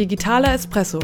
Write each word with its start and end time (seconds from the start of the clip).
Digitaler 0.00 0.54
Espresso. 0.54 0.98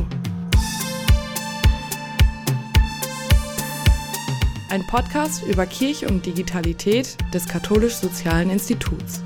Ein 4.71 4.87
Podcast 4.87 5.45
über 5.45 5.66
Kirche 5.66 6.09
und 6.09 6.25
Digitalität 6.25 7.19
des 7.34 7.46
Katholisch-Sozialen 7.46 8.48
Instituts. 8.48 9.23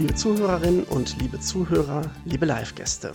Liebe 0.00 0.14
Zuhörerinnen 0.16 0.82
und 0.82 1.22
liebe 1.22 1.38
Zuhörer, 1.38 2.02
liebe 2.24 2.46
Live-Gäste. 2.46 3.12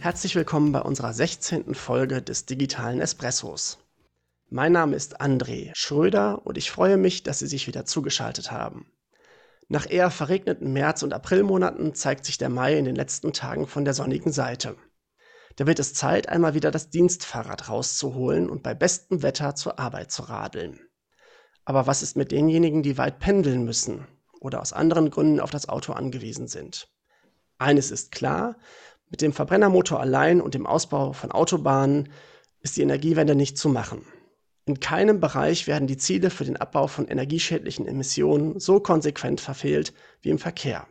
Herzlich 0.00 0.34
willkommen 0.34 0.72
bei 0.72 0.80
unserer 0.80 1.12
16. 1.12 1.74
Folge 1.74 2.22
des 2.22 2.46
digitalen 2.46 3.02
Espressos. 3.02 3.76
Mein 4.50 4.72
Name 4.72 4.96
ist 4.96 5.20
André 5.20 5.72
Schröder 5.74 6.46
und 6.46 6.56
ich 6.56 6.70
freue 6.70 6.96
mich, 6.96 7.22
dass 7.22 7.40
Sie 7.40 7.46
sich 7.46 7.66
wieder 7.66 7.84
zugeschaltet 7.84 8.50
haben. 8.50 8.90
Nach 9.68 9.84
eher 9.86 10.10
verregneten 10.10 10.72
März- 10.72 11.02
und 11.02 11.12
Aprilmonaten 11.12 11.94
zeigt 11.94 12.24
sich 12.24 12.38
der 12.38 12.48
Mai 12.48 12.78
in 12.78 12.86
den 12.86 12.96
letzten 12.96 13.34
Tagen 13.34 13.66
von 13.66 13.84
der 13.84 13.92
sonnigen 13.92 14.32
Seite. 14.32 14.76
Da 15.56 15.66
wird 15.66 15.78
es 15.78 15.92
Zeit, 15.92 16.30
einmal 16.30 16.54
wieder 16.54 16.70
das 16.70 16.88
Dienstfahrrad 16.88 17.68
rauszuholen 17.68 18.48
und 18.48 18.62
bei 18.62 18.72
bestem 18.72 19.22
Wetter 19.22 19.54
zur 19.54 19.78
Arbeit 19.78 20.10
zu 20.10 20.22
radeln. 20.22 20.80
Aber 21.66 21.86
was 21.86 22.00
ist 22.00 22.16
mit 22.16 22.32
denjenigen, 22.32 22.82
die 22.82 22.96
weit 22.96 23.18
pendeln 23.18 23.64
müssen 23.64 24.08
oder 24.40 24.62
aus 24.62 24.72
anderen 24.72 25.10
Gründen 25.10 25.40
auf 25.40 25.50
das 25.50 25.68
Auto 25.68 25.92
angewiesen 25.92 26.48
sind? 26.48 26.88
Eines 27.58 27.90
ist 27.90 28.12
klar, 28.12 28.56
mit 29.10 29.20
dem 29.20 29.34
Verbrennermotor 29.34 30.00
allein 30.00 30.40
und 30.40 30.54
dem 30.54 30.66
Ausbau 30.66 31.12
von 31.12 31.32
Autobahnen 31.32 32.10
ist 32.60 32.78
die 32.78 32.82
Energiewende 32.82 33.34
nicht 33.34 33.58
zu 33.58 33.68
machen. 33.68 34.06
In 34.68 34.80
keinem 34.80 35.18
Bereich 35.18 35.66
werden 35.66 35.88
die 35.88 35.96
Ziele 35.96 36.28
für 36.28 36.44
den 36.44 36.58
Abbau 36.58 36.88
von 36.88 37.08
energieschädlichen 37.08 37.86
Emissionen 37.86 38.60
so 38.60 38.80
konsequent 38.80 39.40
verfehlt 39.40 39.94
wie 40.20 40.28
im 40.28 40.38
Verkehr. 40.38 40.86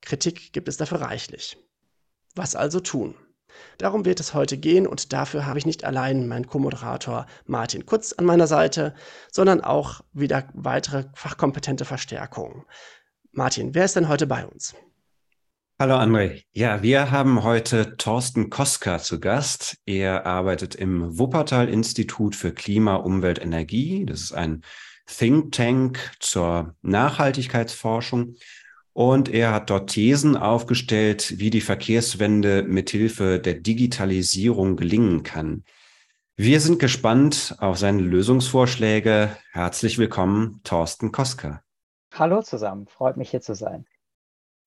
Kritik 0.00 0.54
gibt 0.54 0.66
es 0.66 0.78
dafür 0.78 1.02
reichlich. 1.02 1.58
Was 2.34 2.56
also 2.56 2.80
tun? 2.80 3.14
Darum 3.76 4.06
wird 4.06 4.18
es 4.18 4.32
heute 4.32 4.56
gehen 4.56 4.86
und 4.86 5.12
dafür 5.12 5.44
habe 5.44 5.58
ich 5.58 5.66
nicht 5.66 5.84
allein 5.84 6.26
meinen 6.26 6.46
Co-Moderator 6.46 7.26
Martin 7.44 7.84
Kutz 7.84 8.14
an 8.14 8.24
meiner 8.24 8.46
Seite, 8.46 8.94
sondern 9.30 9.60
auch 9.60 10.00
wieder 10.14 10.48
weitere 10.54 11.04
fachkompetente 11.12 11.84
Verstärkungen. 11.84 12.64
Martin, 13.30 13.74
wer 13.74 13.84
ist 13.84 13.96
denn 13.96 14.08
heute 14.08 14.26
bei 14.26 14.46
uns? 14.46 14.74
Hallo 15.78 15.96
André. 15.96 16.42
Ja, 16.52 16.82
wir 16.82 17.10
haben 17.10 17.42
heute 17.42 17.98
Thorsten 17.98 18.48
Koska 18.48 18.98
zu 18.98 19.20
Gast. 19.20 19.76
Er 19.84 20.24
arbeitet 20.24 20.74
im 20.74 21.18
Wuppertal-Institut 21.18 22.34
für 22.34 22.54
Klima, 22.54 22.94
Umwelt, 22.94 23.38
Energie. 23.38 24.06
Das 24.06 24.22
ist 24.22 24.32
ein 24.32 24.62
Think 25.06 25.52
Tank 25.52 26.12
zur 26.18 26.74
Nachhaltigkeitsforschung. 26.80 28.36
Und 28.94 29.28
er 29.28 29.52
hat 29.52 29.68
dort 29.68 29.90
Thesen 29.90 30.34
aufgestellt, 30.34 31.34
wie 31.36 31.50
die 31.50 31.60
Verkehrswende 31.60 32.62
mithilfe 32.62 33.38
der 33.38 33.56
Digitalisierung 33.56 34.76
gelingen 34.76 35.24
kann. 35.24 35.62
Wir 36.36 36.60
sind 36.60 36.78
gespannt 36.78 37.54
auf 37.58 37.76
seine 37.76 38.00
Lösungsvorschläge. 38.00 39.36
Herzlich 39.52 39.98
willkommen, 39.98 40.62
Thorsten 40.64 41.12
Koska. 41.12 41.60
Hallo 42.14 42.40
zusammen, 42.40 42.86
freut 42.86 43.18
mich 43.18 43.30
hier 43.30 43.42
zu 43.42 43.54
sein. 43.54 43.84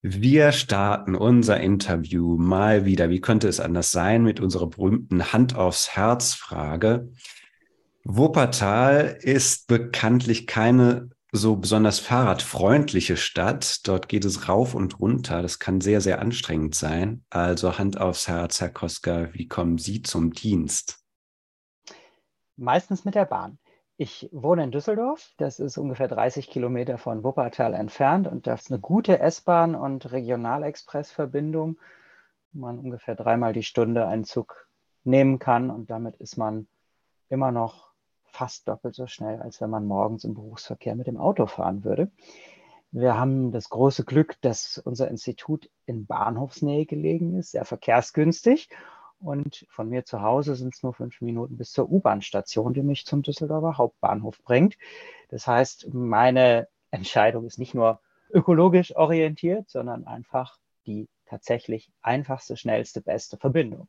Wir 0.01 0.53
starten 0.53 1.13
unser 1.13 1.59
Interview 1.59 2.37
mal 2.37 2.85
wieder, 2.85 3.09
wie 3.09 3.19
könnte 3.19 3.49
es 3.49 3.59
anders 3.59 3.91
sein, 3.91 4.23
mit 4.23 4.39
unserer 4.39 4.67
berühmten 4.67 5.33
Hand 5.33 5.55
aufs 5.55 5.89
Herz 5.89 6.33
Frage. 6.33 7.11
Wuppertal 8.05 9.17
ist 9.21 9.67
bekanntlich 9.67 10.47
keine 10.47 11.09
so 11.31 11.57
besonders 11.57 11.99
fahrradfreundliche 11.99 13.17
Stadt. 13.17 13.87
Dort 13.87 14.07
geht 14.07 14.23
es 14.23 14.47
rauf 14.47 14.73
und 14.73 14.99
runter. 14.99 15.41
Das 15.41 15.59
kann 15.59 15.81
sehr, 15.81 15.99
sehr 15.99 16.21
anstrengend 16.21 16.75
sein. 16.75 17.25
Also 17.29 17.77
Hand 17.77 17.99
aufs 17.99 18.27
Herz, 18.27 18.61
Herr 18.61 18.69
Koska, 18.69 19.33
wie 19.33 19.47
kommen 19.47 19.77
Sie 19.77 20.01
zum 20.01 20.33
Dienst? 20.33 20.99
Meistens 22.55 23.05
mit 23.05 23.15
der 23.15 23.25
Bahn. 23.25 23.59
Ich 24.01 24.29
wohne 24.31 24.63
in 24.63 24.71
Düsseldorf. 24.71 25.33
Das 25.35 25.59
ist 25.59 25.77
ungefähr 25.77 26.07
30 26.07 26.49
Kilometer 26.49 26.97
von 26.97 27.21
Wuppertal 27.21 27.73
entfernt 27.73 28.27
und 28.27 28.47
das 28.47 28.61
ist 28.61 28.71
eine 28.71 28.79
gute 28.79 29.19
S-Bahn 29.19 29.75
und 29.75 30.13
Regionalexpress-Verbindung, 30.13 31.77
wo 32.53 32.61
man 32.61 32.79
ungefähr 32.79 33.15
dreimal 33.15 33.51
die 33.51 33.63
Stunde 33.63 34.07
einen 34.07 34.23
Zug 34.23 34.69
nehmen 35.03 35.37
kann 35.37 35.69
und 35.69 35.89
damit 35.89 36.15
ist 36.15 36.37
man 36.37 36.69
immer 37.27 37.51
noch 37.51 37.91
fast 38.23 38.69
doppelt 38.69 38.95
so 38.95 39.05
schnell, 39.05 39.41
als 39.41 39.59
wenn 39.59 39.69
man 39.69 39.85
morgens 39.85 40.23
im 40.23 40.33
Berufsverkehr 40.33 40.95
mit 40.95 41.07
dem 41.07 41.17
Auto 41.17 41.45
fahren 41.45 41.83
würde. 41.83 42.09
Wir 42.91 43.17
haben 43.17 43.51
das 43.51 43.67
große 43.67 44.05
Glück, 44.05 44.39
dass 44.39 44.77
unser 44.77 45.09
Institut 45.09 45.69
in 45.85 46.05
Bahnhofsnähe 46.05 46.85
gelegen 46.85 47.35
ist, 47.35 47.51
sehr 47.51 47.65
verkehrsgünstig 47.65 48.69
und 49.19 49.65
von 49.69 49.89
mir 49.89 50.05
zu 50.05 50.21
Hause 50.21 50.55
sind 50.55 50.73
es 50.73 50.83
nur 50.83 50.93
fünf 50.93 51.21
Minuten 51.21 51.57
bis 51.57 51.71
zur 51.71 51.91
U-Bahn-Station, 51.91 52.73
die 52.73 52.83
mich 52.83 53.05
zum 53.05 53.21
Düsseldorfer 53.21 53.77
Hauptbahnhof 53.77 54.41
bringt. 54.43 54.77
Das 55.29 55.47
heißt, 55.47 55.93
meine 55.93 56.67
Entscheidung 56.91 57.45
ist 57.45 57.59
nicht 57.59 57.73
nur 57.73 57.99
ökologisch 58.31 58.95
orientiert, 58.95 59.69
sondern 59.69 60.05
einfach 60.05 60.57
die 60.85 61.07
tatsächlich 61.25 61.91
einfachste, 62.01 62.57
schnellste, 62.57 63.01
beste 63.01 63.37
Verbindung. 63.37 63.87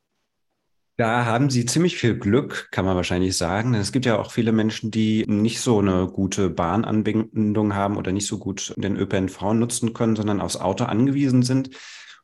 Da 0.97 1.25
haben 1.25 1.49
Sie 1.49 1.65
ziemlich 1.65 1.97
viel 1.97 2.19
Glück, 2.19 2.69
kann 2.73 2.85
man 2.85 2.95
wahrscheinlich 2.95 3.35
sagen. 3.35 3.73
Es 3.73 3.91
gibt 3.91 4.05
ja 4.05 4.19
auch 4.19 4.33
viele 4.33 4.53
Menschen, 4.53 4.91
die 4.91 5.25
nicht 5.27 5.61
so 5.61 5.79
eine 5.79 6.07
gute 6.07 6.51
Bahnanbindung 6.51 7.75
haben 7.75 7.97
oder 7.97 8.13
nicht 8.13 8.27
so 8.27 8.39
gut 8.39 8.75
den 8.77 8.97
ÖPNV 8.97 9.55
nutzen 9.55 9.95
können, 9.95 10.15
sondern 10.15 10.43
aufs 10.43 10.59
Auto 10.59 10.85
angewiesen 10.85 11.43
sind. 11.43 11.71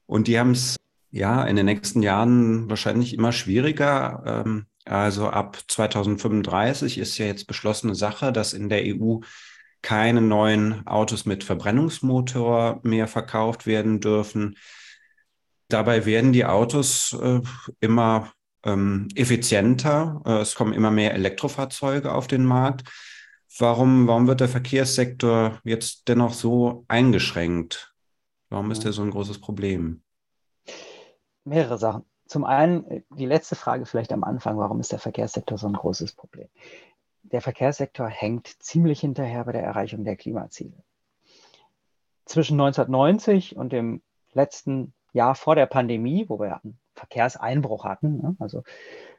Und 0.04 0.28
die 0.28 0.38
haben 0.38 0.50
es 0.50 0.76
ja, 1.16 1.44
in 1.44 1.56
den 1.56 1.66
nächsten 1.66 2.02
Jahren 2.02 2.68
wahrscheinlich 2.68 3.14
immer 3.14 3.32
schwieriger. 3.32 4.22
Ähm, 4.26 4.66
also 4.84 5.28
ab 5.28 5.58
2035 5.66 6.98
ist 6.98 7.18
ja 7.18 7.26
jetzt 7.26 7.46
beschlossene 7.46 7.94
Sache, 7.94 8.32
dass 8.32 8.52
in 8.52 8.68
der 8.68 8.82
EU 8.84 9.20
keine 9.82 10.20
neuen 10.20 10.86
Autos 10.86 11.26
mit 11.26 11.44
Verbrennungsmotor 11.44 12.80
mehr 12.82 13.08
verkauft 13.08 13.66
werden 13.66 14.00
dürfen. 14.00 14.56
Dabei 15.68 16.06
werden 16.06 16.32
die 16.32 16.44
Autos 16.44 17.16
äh, 17.20 17.40
immer 17.80 18.32
ähm, 18.64 19.08
effizienter. 19.14 20.22
Äh, 20.26 20.40
es 20.40 20.54
kommen 20.54 20.72
immer 20.72 20.90
mehr 20.90 21.14
Elektrofahrzeuge 21.14 22.12
auf 22.12 22.26
den 22.26 22.44
Markt. 22.44 22.88
Warum, 23.58 24.06
warum 24.06 24.26
wird 24.26 24.40
der 24.40 24.48
Verkehrssektor 24.48 25.60
jetzt 25.64 26.08
dennoch 26.08 26.34
so 26.34 26.84
eingeschränkt? 26.88 27.94
Warum 28.50 28.70
ist 28.70 28.84
der 28.84 28.92
so 28.92 29.02
ein 29.02 29.10
großes 29.10 29.40
Problem? 29.40 30.02
Mehrere 31.46 31.78
Sachen. 31.78 32.04
Zum 32.26 32.44
einen 32.44 32.84
äh, 32.90 33.02
die 33.10 33.26
letzte 33.26 33.56
Frage 33.56 33.86
vielleicht 33.86 34.12
am 34.12 34.24
Anfang, 34.24 34.58
warum 34.58 34.80
ist 34.80 34.92
der 34.92 34.98
Verkehrssektor 34.98 35.58
so 35.58 35.66
ein 35.66 35.74
großes 35.74 36.12
Problem? 36.12 36.48
Der 37.22 37.40
Verkehrssektor 37.40 38.08
hängt 38.08 38.48
ziemlich 38.62 39.00
hinterher 39.00 39.44
bei 39.44 39.52
der 39.52 39.62
Erreichung 39.62 40.04
der 40.04 40.16
Klimaziele. 40.16 40.82
Zwischen 42.24 42.60
1990 42.60 43.56
und 43.56 43.72
dem 43.72 44.02
letzten 44.32 44.92
Jahr 45.12 45.34
vor 45.34 45.54
der 45.54 45.66
Pandemie, 45.66 46.28
wo 46.28 46.38
wir 46.38 46.62
einen 46.62 46.78
Verkehrseinbruch 46.94 47.84
hatten, 47.84 48.18
ne, 48.18 48.36
also 48.38 48.62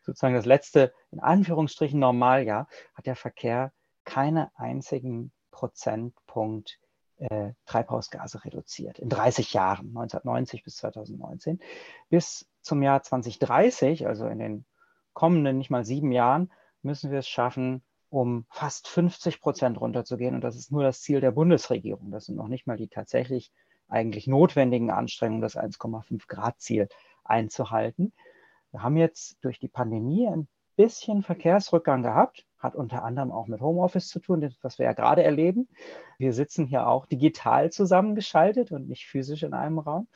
sozusagen 0.03 0.35
das 0.35 0.45
letzte 0.45 0.93
in 1.11 1.19
Anführungsstrichen 1.19 1.99
Normaljahr, 1.99 2.67
hat 2.93 3.05
der 3.05 3.15
Verkehr 3.15 3.71
keine 4.03 4.51
einzigen 4.55 5.31
Prozentpunkt 5.51 6.79
äh, 7.17 7.53
Treibhausgase 7.65 8.43
reduziert 8.45 8.99
in 8.99 9.09
30 9.09 9.53
Jahren, 9.53 9.87
1990 9.87 10.63
bis 10.63 10.77
2019. 10.77 11.59
Bis 12.09 12.47
zum 12.61 12.83
Jahr 12.83 13.01
2030, 13.03 14.07
also 14.07 14.27
in 14.27 14.39
den 14.39 14.65
kommenden 15.13 15.57
nicht 15.57 15.69
mal 15.69 15.85
sieben 15.85 16.11
Jahren, 16.11 16.51
müssen 16.81 17.11
wir 17.11 17.19
es 17.19 17.27
schaffen, 17.27 17.83
um 18.09 18.45
fast 18.49 18.87
50 18.87 19.41
Prozent 19.41 19.81
runterzugehen. 19.81 20.35
Und 20.35 20.41
das 20.41 20.55
ist 20.55 20.71
nur 20.71 20.83
das 20.83 21.01
Ziel 21.01 21.21
der 21.21 21.31
Bundesregierung. 21.31 22.11
Das 22.11 22.25
sind 22.25 22.35
noch 22.35 22.47
nicht 22.47 22.67
mal 22.67 22.77
die 22.77 22.87
tatsächlich 22.87 23.51
eigentlich 23.87 24.27
notwendigen 24.27 24.91
Anstrengungen, 24.91 25.41
das 25.41 25.57
1,5 25.57 26.27
Grad 26.27 26.59
Ziel 26.59 26.87
einzuhalten. 27.23 28.13
Wir 28.71 28.83
haben 28.83 28.97
jetzt 28.97 29.37
durch 29.41 29.59
die 29.59 29.69
Pandemie 29.69 30.27
ein 30.27 30.47
bisschen 30.77 31.23
Verkehrsrückgang 31.23 32.03
gehabt 32.03 32.47
hat 32.59 32.75
unter 32.75 33.03
anderem 33.03 33.31
auch 33.31 33.47
mit 33.47 33.61
Homeoffice 33.61 34.07
zu 34.07 34.19
tun, 34.19 34.55
was 34.61 34.79
wir 34.79 34.85
ja 34.85 34.93
gerade 34.93 35.23
erleben. 35.23 35.67
Wir 36.17 36.33
sitzen 36.33 36.65
hier 36.65 36.87
auch 36.87 37.05
digital 37.05 37.71
zusammengeschaltet 37.71 38.71
und 38.71 38.87
nicht 38.89 39.05
physisch 39.05 39.43
in 39.43 39.53
einem 39.53 39.79
Raum. 39.79 40.07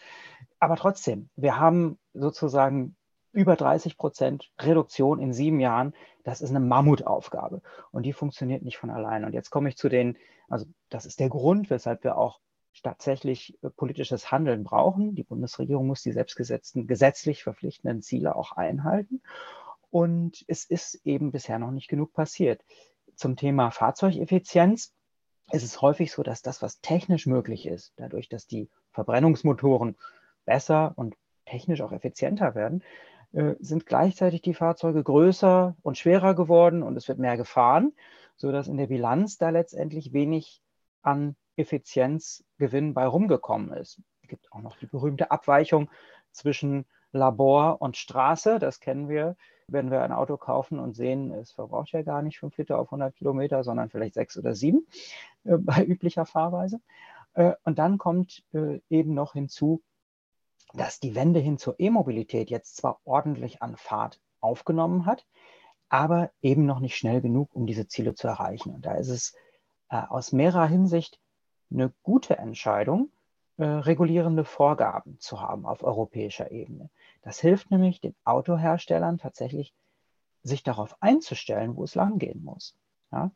Aber 0.60 0.76
trotzdem, 0.76 1.30
wir 1.36 1.60
haben 1.60 2.00
sozusagen 2.14 2.96
über 3.32 3.56
30 3.56 3.98
Prozent 3.98 4.52
Reduktion 4.60 5.20
in 5.20 5.34
sieben 5.34 5.60
Jahren. 5.60 5.94
Das 6.24 6.42
ist 6.42 6.50
eine 6.50 6.60
Mammutaufgabe 6.60 7.62
und 7.92 8.04
die 8.04 8.14
funktioniert 8.14 8.64
nicht 8.64 8.78
von 8.78 8.90
allein. 8.90 9.24
Und 9.24 9.34
jetzt 9.34 9.52
komme 9.52 9.70
ich 9.70 9.78
zu 9.78 9.88
den, 9.88 10.18
also 10.50 10.66
das 10.90 11.06
ist 11.06 11.20
der 11.20 11.30
Grund, 11.30 11.70
weshalb 11.70 12.04
wir 12.04 12.18
auch 12.18 12.40
tatsächlich 12.84 13.58
äh, 13.62 13.70
politisches 13.70 14.32
Handeln 14.32 14.64
brauchen. 14.64 15.16
Die 15.16 15.24
Bundesregierung 15.24 15.88
muss 15.88 16.02
die 16.02 16.12
selbstgesetzten, 16.12 16.88
gesetzlich 16.88 17.44
verpflichtenden 17.44 18.02
Ziele 18.02 18.36
auch 18.36 18.54
einhalten. 18.54 19.22
Und 19.92 20.44
es 20.48 20.66
ist 20.66 21.06
eben 21.06 21.32
bisher 21.32 21.60
noch 21.60 21.72
nicht 21.72 21.90
genug 21.90 22.14
passiert. 22.14 22.64
Zum 23.16 23.36
Thema 23.36 23.72
Fahrzeugeffizienz 23.72 24.94
ist 25.52 25.64
es 25.64 25.82
häufig 25.82 26.12
so, 26.12 26.24
dass 26.24 26.42
das, 26.42 26.62
was 26.62 26.80
technisch 26.80 27.28
möglich 27.28 27.66
ist, 27.66 27.94
dadurch, 27.98 28.30
dass 28.30 28.48
die 28.48 28.70
Verbrennungsmotoren 28.92 29.98
besser 30.46 30.94
und 30.96 31.16
technisch 31.46 31.82
auch 31.82 31.92
effizienter 31.92 32.56
werden, 32.56 32.84
äh, 33.34 33.56
sind 33.60 33.86
gleichzeitig 33.86 34.42
die 34.42 34.54
Fahrzeuge 34.54 35.04
größer 35.04 35.76
und 35.82 35.98
schwerer 35.98 36.36
geworden 36.36 36.84
und 36.84 36.96
es 36.96 37.08
wird 37.08 37.20
mehr 37.20 37.38
gefahren, 37.38 37.94
sodass 38.38 38.68
in 38.68 38.78
der 38.78 38.88
Bilanz 38.88 39.38
da 39.38 39.50
letztendlich 39.50 40.14
wenig 40.14 40.62
an 41.02 41.36
Effizienzgewinn 41.58 42.94
bei 42.94 43.06
rumgekommen 43.06 43.74
ist. 43.74 44.02
Es 44.22 44.30
gibt 44.30 44.52
auch 44.54 44.62
noch 44.62 44.78
die 44.78 44.86
berühmte 44.86 45.32
Abweichung 45.32 45.90
zwischen 46.32 46.86
Labor 47.12 47.82
und 47.82 47.98
Straße. 47.98 48.60
Das 48.60 48.80
kennen 48.80 49.10
wir, 49.10 49.36
wenn 49.68 49.92
wir 49.92 50.02
ein 50.02 50.12
Auto 50.12 50.38
kaufen 50.38 50.80
und 50.80 50.96
sehen, 50.96 51.32
es 51.32 51.52
verbraucht 51.52 51.92
ja 51.92 52.02
gar 52.02 52.22
nicht 52.22 52.40
5 52.40 52.58
Liter 52.58 52.80
auf 52.80 52.88
100 52.88 53.16
Kilometer, 53.16 53.64
sondern 53.64 53.90
vielleicht 53.90 54.16
6 54.16 54.38
oder 54.38 54.56
7 54.56 54.86
äh, 55.46 55.58
bei 55.58 55.84
üblicher 55.86 56.26
Fahrweise. 56.26 56.80
Äh, 57.34 57.54
und 57.64 57.80
dann 57.80 57.98
kommt 57.98 58.44
äh, 58.54 58.80
eben 58.90 59.14
noch 59.14 59.34
hinzu, 59.34 59.82
dass 60.74 61.00
die 61.00 61.16
Wende 61.16 61.40
hin 61.40 61.58
zur 61.58 61.80
E-Mobilität 61.80 62.50
jetzt 62.50 62.78
zwar 62.78 63.00
ordentlich 63.04 63.62
an 63.62 63.76
Fahrt 63.76 64.20
aufgenommen 64.40 65.06
hat, 65.06 65.26
aber 65.90 66.32
eben 66.42 66.66
noch 66.66 66.80
nicht 66.80 66.96
schnell 66.96 67.22
genug, 67.22 67.50
um 67.54 67.68
diese 67.68 67.88
Ziele 67.88 68.16
zu 68.16 68.28
erreichen. 68.28 68.74
Und 68.74 68.86
da 68.86 68.94
ist 68.96 69.10
es 69.10 69.36
äh, 69.90 69.98
aus 69.98 70.32
mehrerer 70.32 70.68
Hinsicht 70.68 71.20
eine 71.70 71.94
gute 72.04 72.38
Entscheidung, 72.38 73.12
äh, 73.58 73.66
regulierende 73.66 74.46
Vorgaben 74.46 75.20
zu 75.20 75.42
haben 75.42 75.66
auf 75.66 75.84
europäischer 75.84 76.52
Ebene. 76.52 76.90
Das 77.22 77.40
hilft 77.40 77.72
nämlich 77.72 78.02
den 78.02 78.16
Autoherstellern 78.24 79.18
tatsächlich, 79.18 79.74
sich 80.44 80.64
darauf 80.64 80.96
einzustellen, 81.02 81.76
wo 81.76 81.84
es 81.84 81.96
langgehen 81.96 82.44
muss. 82.44 82.76
Ja? 83.12 83.32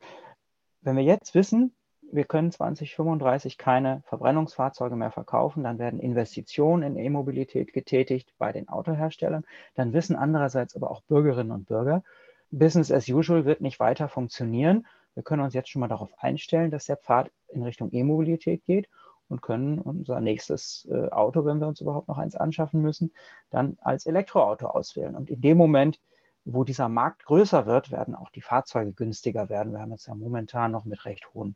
Wenn 0.81 0.95
wir 0.95 1.03
jetzt 1.03 1.35
wissen, 1.35 1.75
wir 2.11 2.23
können 2.23 2.51
2035 2.51 3.57
keine 3.57 4.01
Verbrennungsfahrzeuge 4.05 4.95
mehr 4.95 5.11
verkaufen, 5.11 5.63
dann 5.63 5.79
werden 5.79 5.99
Investitionen 5.99 6.83
in 6.83 6.97
E-Mobilität 6.97 7.73
getätigt 7.73 8.33
bei 8.37 8.51
den 8.51 8.69
Autoherstellern. 8.69 9.45
Dann 9.75 9.93
wissen 9.93 10.15
andererseits 10.15 10.75
aber 10.75 10.91
auch 10.91 11.01
Bürgerinnen 11.01 11.51
und 11.51 11.65
Bürger, 11.67 12.03
Business 12.51 12.91
as 12.91 13.09
usual 13.09 13.45
wird 13.45 13.61
nicht 13.61 13.79
weiter 13.79 14.07
funktionieren. 14.07 14.85
Wir 15.13 15.23
können 15.23 15.41
uns 15.41 15.53
jetzt 15.53 15.69
schon 15.69 15.79
mal 15.79 15.87
darauf 15.87 16.11
einstellen, 16.17 16.71
dass 16.71 16.85
der 16.85 16.97
Pfad 16.97 17.31
in 17.47 17.63
Richtung 17.63 17.91
E-Mobilität 17.91 18.63
geht 18.65 18.87
und 19.29 19.41
können 19.41 19.79
unser 19.79 20.21
nächstes 20.21 20.87
äh, 20.91 21.09
Auto, 21.09 21.45
wenn 21.45 21.59
wir 21.59 21.67
uns 21.67 21.81
überhaupt 21.81 22.07
noch 22.07 22.17
eins 22.17 22.35
anschaffen 22.35 22.81
müssen, 22.81 23.13
dann 23.49 23.77
als 23.81 24.05
Elektroauto 24.05 24.67
auswählen. 24.67 25.15
Und 25.15 25.29
in 25.29 25.41
dem 25.41 25.57
Moment, 25.57 25.99
wo 26.45 26.63
dieser 26.63 26.89
Markt 26.89 27.25
größer 27.25 27.65
wird, 27.65 27.91
werden 27.91 28.15
auch 28.15 28.29
die 28.29 28.41
Fahrzeuge 28.41 28.93
günstiger 28.93 29.49
werden. 29.49 29.73
Wir 29.73 29.79
haben 29.79 29.91
jetzt 29.91 30.07
ja 30.07 30.13
momentan 30.13 30.71
noch 30.71 30.85
mit 30.85 31.05
recht 31.05 31.33
hohen 31.33 31.55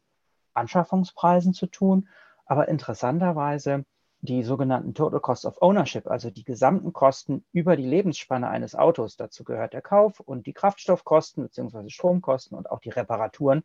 Anschaffungspreisen 0.54 1.54
zu 1.54 1.68
tun. 1.68 2.08
Aber 2.46 2.68
interessanterweise 2.68 3.86
die 4.22 4.44
sogenannten 4.44 4.94
Total 4.94 5.20
Cost 5.20 5.46
of 5.46 5.62
Ownership, 5.62 6.08
also 6.08 6.30
die 6.30 6.44
gesamten 6.44 6.92
Kosten 6.92 7.46
über 7.54 7.78
die 7.78 7.86
Lebensspanne 7.86 8.50
eines 8.50 8.76
Autos. 8.76 9.16
Dazu 9.16 9.44
gehört 9.44 9.74
der 9.74 9.82
Kauf 9.82 10.20
und 10.20 10.46
die 10.46 10.54
Kraftstoffkosten 10.54 11.44
bzw. 11.44 11.90
Stromkosten 11.90 12.58
und 12.58 12.70
auch 12.70 12.80
die 12.80 12.90
Reparaturen 12.90 13.64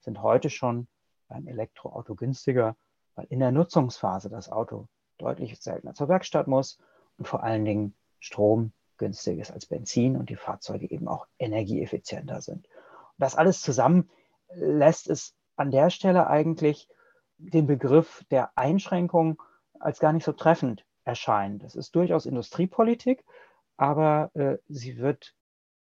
sind 0.00 0.22
heute 0.22 0.50
schon 0.50 0.86
beim 1.28 1.48
Elektroauto 1.48 2.14
günstiger, 2.14 2.76
weil 3.16 3.26
in 3.30 3.40
der 3.40 3.50
Nutzungsphase 3.50 4.30
das 4.30 4.50
Auto 4.50 4.86
deutlich 5.18 5.58
seltener 5.60 5.94
zur 5.94 6.08
Werkstatt 6.08 6.46
muss 6.46 6.78
und 7.18 7.26
vor 7.26 7.42
allen 7.42 7.64
Dingen 7.64 7.94
Strom 8.20 8.72
günstiger 8.98 9.42
ist 9.42 9.52
als 9.52 9.66
Benzin 9.66 10.16
und 10.16 10.30
die 10.30 10.36
Fahrzeuge 10.36 10.90
eben 10.90 11.08
auch 11.08 11.26
energieeffizienter 11.38 12.40
sind. 12.40 12.66
Und 12.66 13.18
das 13.18 13.36
alles 13.36 13.60
zusammen 13.60 14.08
lässt 14.54 15.08
es 15.08 15.34
an 15.56 15.70
der 15.70 15.90
Stelle 15.90 16.28
eigentlich 16.28 16.88
den 17.38 17.66
Begriff 17.66 18.24
der 18.30 18.56
Einschränkung 18.56 19.42
als 19.78 19.98
gar 20.00 20.12
nicht 20.12 20.24
so 20.24 20.32
treffend 20.32 20.84
erscheinen. 21.04 21.58
Das 21.58 21.74
ist 21.74 21.94
durchaus 21.94 22.26
Industriepolitik, 22.26 23.24
aber 23.76 24.30
äh, 24.34 24.58
sie 24.68 24.98
wird 24.98 25.34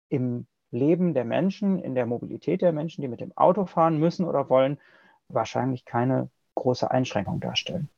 im 0.10 0.48
Leben 0.72 1.14
der 1.14 1.26
Menschen, 1.26 1.80
in 1.80 1.94
der 1.94 2.08
Mobilität 2.08 2.62
der 2.62 2.72
Menschen, 2.72 3.02
die 3.02 3.08
mit 3.08 3.22
dem 3.22 3.36
Auto 3.38 3.66
fahren 3.66 4.00
müssen 4.00 4.26
oder 4.26 4.50
wollen, 4.50 4.80
wahrscheinlich 5.28 5.86
keine 5.86 6.30
große 6.56 6.90
Einschränkung 6.90 7.40
darstellen. 7.40 7.90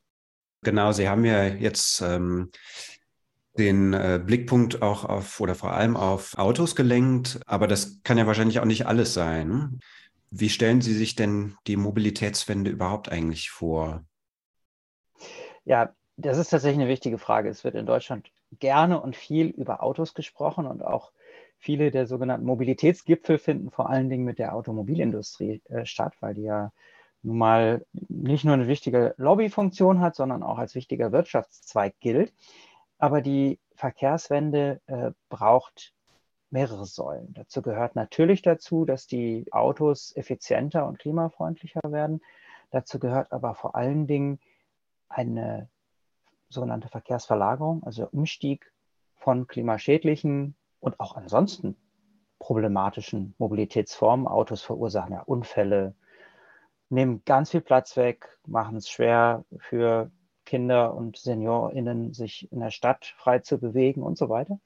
Genau, 0.64 0.92
Sie 0.92 1.08
haben 1.08 1.26
ja 1.26 1.46
jetzt 1.46 2.02
ähm, 2.02 2.52
den 3.58 3.94
äh, 3.94 4.20
Blickpunkt 4.24 4.82
auch 4.82 5.06
auf 5.06 5.40
oder 5.40 5.56
vor 5.56 5.74
allem 5.74 5.96
auf 5.96 6.38
Autos 6.38 6.76
gelenkt, 6.76 7.40
aber 7.46 7.68
das 7.68 8.02
kann 8.04 8.18
ja 8.18 8.28
wahrscheinlich 8.28 8.60
auch 8.60 8.66
nicht 8.66 8.88
alles 8.88 9.14
sein. 9.14 9.80
Wie 10.32 10.50
stellen 10.50 10.82
Sie 10.82 10.94
sich 10.94 11.16
denn 11.16 11.56
die 11.68 11.78
Mobilitätswende 11.78 12.72
überhaupt 12.72 13.10
eigentlich 13.10 13.52
vor? 13.52 14.04
Ja, 15.64 15.94
das 16.18 16.38
ist 16.38 16.50
tatsächlich 16.50 16.82
eine 16.82 16.90
wichtige 16.90 17.18
Frage. 17.18 17.50
Es 17.50 17.64
wird 17.64 17.76
in 17.76 17.86
Deutschland 17.86 18.30
gerne 18.60 19.02
und 19.02 19.16
viel 19.16 19.48
über 19.48 19.84
Autos 19.84 20.14
gesprochen 20.14 20.66
und 20.66 20.84
auch 20.84 21.12
viele 21.58 21.92
der 21.92 22.06
sogenannten 22.06 22.46
Mobilitätsgipfel 22.46 23.38
finden 23.38 23.72
vor 23.72 23.90
allen 23.90 24.10
Dingen 24.10 24.26
mit 24.26 24.40
der 24.40 24.56
Automobilindustrie 24.56 25.62
äh, 25.66 25.86
statt, 25.86 26.14
weil 26.20 26.34
die 26.34 26.44
ja 26.44 26.72
nun 27.26 27.38
mal 27.38 27.86
nicht 27.92 28.46
nur 28.46 28.54
eine 28.54 28.68
wichtige 28.68 29.16
Lobbyfunktion 29.18 30.00
hat, 30.00 30.16
sondern 30.16 30.44
auch 30.44 30.58
als 30.58 30.76
wichtiger 30.76 31.12
Wirtschaftszweig 31.12 31.96
gilt. 32.00 32.34
Aber 32.98 33.22
die 33.22 33.60
Verkehrswende 33.76 34.80
äh, 34.88 35.12
braucht 35.30 35.94
mehrere 36.50 36.86
Säulen. 36.86 37.34
Dazu 37.34 37.62
gehört 37.62 37.96
natürlich 37.96 38.42
dazu, 38.42 38.86
dass 38.86 39.08
die 39.08 39.52
Autos 39.52 40.16
effizienter 40.16 40.88
und 40.88 41.00
klimafreundlicher 41.00 41.82
werden. 41.88 42.22
Dazu 42.72 43.00
gehört 43.00 43.32
aber 43.32 43.56
vor 43.56 43.76
allen 43.76 44.08
Dingen 44.08 44.40
eine 45.10 45.70
sogenannte 46.50 46.88
Verkehrsverlagerung, 46.88 47.84
also 47.84 48.08
Umstieg 48.12 48.72
von 49.16 49.48
klimaschädlichen 49.48 50.56
und 50.80 51.00
auch 51.00 51.16
ansonsten 51.16 51.76
problematischen 52.40 53.34
Mobilitätsformen. 53.40 54.28
Autos 54.28 54.62
verursachen 54.62 55.14
ja 55.14 55.22
Unfälle, 55.22 55.96
nehmen 56.90 57.24
ganz 57.26 57.52
viel 57.52 57.62
Platz 57.62 57.98
weg, 57.98 58.38
machen 58.46 58.78
es 58.78 58.90
schwer 58.90 59.44
für 59.58 60.12
Kinder 60.46 60.94
und 60.94 61.18
SeniorInnen, 61.18 62.14
sich 62.14 62.52
in 62.52 62.60
der 62.60 62.72
Stadt 62.72 63.14
frei 63.18 63.40
zu 63.40 63.60
bewegen 63.60 64.04
und 64.04 64.18
so 64.18 64.30
weiter. 64.30 64.60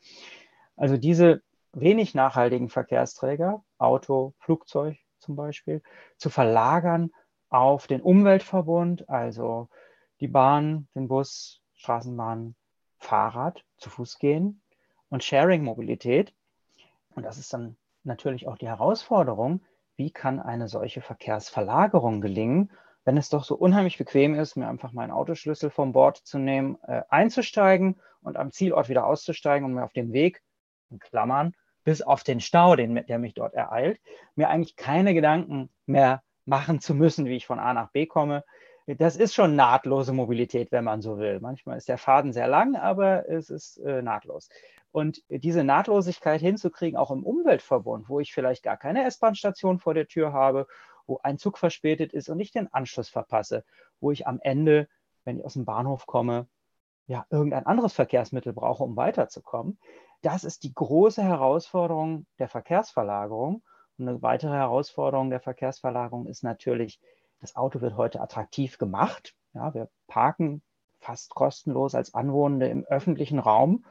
Also 0.76 0.98
diese 0.98 1.42
wenig 1.74 2.16
nachhaltigen 2.16 2.70
Verkehrsträger, 2.70 3.64
Auto, 3.78 4.34
Flugzeug 4.40 4.98
zum 5.20 5.36
Beispiel, 5.36 5.82
zu 6.18 6.30
verlagern 6.30 7.12
auf 7.50 7.88
den 7.88 8.02
Umweltverbund, 8.02 9.10
also 9.10 9.70
die 10.20 10.28
Bahn, 10.28 10.88
den 10.96 11.08
Bus, 11.08 11.62
Straßenbahn, 11.76 12.56
Fahrrad, 12.98 13.64
zu 13.78 13.90
Fuß 13.90 14.20
gehen 14.20 14.62
und 15.10 15.24
Sharing-Mobilität. 15.24 16.34
Und 17.16 17.24
das 17.24 17.38
ist 17.38 17.54
dann 17.54 17.78
natürlich 18.04 18.48
auch 18.48 18.58
die 18.58 18.68
Herausforderung, 18.68 19.62
wie 20.00 20.12
kann 20.12 20.40
eine 20.40 20.70
solche 20.70 21.02
Verkehrsverlagerung 21.02 22.22
gelingen, 22.22 22.72
wenn 23.04 23.18
es 23.18 23.30
doch 23.30 23.44
so 23.44 23.56
unheimlich 23.56 23.98
bequem 23.98 24.34
ist, 24.34 24.56
mir 24.56 24.70
einfach 24.70 24.94
meinen 24.94 25.12
Autoschlüssel 25.12 25.70
vom 25.70 25.92
Bord 25.92 26.18
zu 26.18 26.40
nehmen, 26.40 26.78
äh, 26.88 27.02
einzusteigen 27.10 28.00
und 28.22 28.38
am 28.38 28.52
Zielort 28.52 28.88
wieder 28.88 29.06
auszusteigen 29.06 29.66
und 29.66 29.74
mir 29.74 29.84
auf 29.84 29.92
dem 29.92 30.14
Weg, 30.14 30.42
in 30.90 31.00
Klammern, 31.00 31.54
bis 31.84 32.02
auf 32.02 32.24
den 32.24 32.40
Stau, 32.40 32.78
den, 32.78 33.06
der 33.08 33.20
mich 33.20 33.34
dort 33.34 33.54
ereilt, 33.54 34.00
mir 34.36 34.50
eigentlich 34.50 34.78
keine 34.78 35.14
Gedanken 35.14 35.70
mehr 35.86 36.24
machen 36.46 36.80
zu 36.80 36.96
müssen, 36.96 37.26
wie 37.26 37.36
ich 37.36 37.46
von 37.46 37.60
A 37.60 37.74
nach 37.74 37.92
B 37.92 38.06
komme, 38.06 38.46
das 38.98 39.18
ist 39.18 39.36
schon 39.36 39.56
nahtlose 39.56 40.14
Mobilität, 40.14 40.72
wenn 40.72 40.84
man 40.84 41.02
so 41.02 41.20
will. 41.20 41.40
Manchmal 41.42 41.78
ist 41.78 41.90
der 41.90 41.98
Faden 41.98 42.34
sehr 42.34 42.48
lang, 42.48 42.76
aber 42.76 43.30
es 43.30 43.50
ist 43.50 43.78
äh, 43.80 44.02
nahtlos. 44.02 44.50
Und 44.92 45.24
diese 45.30 45.64
Nahtlosigkeit 45.64 46.42
hinzukriegen, 46.42 46.98
auch 46.98 47.12
im 47.12 47.24
Umweltverbund, 47.24 48.10
wo 48.10 48.20
ich 48.20 48.34
vielleicht 48.34 48.64
gar 48.64 48.78
keine 48.78 49.04
S-Bahn-Station 49.06 49.80
vor 49.80 49.94
der 49.94 50.08
Tür 50.08 50.34
habe, 50.34 50.68
wo 51.06 51.20
ein 51.24 51.38
Zug 51.38 51.58
verspätet 51.58 52.14
ist 52.14 52.30
und 52.30 52.40
ich 52.40 52.52
den 52.52 52.72
Anschluss 52.74 53.10
verpasse, 53.10 53.64
wo 54.00 54.12
ich 54.12 54.28
am 54.28 54.40
Ende, 54.42 54.88
wenn 55.26 55.38
ich 55.38 55.46
aus 55.46 55.54
dem 55.54 55.66
Bahnhof 55.66 56.06
komme, 56.06 56.48
ja, 57.08 57.26
irgendein 57.30 57.66
anderes 57.66 57.94
Verkehrsmittel 57.94 58.54
brauche, 58.54 58.84
um 58.84 58.96
weiterzukommen. 58.96 59.80
Das 60.22 60.44
ist 60.44 60.64
die 60.64 60.74
große 60.74 61.24
Herausforderung 61.24 62.26
der 62.38 62.48
Verkehrsverlagerung. 62.48 63.64
Und 63.98 64.08
eine 64.08 64.22
weitere 64.22 64.54
Herausforderung 64.54 65.30
der 65.30 65.40
Verkehrsverlagerung 65.40 66.28
ist 66.28 66.44
natürlich 66.44 67.00
das 67.42 67.56
Auto 67.56 67.82
wird 67.82 67.96
heute 67.96 68.22
attraktiv 68.22 68.78
gemacht. 68.78 69.34
Ja, 69.54 69.74
wir 69.74 69.90
parken 70.08 70.62
fast 71.00 71.34
kostenlos 71.34 71.96
als 71.96 72.14
Anwohner 72.14 72.70
im 72.70 72.84
öffentlichen 72.86 73.40
Raum. 73.40 73.86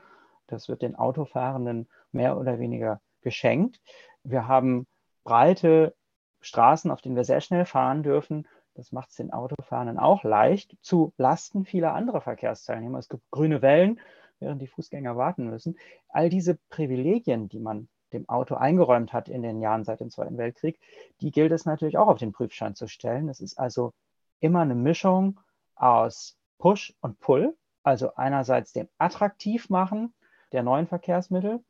Das 0.48 0.68
wird 0.68 0.82
den 0.82 0.96
Autofahrenden 0.96 1.88
mehr 2.10 2.36
oder 2.36 2.58
weniger 2.58 3.00
geschenkt. 3.20 3.80
Wir 4.24 4.48
haben 4.48 4.86
breite 5.22 5.94
Straßen, 6.40 6.90
auf 6.90 7.00
denen 7.00 7.16
wir 7.16 7.24
sehr 7.24 7.40
schnell 7.40 7.64
fahren 7.64 8.02
dürfen. 8.02 8.48
Das 8.74 8.92
macht 8.92 9.10
es 9.10 9.16
den 9.16 9.32
Autofahrenden 9.32 9.98
auch 9.98 10.24
leicht, 10.24 10.76
zu 10.82 11.12
Lasten 11.16 11.64
vieler 11.64 11.94
anderer 11.94 12.20
Verkehrsteilnehmer. 12.20 12.98
Es 12.98 13.08
gibt 13.08 13.28
grüne 13.30 13.60
Wellen, 13.60 14.00
während 14.40 14.62
die 14.62 14.68
Fußgänger 14.68 15.16
warten 15.16 15.50
müssen. 15.50 15.76
All 16.08 16.28
diese 16.28 16.58
Privilegien, 16.70 17.48
die 17.48 17.58
man 17.58 17.88
dem 18.12 18.28
Auto 18.28 18.54
eingeräumt 18.54 19.12
hat 19.12 19.28
in 19.28 19.42
den 19.42 19.60
Jahren 19.60 19.84
seit 19.84 20.00
dem 20.00 20.10
Zweiten 20.10 20.38
Weltkrieg, 20.38 20.80
die 21.20 21.30
gilt 21.30 21.52
es 21.52 21.66
natürlich 21.66 21.98
auch 21.98 22.08
auf 22.08 22.18
den 22.18 22.32
Prüfschein 22.32 22.74
zu 22.74 22.86
stellen. 22.86 23.28
Es 23.28 23.40
ist 23.40 23.58
also 23.58 23.92
immer 24.40 24.60
eine 24.60 24.76
Mischung 24.76 25.40
aus 25.74 26.38
Push 26.58 26.94
und 27.00 27.20
Pull, 27.20 27.56
also 27.82 28.14
einerseits 28.14 28.72
dem 28.72 28.88
attraktiv 28.96 29.68
machen 29.68 30.14
der 30.52 30.62
neuen 30.62 30.86
Verkehrsmittel 30.86 31.62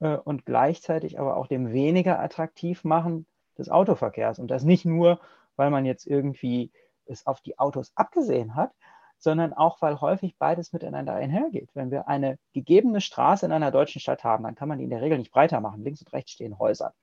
äh, 0.00 0.16
und 0.16 0.44
gleichzeitig 0.46 1.18
aber 1.18 1.36
auch 1.36 1.46
dem 1.46 1.72
weniger 1.72 2.20
attraktiv 2.20 2.84
machen 2.84 3.26
des 3.56 3.68
Autoverkehrs. 3.68 4.38
Und 4.38 4.50
das 4.50 4.64
nicht 4.64 4.84
nur, 4.84 5.20
weil 5.56 5.70
man 5.70 5.84
jetzt 5.84 6.06
irgendwie 6.06 6.70
es 7.06 7.26
auf 7.26 7.40
die 7.40 7.58
Autos 7.58 7.92
abgesehen 7.94 8.54
hat, 8.54 8.72
sondern 9.18 9.52
auch, 9.52 9.82
weil 9.82 10.00
häufig 10.00 10.36
beides 10.38 10.72
miteinander 10.72 11.14
einhergeht. 11.14 11.70
Wenn 11.74 11.90
wir 11.90 12.06
eine 12.06 12.38
gegebene 12.52 13.00
Straße 13.00 13.44
in 13.44 13.52
einer 13.52 13.72
deutschen 13.72 14.00
Stadt 14.00 14.22
haben, 14.22 14.44
dann 14.44 14.54
kann 14.54 14.68
man 14.68 14.78
die 14.78 14.84
in 14.84 14.90
der 14.90 15.02
Regel 15.02 15.18
nicht 15.18 15.32
breiter 15.32 15.60
machen. 15.60 15.82
Links 15.82 16.02
und 16.02 16.12
rechts 16.12 16.30
stehen 16.30 16.58
Häuser. 16.58 16.94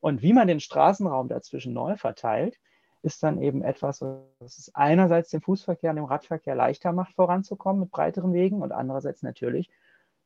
Und 0.00 0.22
wie 0.22 0.32
man 0.32 0.48
den 0.48 0.60
Straßenraum 0.60 1.28
dazwischen 1.28 1.72
neu 1.72 1.96
verteilt, 1.96 2.58
ist 3.02 3.22
dann 3.22 3.40
eben 3.40 3.62
etwas, 3.62 4.00
was 4.00 4.58
es 4.58 4.74
einerseits 4.74 5.30
dem 5.30 5.42
Fußverkehr 5.42 5.90
und 5.90 5.96
dem 5.96 6.06
Radverkehr 6.06 6.54
leichter 6.54 6.92
macht, 6.92 7.14
voranzukommen 7.14 7.80
mit 7.80 7.90
breiteren 7.90 8.32
Wegen 8.32 8.62
und 8.62 8.72
andererseits 8.72 9.22
natürlich 9.22 9.70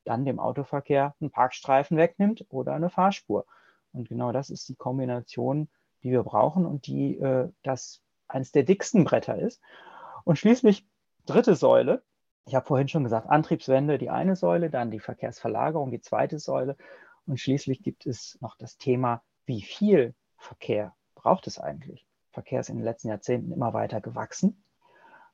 dann 0.09 0.25
dem 0.25 0.39
Autoverkehr 0.39 1.15
einen 1.21 1.29
Parkstreifen 1.29 1.97
wegnimmt 1.97 2.45
oder 2.49 2.73
eine 2.73 2.89
Fahrspur. 2.89 3.45
Und 3.93 4.09
genau 4.09 4.31
das 4.31 4.49
ist 4.49 4.67
die 4.69 4.75
Kombination, 4.75 5.69
die 6.03 6.11
wir 6.11 6.23
brauchen 6.23 6.65
und 6.65 6.87
die 6.87 7.17
äh, 7.19 7.49
das 7.63 8.01
eines 8.27 8.51
der 8.51 8.63
dicksten 8.63 9.03
Bretter 9.03 9.37
ist. 9.37 9.61
Und 10.23 10.37
schließlich 10.37 10.87
dritte 11.25 11.55
Säule. 11.55 12.03
Ich 12.45 12.55
habe 12.55 12.65
vorhin 12.65 12.87
schon 12.87 13.03
gesagt, 13.03 13.29
Antriebswende 13.29 13.97
die 13.97 14.09
eine 14.09 14.35
Säule, 14.35 14.69
dann 14.69 14.91
die 14.91 14.99
Verkehrsverlagerung 14.99 15.91
die 15.91 16.01
zweite 16.01 16.39
Säule. 16.39 16.75
Und 17.27 17.39
schließlich 17.39 17.83
gibt 17.83 18.05
es 18.05 18.37
noch 18.41 18.55
das 18.57 18.77
Thema, 18.77 19.21
wie 19.45 19.61
viel 19.61 20.15
Verkehr 20.37 20.95
braucht 21.15 21.47
es 21.47 21.59
eigentlich? 21.59 22.07
Verkehr 22.31 22.61
ist 22.61 22.69
in 22.69 22.77
den 22.77 22.85
letzten 22.85 23.09
Jahrzehnten 23.09 23.51
immer 23.51 23.73
weiter 23.73 24.01
gewachsen. 24.01 24.63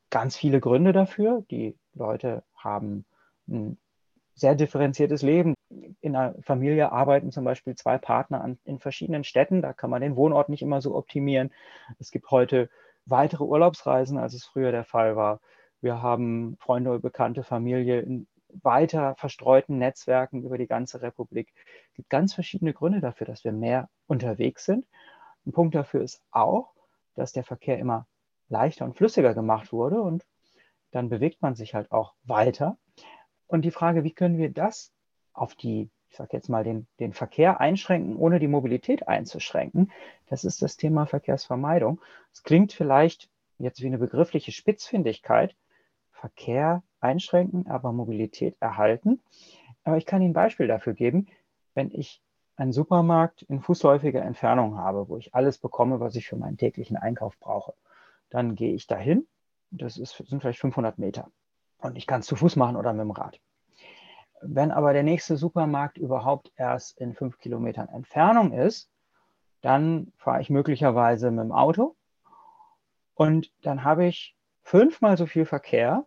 Ganz 0.10 0.36
viele 0.36 0.60
Gründe 0.60 0.92
dafür. 0.92 1.46
Die 1.50 1.78
Leute 1.94 2.44
haben 2.56 3.06
ein 3.48 3.78
sehr 4.36 4.56
differenziertes 4.56 5.22
Leben. 5.22 5.56
In 6.02 6.16
einer 6.16 6.36
Familie 6.42 6.92
arbeiten 6.92 7.32
zum 7.32 7.46
Beispiel 7.46 7.76
zwei 7.76 7.98
Partner 7.98 8.42
an, 8.42 8.60
in 8.66 8.80
verschiedenen 8.80 9.24
Städten. 9.24 9.62
Da 9.62 9.74
kann 9.74 9.90
man 9.90 10.02
den 10.02 10.16
Wohnort 10.16 10.50
nicht 10.50 10.62
immer 10.62 10.82
so 10.82 10.96
optimieren. 10.96 11.52
Es 12.00 12.12
gibt 12.12 12.30
heute 12.32 12.70
weitere 13.06 13.44
Urlaubsreisen, 13.44 14.18
als 14.18 14.34
es 14.34 14.46
früher 14.46 14.72
der 14.72 14.84
Fall 14.84 15.16
war. 15.16 15.40
Wir 15.82 16.02
haben 16.02 16.58
Freunde 16.60 16.92
oder 16.92 17.00
bekannte 17.00 17.44
Familie 17.44 18.02
in 18.02 18.28
weiter 18.64 19.16
verstreuten 19.16 19.78
Netzwerken 19.78 20.44
über 20.44 20.58
die 20.58 20.68
ganze 20.68 21.02
Republik. 21.02 21.52
Es 21.90 21.96
gibt 21.96 22.10
ganz 22.10 22.34
verschiedene 22.34 22.74
Gründe 22.74 23.02
dafür, 23.02 23.28
dass 23.28 23.44
wir 23.44 23.52
mehr 23.52 23.90
unterwegs 24.08 24.66
sind. 24.66 24.86
Ein 25.46 25.52
Punkt 25.52 25.76
dafür 25.76 26.02
ist 26.02 26.22
auch, 26.32 26.72
dass 27.16 27.32
der 27.32 27.44
Verkehr 27.44 27.78
immer 27.80 28.08
leichter 28.50 28.86
und 28.86 28.96
flüssiger 28.96 29.34
gemacht 29.34 29.72
wurde 29.74 30.02
und 30.02 30.26
dann 30.92 31.10
bewegt 31.10 31.42
man 31.42 31.56
sich 31.56 31.76
halt 31.76 31.92
auch 31.92 32.14
weiter. 32.24 32.78
Und 33.48 33.64
die 33.64 33.72
Frage, 33.72 34.04
wie 34.04 34.12
können 34.12 34.38
wir 34.38 34.50
das 34.52 34.92
auf 35.34 35.56
die, 35.56 35.90
ich 36.10 36.18
sage 36.18 36.30
jetzt 36.34 36.50
mal, 36.50 36.64
den, 36.64 36.88
den 37.00 37.14
Verkehr 37.14 37.60
einschränken, 37.60 38.16
ohne 38.16 38.40
die 38.40 38.48
Mobilität 38.48 39.08
einzuschränken, 39.08 39.92
das 40.28 40.44
ist 40.44 40.62
das 40.62 40.78
Thema 40.78 41.06
Verkehrsvermeidung. 41.06 42.02
Es 42.32 42.44
klingt 42.44 42.74
vielleicht 42.74 43.30
jetzt 43.58 43.82
wie 43.82 43.88
eine 43.88 43.98
begriffliche 43.98 44.52
Spitzfindigkeit, 44.52 45.56
Verkehr 46.12 46.84
einschränken, 47.00 47.68
aber 47.68 47.92
Mobilität 47.92 48.56
erhalten. 48.60 49.22
Aber 49.84 49.98
ich 49.98 50.06
kann 50.06 50.22
Ihnen 50.22 50.32
ein 50.32 50.34
Beispiel 50.34 50.68
dafür 50.68 50.94
geben, 50.94 51.28
wenn 51.74 51.92
ich 51.92 52.22
einen 52.56 52.72
Supermarkt 52.72 53.44
in 53.44 53.62
fußläufiger 53.62 54.22
Entfernung 54.22 54.78
habe, 54.78 55.10
wo 55.10 55.18
ich 55.18 55.36
alles 55.36 55.58
bekomme, 55.58 56.00
was 56.00 56.16
ich 56.16 56.28
für 56.28 56.38
meinen 56.38 56.58
täglichen 56.58 56.98
Einkauf 56.98 57.38
brauche. 57.40 57.74
Dann 58.30 58.56
gehe 58.56 58.74
ich 58.74 58.88
dahin, 58.88 59.28
das 59.72 59.98
ist, 59.98 60.16
sind 60.16 60.42
vielleicht 60.42 60.60
500 60.60 60.98
Meter. 60.98 61.30
Und 61.86 61.96
ich 61.96 62.08
kann 62.08 62.22
es 62.22 62.28
zu 62.28 62.36
Fuß 62.36 62.56
machen 62.56 62.76
oder 62.76 62.94
mit 62.94 63.02
dem 63.02 63.12
Rad. 63.12 63.40
Wenn 64.42 64.72
aber 64.72 64.94
der 64.94 65.04
nächste 65.04 65.38
Supermarkt 65.38 65.98
überhaupt 65.98 66.52
erst 66.56 67.00
in 67.00 67.14
fünf 67.14 67.38
Kilometern 67.40 67.88
Entfernung 67.90 68.52
ist, 68.52 68.90
dann 69.62 70.12
fahre 70.18 70.42
ich 70.42 70.50
möglicherweise 70.50 71.32
mit 71.32 71.46
dem 71.46 71.52
Auto 71.52 71.96
und 73.16 73.52
dann 73.62 73.84
habe 73.84 74.06
ich 74.06 74.36
fünfmal 74.62 75.18
so 75.18 75.26
viel 75.26 75.46
Verkehr, 75.46 76.06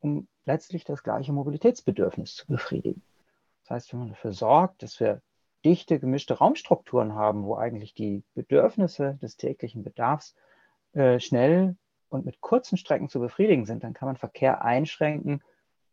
um 0.00 0.28
letztlich 0.44 0.84
das 0.84 1.02
gleiche 1.02 1.32
Mobilitätsbedürfnis 1.32 2.34
zu 2.34 2.46
befriedigen. 2.46 3.02
Das 3.62 3.70
heißt, 3.70 3.92
wenn 3.92 4.00
man 4.00 4.08
dafür 4.10 4.32
sorgt, 4.32 4.82
dass 4.82 5.00
wir 5.00 5.22
dichte, 5.64 5.98
gemischte 5.98 6.34
Raumstrukturen 6.34 7.14
haben, 7.14 7.44
wo 7.44 7.56
eigentlich 7.56 7.94
die 7.94 8.22
Bedürfnisse 8.34 9.18
des 9.22 9.36
täglichen 9.36 9.82
Bedarfs 9.82 10.34
äh, 10.92 11.20
schnell 11.20 11.76
und 12.14 12.24
mit 12.24 12.40
kurzen 12.40 12.76
Strecken 12.76 13.08
zu 13.08 13.20
befriedigen 13.20 13.66
sind, 13.66 13.84
dann 13.84 13.94
kann 13.94 14.06
man 14.06 14.16
Verkehr 14.16 14.62
einschränken, 14.62 15.42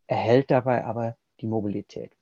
erhält 0.06 0.50
dabei 0.50 0.84
aber 0.84 1.16
die 1.40 1.46
Mobilität. 1.46 2.16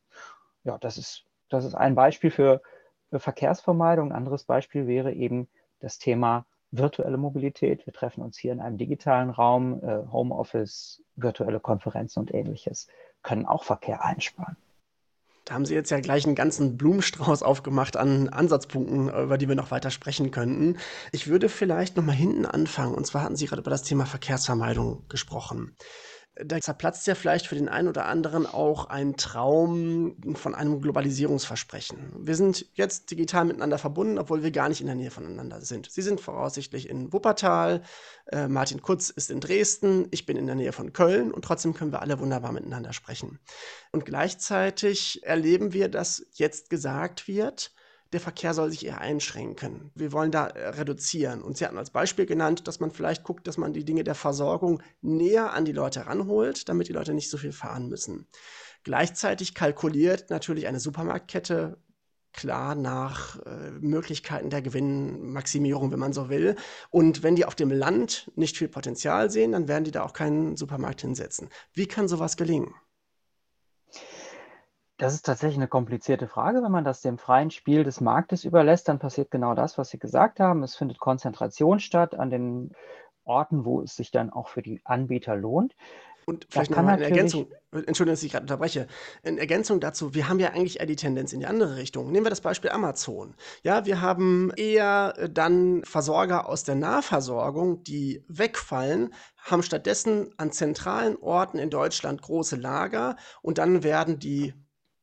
Ja, 0.65 0.79
das 0.79 0.99
ist, 0.99 1.25
das 1.49 1.65
ist 1.65 1.75
ein 1.75 1.95
Beispiel 1.95 2.31
für, 2.31 2.63
für 3.11 3.19
Verkehrsvermeidung. 3.19 4.11
Ein 4.11 4.17
anderes 4.17 4.45
Beispiel 4.45 4.87
wäre 4.87 5.13
eben 5.13 5.49
das 5.81 5.99
Thema 5.99 6.47
virtuelle 6.71 7.17
Mobilität. 7.17 7.87
Wir 7.87 7.93
treffen 7.93 8.23
uns 8.23 8.39
hier 8.39 8.53
in 8.53 8.61
einem 8.61 8.79
digitalen 8.79 9.31
Raum, 9.31 9.83
äh, 9.83 10.07
Homeoffice, 10.11 11.03
virtuelle 11.17 11.61
Konferenzen 11.61 12.21
und 12.21 12.33
ähnliches 12.33 12.89
können 13.23 13.47
auch 13.47 13.65
Verkehr 13.65 14.05
einsparen. 14.05 14.57
Da 15.51 15.55
haben 15.55 15.67
Sie 15.67 15.75
jetzt 15.75 15.91
ja 15.91 15.99
gleich 15.99 16.27
einen 16.27 16.37
ganzen 16.37 16.77
Blumenstrauß 16.77 17.43
aufgemacht 17.43 17.97
an 17.97 18.29
Ansatzpunkten, 18.29 19.09
über 19.09 19.37
die 19.37 19.49
wir 19.49 19.57
noch 19.57 19.73
weiter 19.73 19.91
sprechen 19.91 20.31
könnten. 20.31 20.77
Ich 21.11 21.27
würde 21.27 21.49
vielleicht 21.49 21.97
noch 21.97 22.05
mal 22.05 22.13
hinten 22.13 22.47
anfangen. 22.47 22.95
Und 22.95 23.05
zwar 23.05 23.25
hatten 23.25 23.35
Sie 23.35 23.47
gerade 23.47 23.61
über 23.61 23.71
das 23.73 23.83
Thema 23.83 24.07
Verkehrsvermeidung 24.07 25.03
gesprochen 25.09 25.75
da 26.37 26.61
zerplatzt 26.61 27.07
ja 27.07 27.15
vielleicht 27.15 27.47
für 27.47 27.55
den 27.55 27.69
einen 27.69 27.89
oder 27.89 28.07
anderen 28.07 28.47
auch 28.47 28.87
ein 28.87 29.17
Traum 29.17 30.17
von 30.35 30.55
einem 30.55 30.81
Globalisierungsversprechen. 30.81 32.13
Wir 32.19 32.37
sind 32.37 32.67
jetzt 32.75 33.11
digital 33.11 33.45
miteinander 33.45 33.79
verbunden, 33.79 34.19
obwohl 34.19 34.43
wir 34.43 34.51
gar 34.51 34.69
nicht 34.69 34.81
in 34.81 34.87
der 34.87 34.95
Nähe 34.95 35.11
voneinander 35.11 35.61
sind. 35.61 35.91
Sie 35.91 36.03
sind 36.03 36.21
voraussichtlich 36.21 36.89
in 36.89 37.13
Wuppertal, 37.13 37.83
äh, 38.27 38.49
Martin 38.49 38.81
Kutz 38.81 39.11
ist 39.11 39.31
in 39.31 39.41
Dresden, 39.41 40.07
ich 40.11 40.25
bin 40.25 40.37
in 40.37 40.47
der 40.47 40.55
Nähe 40.55 40.73
von 40.73 40.93
Köln 40.93 41.33
und 41.33 41.45
trotzdem 41.45 41.75
können 41.75 41.93
wir 41.93 42.01
alle 42.01 42.19
wunderbar 42.21 42.53
miteinander 42.53 42.93
sprechen. 42.93 43.41
Und 43.93 44.05
gleichzeitig 44.05 45.23
erleben 45.25 45.73
wir, 45.73 45.89
dass 45.89 46.27
jetzt 46.33 46.71
gesagt 46.71 47.29
wird, 47.29 47.73
der 48.13 48.21
Verkehr 48.21 48.55
soll 48.55 48.71
sich 48.71 48.85
eher 48.87 49.01
einschränken. 49.01 49.91
Wir 49.95 50.13
wollen 50.13 50.31
da 50.31 50.49
äh, 50.49 50.69
reduzieren. 50.71 51.43
Und 51.43 51.57
Sie 51.57 51.65
hatten 51.65 51.79
als 51.79 51.91
Beispiel 51.91 52.27
genannt, 52.27 52.67
dass 52.67 52.81
man 52.81 52.91
vielleicht 52.91 53.23
guckt, 53.23 53.47
dass 53.47 53.57
man 53.57 53.73
die 53.73 53.85
Dinge 53.85 54.05
der 54.05 54.15
Versorgung 54.15 54.83
näher 55.01 55.53
an 55.53 55.65
die 55.65 55.73
Leute 55.73 56.07
ranholt, 56.07 56.69
damit 56.69 56.89
die 56.89 56.93
Leute 56.93 57.15
nicht 57.15 57.31
so 57.31 57.39
viel 57.39 57.53
fahren 57.53 57.89
müssen. 57.89 58.27
Gleichzeitig 58.83 59.55
kalkuliert 59.55 60.31
natürlich 60.31 60.67
eine 60.67 60.81
Supermarktkette 60.81 61.79
klar 62.33 62.75
nach 62.75 63.39
äh, 63.41 63.71
Möglichkeiten 63.81 64.51
der 64.51 64.63
Gewinnmaximierung, 64.63 65.91
wenn 65.93 65.99
man 65.99 66.13
so 66.13 66.29
will. 66.29 66.57
Und 66.91 67.23
wenn 67.23 67.37
die 67.37 67.45
auf 67.45 67.55
dem 67.55 67.71
Land 67.71 68.31
nicht 68.37 68.57
viel 68.57 68.69
Potenzial 68.69 69.31
sehen, 69.31 69.53
dann 69.53 69.69
werden 69.69 69.85
die 69.85 69.91
da 69.91 70.03
auch 70.03 70.13
keinen 70.13 70.57
Supermarkt 70.57 71.01
hinsetzen. 71.01 71.49
Wie 71.73 71.87
kann 71.87 72.09
sowas 72.09 72.37
gelingen? 72.37 72.75
Das 75.01 75.15
ist 75.15 75.25
tatsächlich 75.25 75.57
eine 75.57 75.67
komplizierte 75.67 76.29
Frage. 76.29 76.63
Wenn 76.63 76.71
man 76.71 76.85
das 76.85 77.01
dem 77.01 77.17
freien 77.17 77.51
Spiel 77.51 77.85
des 77.85 78.03
Marktes 78.03 78.45
überlässt, 78.45 78.87
dann 78.87 78.99
passiert 78.99 79.31
genau 79.31 79.55
das, 79.55 79.79
was 79.79 79.89
Sie 79.89 79.99
gesagt 79.99 80.41
haben. 80.41 80.63
Es 80.63 80.77
findet 80.77 80.99
Konzentration 81.01 81.81
statt 81.81 82.15
an 82.15 82.29
den 82.29 82.73
Orten, 83.25 83.65
wo 83.65 83.81
es 83.81 83.97
sich 83.97 84.11
dann 84.11 84.29
auch 84.29 84.49
für 84.49 84.61
die 84.61 84.83
Anbieter 84.85 85.37
lohnt. 85.37 85.75
Und 86.27 86.47
vielleicht 86.51 86.71
nochmal 86.71 86.97
eine 86.97 87.05
Ergänzung, 87.05 87.47
Entschuldigung, 87.73 88.13
dass 88.13 88.23
ich 88.23 88.31
gerade 88.31 88.43
unterbreche. 88.43 88.89
In 89.23 89.39
Ergänzung 89.39 89.81
dazu, 89.81 90.15
wir 90.15 90.29
haben 90.29 90.39
ja 90.39 90.51
eigentlich 90.51 90.81
eher 90.81 90.87
die 90.87 90.97
Tendenz 90.97 91.33
in 91.33 91.41
die 91.41 91.47
andere 91.47 91.77
Richtung. 91.77 92.13
Nehmen 92.13 92.27
wir 92.27 92.31
das 92.31 92.43
Beispiel 92.43 92.71
Amazon. 92.71 93.35
Ja, 93.63 93.87
wir 93.87 94.03
haben 94.03 94.53
eher 94.55 95.15
dann 95.31 95.83
Versorger 95.85 96.47
aus 96.47 96.63
der 96.63 96.75
Nahversorgung, 96.75 97.83
die 97.85 98.23
wegfallen, 98.29 99.15
haben 99.39 99.63
stattdessen 99.63 100.29
an 100.37 100.53
zentralen 100.53 101.17
Orten 101.17 101.57
in 101.57 101.71
Deutschland 101.71 102.21
große 102.21 102.57
Lager 102.57 103.17
und 103.41 103.57
dann 103.57 103.83
werden 103.83 104.19
die 104.19 104.53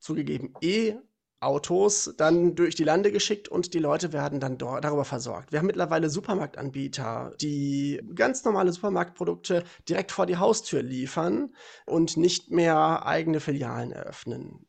zugegeben 0.07 0.53
E-Autos 0.61 2.15
dann 2.17 2.55
durch 2.55 2.75
die 2.75 2.85
Lande 2.85 3.11
geschickt 3.11 3.49
und 3.49 3.73
die 3.73 3.79
Leute 3.79 4.13
werden 4.13 4.39
dann 4.39 4.57
darüber 4.57 5.03
versorgt. 5.03 5.51
Wir 5.51 5.59
haben 5.59 5.67
mittlerweile 5.67 6.09
Supermarktanbieter, 6.09 7.33
die 7.41 8.01
ganz 8.15 8.43
normale 8.45 8.71
Supermarktprodukte 8.71 9.63
direkt 9.87 10.11
vor 10.11 10.25
die 10.25 10.37
Haustür 10.37 10.81
liefern 10.81 11.53
und 11.85 12.17
nicht 12.17 12.51
mehr 12.51 13.05
eigene 13.05 13.39
Filialen 13.41 13.91
eröffnen. 13.91 14.65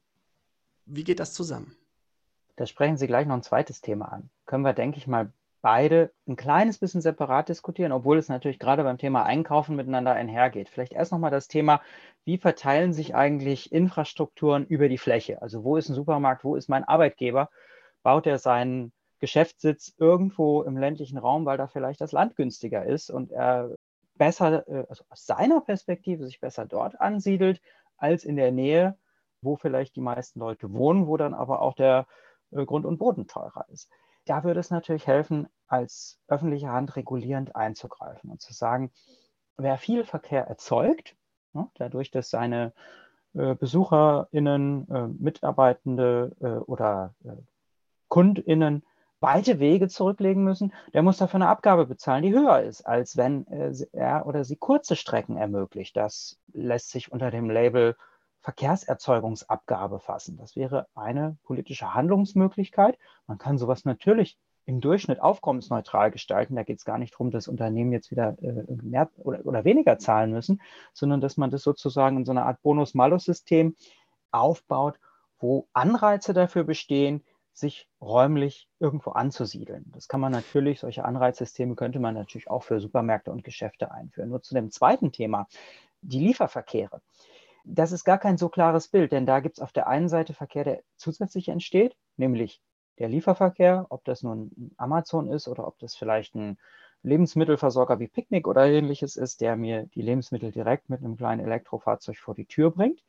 Wie 0.85 1.05
geht 1.05 1.21
das 1.21 1.33
zusammen? 1.35 1.77
Da 2.57 2.67
sprechen 2.67 2.97
Sie 2.97 3.07
gleich 3.07 3.27
noch 3.27 3.37
ein 3.37 3.43
zweites 3.43 3.81
Thema 3.81 4.07
an. 4.07 4.31
Können 4.45 4.65
wir, 4.65 4.73
denke 4.73 4.99
ich 4.99 5.07
mal, 5.07 5.33
beide 5.61 6.13
ein 6.27 6.37
kleines 6.37 6.79
bisschen 6.79 7.01
separat 7.01 7.49
diskutieren, 7.49 7.93
obwohl 7.93 8.19
es 8.19 8.29
natürlich 8.29 8.59
gerade 8.59 8.85
beim 8.85 8.99
Thema 8.99 9.25
Einkaufen 9.25 9.77
miteinander 9.77 10.13
einhergeht. 10.13 10.69
Vielleicht 10.69 10.93
erst 10.93 11.13
nochmal 11.13 11.31
das 11.31 11.49
Thema, 11.49 11.81
wie 12.25 12.39
verteilen 12.39 12.93
sich 12.93 13.15
eigentlich 13.15 13.73
Infrastrukturen 13.73 14.67
über 14.67 14.89
die 14.89 14.99
Fläche? 14.99 15.43
Also 15.43 15.65
wo 15.65 15.77
ist 15.77 15.89
ein 15.89 15.95
Supermarkt, 15.95 16.45
wo 16.45 16.57
ist 16.57 16.69
mein 16.69 16.85
Arbeitgeber? 16.85 17.51
baut 18.03 18.27
er 18.27 18.39
seinen 18.39 18.93
Geschäftssitz 19.21 19.95
irgendwo 19.99 20.63
im 20.63 20.77
ländlichen 20.77 21.19
Raum, 21.19 21.45
weil 21.45 21.59
da 21.59 21.67
vielleicht 21.67 22.01
das 22.01 22.13
Land 22.13 22.37
günstiger 22.37 22.87
ist 22.87 23.11
und 23.11 23.33
er 23.33 23.75
besser, 24.15 24.67
äh, 24.69 24.87
also 24.89 25.05
aus 25.09 25.27
seiner 25.27 25.61
Perspektive 25.61 26.25
sich 26.25 26.41
besser 26.41 26.67
dort 26.67 27.01
ansiedelt, 27.01 27.61
als 27.97 28.25
in 28.25 28.37
der 28.37 28.53
Nähe, 28.53 28.97
wo 29.43 29.57
vielleicht 29.57 29.97
die 29.97 30.01
meisten 30.01 30.41
Leute 30.41 30.73
wohnen, 30.73 31.07
wo 31.07 31.17
dann 31.17 31.35
aber 31.35 31.63
auch 31.63 31.75
der 31.75 32.07
äh, 32.53 32.65
Grund 32.65 32.87
und 32.87 32.99
Boden 32.99 33.27
teurer 33.27 33.67
ist. 33.69 33.91
Da 34.29 34.45
würde 34.45 34.61
es 34.61 34.71
natürlich 34.71 35.07
helfen, 35.07 35.49
als 35.67 36.19
öffentliche 36.29 36.71
Hand 36.71 36.97
regulierend 36.97 37.57
einzugreifen 37.57 38.31
und 38.31 38.41
zu 38.41 38.53
sagen, 38.53 38.91
wer 39.57 39.79
viel 39.79 40.05
Verkehr 40.05 40.47
erzeugt, 40.47 41.17
ne, 41.53 41.69
dadurch, 41.75 42.11
dass 42.11 42.31
seine 42.31 42.73
äh, 43.35 43.55
BesucherInnen, 43.55 45.17
Mitarbeitende 45.19 46.65
oder 46.67 47.15
KundInnen 48.09 48.83
weite 49.21 49.59
Wege 49.59 49.89
zurücklegen 49.89 50.45
müssen, 50.45 50.73
der 50.95 51.03
muss 51.03 51.19
dafür 51.19 51.37
eine 51.37 51.49
Abgabe 51.49 51.87
bezahlen, 51.87 52.23
die 52.23 52.33
höher 52.33 52.61
ist, 52.61 52.83
als 52.83 53.17
wenn 53.17 53.47
äh, 53.49 53.73
er 53.93 54.27
oder 54.27 54.45
sie 54.45 54.57
kurze 54.57 54.97
Strecken 54.97 55.37
ermöglicht. 55.37 55.97
Das 55.97 56.39
lässt 56.53 56.91
sich 56.91 57.11
unter 57.11 57.31
dem 57.31 57.51
Label 57.51 57.97
Verkehrserzeugungsabgabe 58.49 60.01
fassen. 60.01 60.39
Das 60.39 60.57
wäre 60.57 60.87
eine 60.95 61.37
politische 61.45 61.93
Handlungsmöglichkeit. 61.93 62.99
Man 63.27 63.37
kann 63.37 63.59
sowas 63.59 63.85
natürlich 63.85 64.39
im 64.65 64.81
Durchschnitt 64.81 65.21
aufkommensneutral 65.21 66.11
gestalten. 66.11 66.57
Da 66.57 66.63
geht 66.63 66.79
es 66.79 66.87
gar 66.87 66.97
nicht 66.97 67.13
darum, 67.13 67.31
dass 67.31 67.47
Unternehmen 67.47 67.93
jetzt 67.93 68.11
wieder 68.11 68.39
äh, 68.41 68.65
mehr 68.83 69.11
oder, 69.19 69.45
oder 69.45 69.65
weniger 69.67 69.99
zahlen 69.99 70.31
müssen, 70.31 70.63
sondern 70.95 71.21
dass 71.21 71.37
man 71.37 71.51
das 71.51 71.63
sozusagen 71.63 72.17
in 72.17 72.25
so 72.25 72.33
einer 72.33 72.47
Art 72.47 72.63
Bonus-Malus-System 72.63 73.77
aufbaut, 74.31 74.99
wo 75.39 75.69
Anreize 75.75 76.33
dafür 76.33 76.65
bestehen, 76.65 77.23
sich 77.53 77.87
räumlich 78.01 78.67
irgendwo 78.81 79.11
anzusiedeln. 79.11 79.85
Das 79.95 80.09
kann 80.09 80.21
man 80.21 80.33
natürlich, 80.33 80.81
solche 80.81 81.05
Anreizsysteme 81.05 81.75
könnte 81.75 82.01
man 82.01 82.15
natürlich 82.15 82.49
auch 82.49 82.63
für 82.63 82.81
Supermärkte 82.81 83.31
und 83.31 83.45
Geschäfte 83.45 83.93
einführen. 83.93 84.31
Nur 84.31 84.41
zu 84.41 84.55
dem 84.55 84.71
zweiten 84.71 85.13
Thema, 85.13 85.49
die 86.01 86.21
Lieferverkehre. 86.21 87.03
Das 87.71 87.93
ist 87.93 88.05
gar 88.05 88.19
kein 88.19 88.39
so 88.39 88.49
klares 88.49 88.89
Bild, 88.89 89.13
denn 89.13 89.27
da 89.27 89.41
gibt 89.41 89.59
es 89.59 89.63
auf 89.63 89.73
der 89.73 89.89
einen 89.89 90.09
Seite 90.09 90.33
Verkehr, 90.33 90.65
der 90.65 90.83
zusätzlich 90.97 91.49
entsteht, 91.49 91.97
nämlich 92.17 92.63
der 92.99 93.09
Lieferverkehr, 93.09 93.87
ob 93.91 94.05
das 94.05 94.23
nun 94.23 94.73
Amazon 94.77 95.29
ist 95.29 95.49
oder 95.49 95.67
ob 95.67 95.79
das 95.79 95.95
vielleicht 95.95 96.35
ein 96.35 96.59
Lebensmittelversorger 97.03 98.01
wie 98.01 98.09
Picknick 98.09 98.49
oder 98.49 98.67
ähnliches 98.67 99.17
ist, 99.17 99.41
der 99.41 99.57
mir 99.57 99.85
die 99.95 100.03
Lebensmittel 100.03 100.51
direkt 100.51 100.89
mit 100.89 101.01
einem 101.01 101.17
kleinen 101.17 101.45
Elektrofahrzeug 101.45 102.17
vor 102.17 102.35
die 102.35 102.47
Tür 102.47 102.71
bringt. 102.71 103.05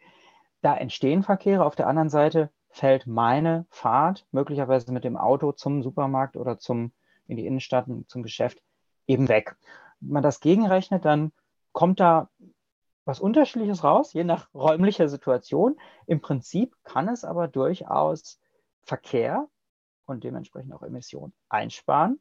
Da 0.62 0.76
entstehen 0.76 1.24
Verkehre. 1.24 1.66
Auf 1.66 1.76
der 1.76 1.88
anderen 1.88 2.10
Seite 2.10 2.52
fällt 2.70 3.08
meine 3.08 3.66
Fahrt 3.70 4.28
möglicherweise 4.32 4.92
mit 4.92 5.06
dem 5.06 5.18
Auto 5.18 5.54
zum 5.54 5.82
Supermarkt 5.82 6.36
oder 6.38 6.60
zum, 6.60 6.92
in 7.28 7.38
die 7.38 7.48
Innenstadt, 7.48 7.88
zum 8.08 8.24
Geschäft 8.24 8.62
eben 9.08 9.28
weg. 9.28 9.56
Wenn 10.02 10.14
man 10.14 10.24
das 10.24 10.40
gegenrechnet, 10.40 11.06
dann 11.06 11.32
kommt 11.72 12.00
da 12.00 12.30
was 13.06 13.20
Unterschiedliches 13.20 13.84
raus, 13.84 14.14
je 14.14 14.24
nach 14.24 14.54
räumlicher 14.54 15.10
Situation. 15.10 15.80
Im 16.06 16.22
Prinzip 16.22 16.76
kann 16.84 17.08
es 17.08 17.24
aber 17.24 17.48
durchaus 17.48 18.40
Verkehr 18.82 19.48
und 20.06 20.24
dementsprechend 20.24 20.74
auch 20.74 20.84
Emissionen 20.84 21.34
einsparen, 21.50 22.20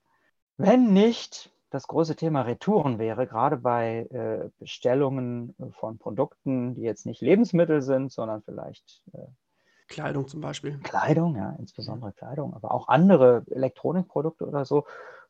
wenn 0.57 0.93
nicht 0.93 1.53
das 1.71 1.87
große 1.87 2.17
Thema 2.17 2.43
Retouren 2.43 2.99
wäre, 2.99 3.27
gerade 3.27 3.59
bei 3.59 4.07
äh, 4.11 4.51
Bestellungen 4.59 5.55
von 5.73 5.99
Produkten, 5.99 6.75
die 6.75 6.83
jetzt 6.83 7.05
nicht 7.05 7.21
Lebensmittel 7.21 7.83
sind, 7.83 8.11
sondern 8.11 8.43
vielleicht 8.43 9.03
äh, 9.13 9.27
Kleidung 9.89 10.29
zum 10.29 10.41
Beispiel. 10.41 10.79
Kleidung, 10.83 11.37
ja, 11.37 11.57
insbesondere 11.59 12.13
Kleidung, 12.13 12.55
aber 12.55 12.73
auch 12.73 12.89
andere 12.89 13.45
Elektronikprodukte 13.51 14.47
oder 14.47 14.65
so. 14.65 14.85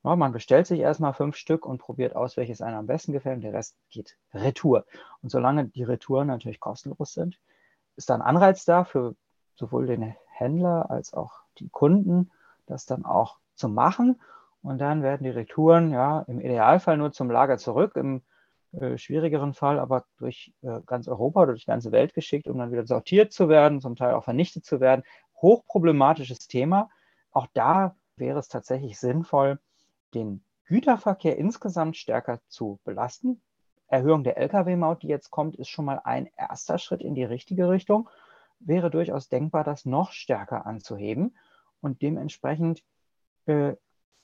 Ja, 0.04 0.14
man 0.16 0.32
bestellt 0.32 0.66
sich 0.66 0.80
erstmal 0.80 1.12
fünf 1.12 1.37
Stück 1.37 1.66
und 1.66 1.78
probiert 1.78 2.14
aus, 2.14 2.37
welches 2.37 2.62
einem 2.62 2.78
am 2.78 2.87
besten 2.87 3.12
gefällt 3.12 3.37
und 3.37 3.42
der 3.42 3.52
Rest 3.52 3.76
geht 3.90 4.16
Retour. 4.32 4.84
Und 5.22 5.30
solange 5.30 5.66
die 5.66 5.82
Retouren 5.82 6.28
natürlich 6.28 6.61
kostenlos 6.61 7.14
sind, 7.14 7.38
ist 7.96 8.08
da 8.08 8.14
ein 8.14 8.22
Anreiz 8.22 8.64
da 8.64 8.84
für 8.84 9.16
sowohl 9.56 9.87
den 9.87 10.14
Händler 10.28 10.90
als 10.90 11.12
auch 11.14 11.40
die 11.58 11.68
Kunden, 11.68 12.30
das 12.66 12.87
dann 12.87 13.04
auch 13.04 13.38
zu 13.54 13.68
machen. 13.68 14.20
Und 14.62 14.78
dann 14.78 15.02
werden 15.02 15.24
die 15.24 15.30
Retouren 15.30 15.90
ja 15.90 16.20
im 16.28 16.40
Idealfall 16.40 16.96
nur 16.96 17.12
zum 17.12 17.30
Lager 17.30 17.58
zurück, 17.58 17.96
im 17.96 18.22
äh, 18.72 18.98
schwierigeren 18.98 19.52
Fall 19.52 19.78
aber 19.80 20.04
durch 20.18 20.52
äh, 20.62 20.80
ganz 20.87 21.08
Europa 21.08 21.42
oder 21.42 21.52
durch 21.52 21.64
die 21.64 21.70
ganze 21.70 21.90
Welt 21.90 22.14
geschickt, 22.14 22.46
um 22.46 22.58
dann 22.58 22.70
wieder 22.70 22.87
sortiert 22.87 23.32
zu 23.32 23.48
werden, 23.48 23.80
zum 23.80 23.96
Teil 23.96 24.14
auch 24.14 24.24
vernichtet 24.24 24.64
zu 24.64 24.80
werden. 24.80 25.02
Hochproblematisches 25.42 26.46
Thema. 26.46 26.88
Auch 27.32 27.46
da 27.52 27.96
wäre 28.16 28.38
es 28.38 28.48
tatsächlich 28.48 28.98
sinnvoll, 28.98 29.58
den 30.14 30.42
Güterverkehr 30.66 31.38
insgesamt 31.38 31.96
stärker 31.96 32.40
zu 32.48 32.78
belasten. 32.84 33.40
Erhöhung 33.88 34.22
der 34.22 34.36
Lkw-Maut, 34.36 35.02
die 35.02 35.08
jetzt 35.08 35.30
kommt, 35.30 35.56
ist 35.56 35.68
schon 35.68 35.86
mal 35.86 36.00
ein 36.04 36.28
erster 36.36 36.78
Schritt 36.78 37.00
in 37.00 37.14
die 37.14 37.24
richtige 37.24 37.68
Richtung. 37.68 38.08
Wäre 38.60 38.90
durchaus 38.90 39.28
denkbar, 39.28 39.64
das 39.64 39.86
noch 39.86 40.12
stärker 40.12 40.66
anzuheben 40.66 41.36
und 41.80 42.02
dementsprechend 42.02 42.82
äh, 43.46 43.74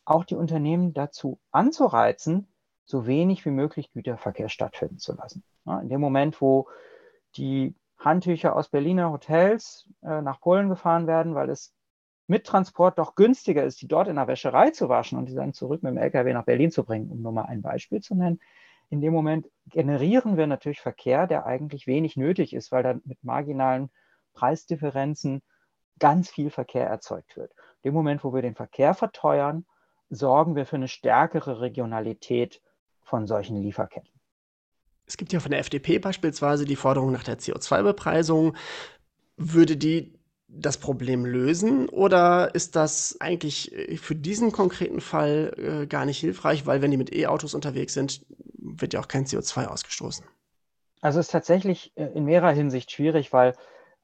auch 0.04 0.24
die 0.24 0.34
Unternehmen 0.34 0.92
dazu 0.92 1.38
anzureizen, 1.50 2.46
so 2.84 3.06
wenig 3.06 3.44
wie 3.46 3.50
möglich 3.50 3.90
Güterverkehr 3.92 4.50
stattfinden 4.50 4.98
zu 4.98 5.14
lassen. 5.14 5.42
Ja, 5.64 5.80
in 5.80 5.88
dem 5.88 6.00
Moment, 6.00 6.40
wo 6.42 6.68
die 7.36 7.74
Handtücher 7.98 8.54
aus 8.54 8.68
Berliner 8.68 9.10
Hotels 9.10 9.88
äh, 10.02 10.20
nach 10.20 10.40
Polen 10.40 10.68
gefahren 10.68 11.06
werden, 11.06 11.34
weil 11.34 11.48
es 11.48 11.72
mit 12.26 12.46
Transport 12.46 12.98
doch 12.98 13.14
günstiger 13.14 13.64
ist, 13.64 13.82
die 13.82 13.88
dort 13.88 14.08
in 14.08 14.16
der 14.16 14.28
Wäscherei 14.28 14.70
zu 14.70 14.88
waschen 14.88 15.18
und 15.18 15.28
die 15.28 15.34
dann 15.34 15.52
zurück 15.52 15.82
mit 15.82 15.90
dem 15.90 15.98
LKW 15.98 16.32
nach 16.32 16.44
Berlin 16.44 16.70
zu 16.70 16.84
bringen, 16.84 17.10
um 17.10 17.20
nur 17.22 17.32
mal 17.32 17.42
ein 17.42 17.62
Beispiel 17.62 18.00
zu 18.00 18.14
nennen. 18.14 18.40
In 18.90 19.00
dem 19.00 19.12
Moment 19.12 19.50
generieren 19.66 20.36
wir 20.36 20.46
natürlich 20.46 20.80
Verkehr, 20.80 21.26
der 21.26 21.46
eigentlich 21.46 21.86
wenig 21.86 22.16
nötig 22.16 22.54
ist, 22.54 22.72
weil 22.72 22.82
dann 22.82 23.02
mit 23.04 23.22
marginalen 23.24 23.90
Preisdifferenzen 24.34 25.42
ganz 25.98 26.30
viel 26.30 26.50
Verkehr 26.50 26.86
erzeugt 26.86 27.36
wird. 27.36 27.52
In 27.82 27.90
dem 27.90 27.94
Moment, 27.94 28.24
wo 28.24 28.34
wir 28.34 28.42
den 28.42 28.54
Verkehr 28.54 28.94
verteuern, 28.94 29.64
sorgen 30.10 30.56
wir 30.56 30.66
für 30.66 30.76
eine 30.76 30.88
stärkere 30.88 31.60
Regionalität 31.60 32.60
von 33.02 33.26
solchen 33.26 33.56
Lieferketten. 33.56 34.10
Es 35.06 35.16
gibt 35.16 35.32
ja 35.32 35.40
von 35.40 35.50
der 35.50 35.60
FDP 35.60 35.98
beispielsweise 35.98 36.64
die 36.64 36.76
Forderung 36.76 37.12
nach 37.12 37.24
der 37.24 37.38
CO2-Bepreisung. 37.38 38.56
Würde 39.36 39.76
die 39.76 40.18
das 40.56 40.78
Problem 40.78 41.24
lösen 41.24 41.88
oder 41.88 42.54
ist 42.54 42.76
das 42.76 43.20
eigentlich 43.20 43.72
äh, 43.72 43.96
für 43.96 44.14
diesen 44.14 44.52
konkreten 44.52 45.00
Fall 45.00 45.54
äh, 45.56 45.86
gar 45.86 46.04
nicht 46.04 46.18
hilfreich, 46.18 46.66
weil 46.66 46.82
wenn 46.82 46.90
die 46.90 46.96
mit 46.96 47.14
E-Autos 47.14 47.54
unterwegs 47.54 47.94
sind, 47.94 48.24
wird 48.58 48.94
ja 48.94 49.00
auch 49.00 49.08
kein 49.08 49.26
CO2 49.26 49.66
ausgestoßen? 49.66 50.24
Also 51.00 51.20
es 51.20 51.26
ist 51.26 51.32
tatsächlich 51.32 51.92
äh, 51.96 52.06
in 52.06 52.24
mehrerer 52.24 52.52
Hinsicht 52.52 52.90
schwierig, 52.90 53.32
weil 53.32 53.54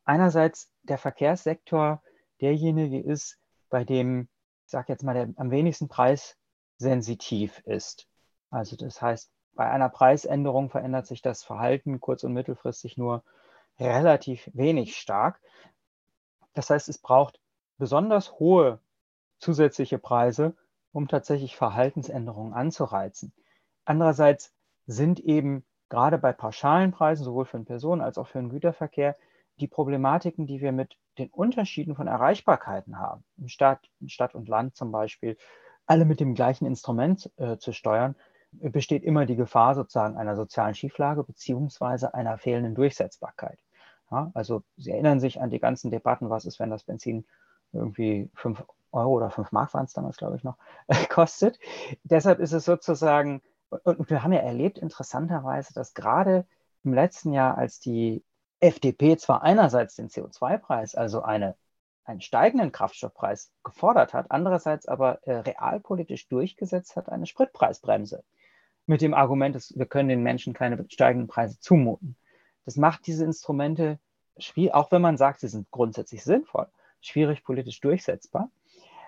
einerseits 0.05 0.71
der 0.83 0.99
Verkehrssektor 0.99 2.03
derjenige 2.41 3.01
ist, 3.01 3.39
bei 3.71 3.85
dem, 3.85 4.29
ich 4.67 4.71
sage 4.71 4.93
jetzt 4.93 5.03
mal, 5.03 5.15
der 5.15 5.29
am 5.37 5.51
wenigsten 5.51 5.89
preissensitiv 5.89 7.61
ist. 7.65 8.07
Also 8.51 8.77
das 8.77 9.01
heißt, 9.01 9.31
bei 9.55 9.71
einer 9.71 9.89
Preisänderung 9.89 10.71
verändert 10.71 11.07
sich 11.07 11.23
das 11.23 11.43
Verhalten 11.43 12.01
kurz- 12.01 12.25
und 12.25 12.33
mittelfristig 12.33 12.97
nur 12.97 13.23
relativ 13.79 14.51
wenig 14.53 14.97
stark. 14.97 15.41
Das 16.55 16.71
heißt, 16.71 16.89
es 16.89 16.99
braucht 16.99 17.41
besonders 17.79 18.39
hohe 18.39 18.81
zusätzliche 19.39 19.99
Preise, 19.99 20.55
um 20.93 21.09
tatsächlich 21.09 21.57
Verhaltensänderungen 21.57 22.53
anzureizen. 22.53 23.33
Andererseits 23.85 24.53
sind 24.87 25.21
eben 25.21 25.65
gerade 25.89 26.19
bei 26.19 26.33
pauschalen 26.33 26.93
Preisen, 26.93 27.25
sowohl 27.25 27.45
für 27.45 27.59
den 27.59 27.65
Personen- 27.65 28.03
als 28.03 28.19
auch 28.19 28.27
für 28.27 28.39
den 28.39 28.51
Güterverkehr, 28.51 29.17
die 29.59 29.69
Problematiken, 29.69 30.47
die 30.47 30.61
wir 30.61 30.73
mit 30.73 30.97
den 31.19 31.29
Unterschieden 31.31 31.95
von 31.95 32.07
Erreichbarkeiten 32.07 32.99
haben, 32.99 33.25
in 33.37 33.49
Stadt, 33.49 33.91
in 34.01 34.09
Stadt 34.09 34.35
und 34.35 34.49
Land 34.49 34.77
zum 34.77 34.91
Beispiel, 34.91 35.37
alle 35.87 36.05
mit 36.05 36.21
dem 36.21 36.35
gleichen 36.35 36.67
Instrument 36.67 37.31
äh, 37.37 37.57
zu 37.59 37.73
steuern, 37.73 38.15
besteht 38.53 39.05
immer 39.05 39.27
die 39.27 39.37
Gefahr 39.37 39.75
sozusagen 39.75 40.17
einer 40.17 40.37
sozialen 40.37 40.75
Schieflage 40.75 41.25
beziehungsweise 41.25 42.15
einer 42.15 42.39
fehlenden 42.39 42.75
Durchsetzbarkeit. 42.75 43.59
Ja, 44.11 44.31
also 44.35 44.63
Sie 44.77 44.91
erinnern 44.91 45.21
sich 45.21 45.41
an 45.41 45.51
die 45.51 45.61
ganzen 45.61 45.91
Debatten, 45.91 46.31
was 46.31 46.45
ist, 46.45 46.59
wenn 46.59 46.71
das 46.71 46.85
Benzin 46.85 47.25
irgendwie 47.73 48.31
5 48.35 48.65
Euro 48.93 49.11
oder 49.13 49.31
5 49.31 49.53
Mark 49.53 49.73
waren 49.75 49.85
es 49.85 49.93
damals, 49.93 50.17
glaube 50.17 50.37
ich, 50.37 50.45
noch, 50.45 50.57
kostet. 51.09 51.59
Deshalb 52.03 52.41
ist 52.41 52.53
es 52.53 52.65
sozusagen, 52.65 53.43
und 53.85 54.11
wir 54.11 54.23
haben 54.25 54.33
ja 54.33 54.41
erlebt 54.41 54.79
interessanterweise, 54.79 55.73
dass 55.75 55.95
gerade 55.95 56.45
im 56.83 56.95
letzten 56.95 57.33
Jahr, 57.33 57.57
als 57.57 57.79
die 57.79 58.25
FDP 58.59 59.17
zwar 59.17 59.43
einerseits 59.43 59.97
den 59.97 60.09
CO2-Preis, 60.09 60.95
also 60.95 61.23
eine, 61.23 61.57
einen 62.05 62.21
steigenden 62.21 62.73
Kraftstoffpreis 62.73 63.53
gefordert 63.63 64.13
hat, 64.13 64.31
andererseits 64.31 64.87
aber 64.87 65.21
äh, 65.27 65.37
realpolitisch 65.37 66.29
durchgesetzt 66.29 66.97
hat 66.97 67.09
eine 67.09 67.27
Spritpreisbremse 67.27 68.25
mit 68.87 69.03
dem 69.03 69.15
Argument, 69.15 69.55
dass 69.55 69.79
wir 69.79 69.87
können 69.87 70.09
den 70.09 70.23
Menschen 70.23 70.53
keine 70.53 70.85
steigenden 70.89 71.29
Preise 71.29 71.61
zumuten. 71.61 72.17
Das 72.65 72.77
macht 72.77 73.07
diese 73.07 73.25
Instrumente 73.25 73.99
schwierig, 74.39 74.75
auch 74.75 74.91
wenn 74.93 75.03
man 75.03 75.17
sagt, 75.17 75.41
sie 75.41 75.49
sind 75.49 75.71
grundsätzlich 75.71 76.23
sinnvoll, 76.23 76.67
schwierig 77.01 77.45
politisch 77.45 77.81
durchsetzbar. 77.81 78.51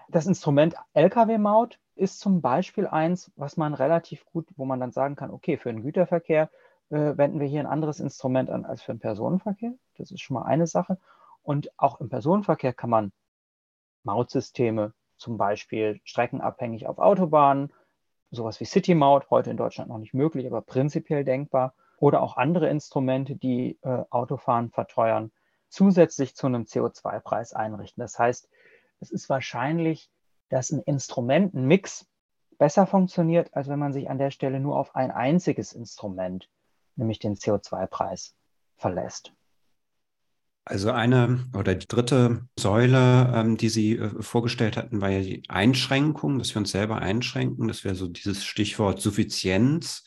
Das 0.08 0.26
Instrument 0.26 0.74
Lkw-Maut 0.94 1.78
ist 1.94 2.20
zum 2.20 2.40
Beispiel 2.40 2.86
eins, 2.86 3.30
was 3.36 3.56
man 3.56 3.74
relativ 3.74 4.24
gut, 4.26 4.48
wo 4.56 4.64
man 4.64 4.80
dann 4.80 4.92
sagen 4.92 5.16
kann, 5.16 5.30
okay, 5.30 5.56
für 5.56 5.72
den 5.72 5.82
Güterverkehr 5.82 6.50
äh, 6.90 7.16
wenden 7.16 7.40
wir 7.40 7.46
hier 7.46 7.60
ein 7.60 7.66
anderes 7.66 8.00
Instrument 8.00 8.50
an 8.50 8.64
als 8.64 8.82
für 8.82 8.92
den 8.92 9.00
Personenverkehr. 9.00 9.72
Das 9.96 10.10
ist 10.10 10.20
schon 10.20 10.34
mal 10.34 10.44
eine 10.44 10.66
Sache. 10.66 10.98
Und 11.42 11.70
auch 11.78 12.00
im 12.00 12.08
Personenverkehr 12.08 12.72
kann 12.72 12.90
man 12.90 13.12
Mautsysteme, 14.04 14.92
zum 15.16 15.36
Beispiel 15.36 16.00
streckenabhängig 16.04 16.86
auf 16.88 16.98
Autobahnen, 16.98 17.72
sowas 18.30 18.58
wie 18.60 18.64
City-Maut, 18.64 19.30
heute 19.30 19.50
in 19.50 19.56
Deutschland 19.56 19.88
noch 19.88 19.98
nicht 19.98 20.14
möglich, 20.14 20.46
aber 20.46 20.62
prinzipiell 20.62 21.24
denkbar, 21.24 21.74
oder 22.02 22.20
auch 22.20 22.36
andere 22.36 22.68
Instrumente, 22.68 23.36
die 23.36 23.78
äh, 23.82 24.02
Autofahren 24.10 24.70
verteuern, 24.70 25.30
zusätzlich 25.68 26.34
zu 26.34 26.48
einem 26.48 26.64
CO2-Preis 26.64 27.52
einrichten. 27.52 28.00
Das 28.00 28.18
heißt, 28.18 28.48
es 28.98 29.12
ist 29.12 29.28
wahrscheinlich, 29.28 30.10
dass 30.48 30.72
ein 30.72 30.80
Instrumentenmix 30.80 32.08
besser 32.58 32.88
funktioniert, 32.88 33.54
als 33.54 33.68
wenn 33.68 33.78
man 33.78 33.92
sich 33.92 34.10
an 34.10 34.18
der 34.18 34.32
Stelle 34.32 34.58
nur 34.58 34.80
auf 34.80 34.96
ein 34.96 35.12
einziges 35.12 35.72
Instrument, 35.72 36.48
nämlich 36.96 37.20
den 37.20 37.36
CO2-Preis, 37.36 38.34
verlässt. 38.78 39.32
Also 40.64 40.90
eine 40.90 41.46
oder 41.56 41.76
die 41.76 41.86
dritte 41.86 42.48
Säule, 42.58 43.32
ähm, 43.32 43.56
die 43.56 43.68
Sie 43.68 43.96
äh, 43.96 44.20
vorgestellt 44.20 44.76
hatten, 44.76 45.00
war 45.00 45.10
ja 45.10 45.20
die 45.20 45.44
Einschränkung, 45.48 46.40
dass 46.40 46.52
wir 46.52 46.58
uns 46.58 46.72
selber 46.72 46.96
einschränken. 46.96 47.68
Das 47.68 47.84
wäre 47.84 47.94
so 47.94 48.08
dieses 48.08 48.44
Stichwort 48.44 49.00
Suffizienz. 49.00 50.04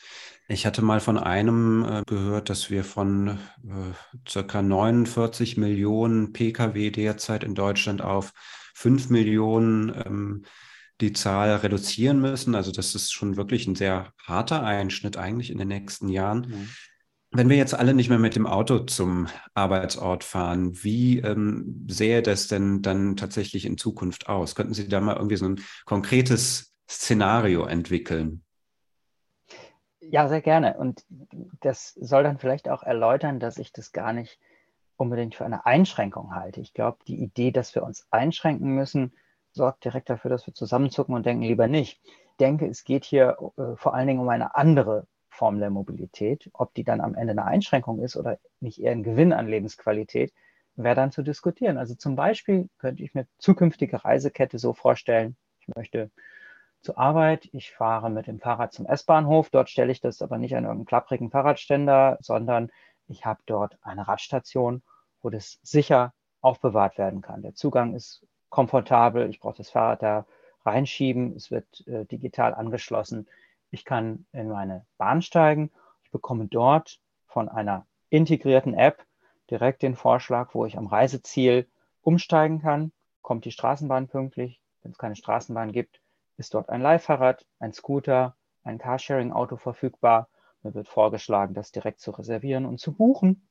Ich 0.47 0.65
hatte 0.65 0.83
mal 0.83 0.99
von 0.99 1.17
einem 1.17 1.83
äh, 1.83 2.03
gehört, 2.05 2.49
dass 2.49 2.69
wir 2.69 2.83
von 2.83 3.39
äh, 3.63 4.27
circa 4.27 4.61
49 4.61 5.57
Millionen 5.57 6.33
Pkw 6.33 6.91
derzeit 6.91 7.43
in 7.43 7.55
Deutschland 7.55 8.01
auf 8.03 8.31
5 8.75 9.09
Millionen 9.09 9.89
ähm, 10.05 10.45
die 11.01 11.13
Zahl 11.13 11.55
reduzieren 11.57 12.21
müssen. 12.21 12.53
Also 12.53 12.71
das 12.71 12.93
ist 12.93 13.11
schon 13.11 13.37
wirklich 13.37 13.65
ein 13.67 13.75
sehr 13.75 14.13
harter 14.23 14.63
Einschnitt 14.63 15.17
eigentlich 15.17 15.49
in 15.49 15.57
den 15.57 15.67
nächsten 15.67 16.09
Jahren. 16.09 16.47
Mhm. 16.47 16.69
Wenn 17.31 17.49
wir 17.49 17.57
jetzt 17.57 17.73
alle 17.73 17.93
nicht 17.93 18.09
mehr 18.09 18.19
mit 18.19 18.35
dem 18.35 18.47
Auto 18.47 18.79
zum 18.79 19.27
Arbeitsort 19.55 20.23
fahren, 20.23 20.83
wie 20.83 21.19
ähm, 21.19 21.85
sähe 21.89 22.21
das 22.21 22.47
denn 22.47 22.81
dann 22.81 23.17
tatsächlich 23.17 23.65
in 23.65 23.77
Zukunft 23.77 24.29
aus? 24.29 24.55
Könnten 24.55 24.73
Sie 24.73 24.87
da 24.87 25.01
mal 25.01 25.17
irgendwie 25.17 25.35
so 25.35 25.45
ein 25.45 25.59
konkretes 25.85 26.73
Szenario 26.89 27.65
entwickeln? 27.65 28.44
Ja, 30.09 30.27
sehr 30.27 30.41
gerne. 30.41 30.77
Und 30.77 31.05
das 31.61 31.93
soll 31.93 32.23
dann 32.23 32.37
vielleicht 32.37 32.69
auch 32.69 32.83
erläutern, 32.83 33.39
dass 33.39 33.57
ich 33.57 33.71
das 33.71 33.91
gar 33.91 34.13
nicht 34.13 34.39
unbedingt 34.97 35.35
für 35.35 35.45
eine 35.45 35.65
Einschränkung 35.65 36.35
halte. 36.35 36.61
Ich 36.61 36.73
glaube, 36.73 36.97
die 37.07 37.21
Idee, 37.21 37.51
dass 37.51 37.75
wir 37.75 37.83
uns 37.83 38.07
einschränken 38.11 38.75
müssen, 38.75 39.13
sorgt 39.51 39.85
direkt 39.85 40.09
dafür, 40.09 40.29
dass 40.29 40.47
wir 40.47 40.53
zusammenzucken 40.53 41.15
und 41.15 41.25
denken 41.25 41.43
lieber 41.43 41.67
nicht. 41.67 42.01
Ich 42.03 42.37
denke, 42.39 42.67
es 42.67 42.83
geht 42.83 43.05
hier 43.05 43.37
äh, 43.57 43.75
vor 43.75 43.93
allen 43.93 44.07
Dingen 44.07 44.19
um 44.19 44.29
eine 44.29 44.55
andere 44.55 45.07
Form 45.29 45.59
der 45.59 45.69
Mobilität. 45.69 46.49
Ob 46.53 46.73
die 46.73 46.83
dann 46.83 47.01
am 47.01 47.15
Ende 47.15 47.31
eine 47.31 47.45
Einschränkung 47.45 47.99
ist 47.99 48.15
oder 48.15 48.37
nicht 48.59 48.79
eher 48.79 48.91
ein 48.91 49.03
Gewinn 49.03 49.33
an 49.33 49.47
Lebensqualität, 49.47 50.33
wäre 50.75 50.95
dann 50.95 51.11
zu 51.11 51.23
diskutieren. 51.23 51.77
Also 51.77 51.95
zum 51.95 52.15
Beispiel 52.15 52.69
könnte 52.77 53.03
ich 53.03 53.13
mir 53.13 53.27
zukünftige 53.37 54.03
Reisekette 54.03 54.59
so 54.59 54.73
vorstellen, 54.73 55.35
ich 55.59 55.67
möchte 55.75 56.11
zur 56.85 56.99
Arbeit, 56.99 57.49
ich 57.51 57.71
fahre 57.71 58.11
mit 58.11 58.27
dem 58.27 58.39
Fahrrad 58.39 58.71
zum 58.71 58.85
S-Bahnhof, 58.85 59.49
dort 59.49 59.69
stelle 59.69 59.91
ich 59.91 60.01
das 60.01 60.21
aber 60.21 60.37
nicht 60.37 60.55
an 60.55 60.65
irgendeinen 60.65 60.85
klapprigen 60.85 61.31
Fahrradständer, 61.31 62.19
sondern 62.21 62.71
ich 63.07 63.25
habe 63.25 63.41
dort 63.47 63.79
eine 63.81 64.07
Radstation, 64.07 64.83
wo 65.23 65.31
das 65.31 65.59
sicher 65.63 66.13
aufbewahrt 66.41 66.99
werden 66.99 67.21
kann. 67.21 67.41
Der 67.41 67.55
Zugang 67.55 67.95
ist 67.95 68.23
komfortabel, 68.49 69.27
ich 69.29 69.39
brauche 69.39 69.57
das 69.57 69.71
Fahrrad 69.71 70.03
da 70.03 70.27
reinschieben, 70.63 71.35
es 71.35 71.49
wird 71.49 71.87
äh, 71.87 72.05
digital 72.05 72.53
angeschlossen. 72.53 73.27
Ich 73.71 73.83
kann 73.83 74.27
in 74.31 74.49
meine 74.49 74.85
Bahn 74.99 75.23
steigen. 75.23 75.71
Ich 76.03 76.11
bekomme 76.11 76.45
dort 76.45 76.99
von 77.25 77.49
einer 77.49 77.87
integrierten 78.09 78.75
App 78.75 79.03
direkt 79.49 79.81
den 79.81 79.95
Vorschlag, 79.95 80.53
wo 80.53 80.67
ich 80.67 80.77
am 80.77 80.85
Reiseziel 80.85 81.67
umsteigen 82.01 82.61
kann. 82.61 82.91
Kommt 83.23 83.45
die 83.45 83.51
Straßenbahn 83.51 84.07
pünktlich? 84.07 84.61
Wenn 84.83 84.91
es 84.91 84.99
keine 84.99 85.15
Straßenbahn 85.15 85.71
gibt, 85.71 85.99
ist 86.37 86.53
dort 86.53 86.69
ein 86.69 86.81
Leihfahrrad, 86.81 87.45
ein 87.59 87.73
Scooter, 87.73 88.35
ein 88.63 88.77
Carsharing-Auto 88.77 89.57
verfügbar. 89.57 90.27
Mir 90.63 90.73
wird 90.73 90.87
vorgeschlagen, 90.87 91.53
das 91.53 91.71
direkt 91.71 91.99
zu 91.99 92.11
reservieren 92.11 92.65
und 92.65 92.79
zu 92.79 92.93
buchen. 92.93 93.47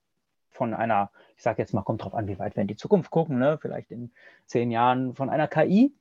Von 0.50 0.74
einer, 0.74 1.10
ich 1.36 1.42
sage 1.42 1.62
jetzt 1.62 1.74
mal, 1.74 1.82
kommt 1.82 2.04
drauf 2.04 2.14
an, 2.14 2.28
wie 2.28 2.38
weit 2.38 2.56
wir 2.56 2.62
in 2.62 2.68
die 2.68 2.76
Zukunft 2.76 3.10
gucken, 3.10 3.38
ne? 3.38 3.58
vielleicht 3.60 3.90
in 3.90 4.12
zehn 4.46 4.70
Jahren 4.70 5.14
von 5.14 5.30
einer 5.30 5.48
KI, 5.48 5.94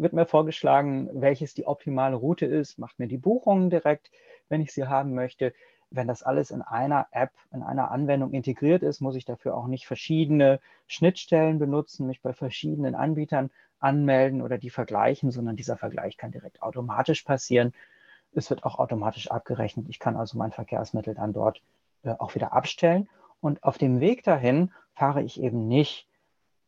wird 0.00 0.12
mir 0.12 0.26
vorgeschlagen, 0.26 1.08
welches 1.12 1.54
die 1.54 1.66
optimale 1.66 2.16
Route 2.16 2.46
ist, 2.46 2.78
macht 2.78 2.98
mir 2.98 3.08
die 3.08 3.18
Buchungen 3.18 3.70
direkt, 3.70 4.10
wenn 4.48 4.60
ich 4.60 4.72
sie 4.72 4.86
haben 4.86 5.14
möchte. 5.14 5.52
Wenn 5.90 6.06
das 6.06 6.22
alles 6.22 6.50
in 6.50 6.62
einer 6.62 7.06
App, 7.10 7.32
in 7.52 7.62
einer 7.62 7.90
Anwendung 7.90 8.32
integriert 8.32 8.82
ist, 8.82 9.00
muss 9.00 9.16
ich 9.16 9.24
dafür 9.24 9.56
auch 9.56 9.66
nicht 9.66 9.86
verschiedene 9.86 10.60
Schnittstellen 10.86 11.58
benutzen, 11.58 12.06
mich 12.06 12.20
bei 12.20 12.32
verschiedenen 12.32 12.94
Anbietern 12.94 13.50
anmelden 13.80 14.42
oder 14.42 14.58
die 14.58 14.70
vergleichen, 14.70 15.30
sondern 15.30 15.56
dieser 15.56 15.76
Vergleich 15.76 16.16
kann 16.16 16.32
direkt 16.32 16.62
automatisch 16.62 17.22
passieren. 17.22 17.72
Es 18.32 18.50
wird 18.50 18.64
auch 18.64 18.78
automatisch 18.78 19.30
abgerechnet. 19.30 19.86
Ich 19.88 19.98
kann 19.98 20.16
also 20.16 20.36
mein 20.36 20.52
Verkehrsmittel 20.52 21.14
dann 21.14 21.32
dort 21.32 21.62
äh, 22.02 22.14
auch 22.18 22.34
wieder 22.34 22.52
abstellen. 22.52 23.08
Und 23.40 23.62
auf 23.62 23.78
dem 23.78 24.00
Weg 24.00 24.24
dahin 24.24 24.72
fahre 24.94 25.22
ich 25.22 25.40
eben 25.40 25.68
nicht 25.68 26.08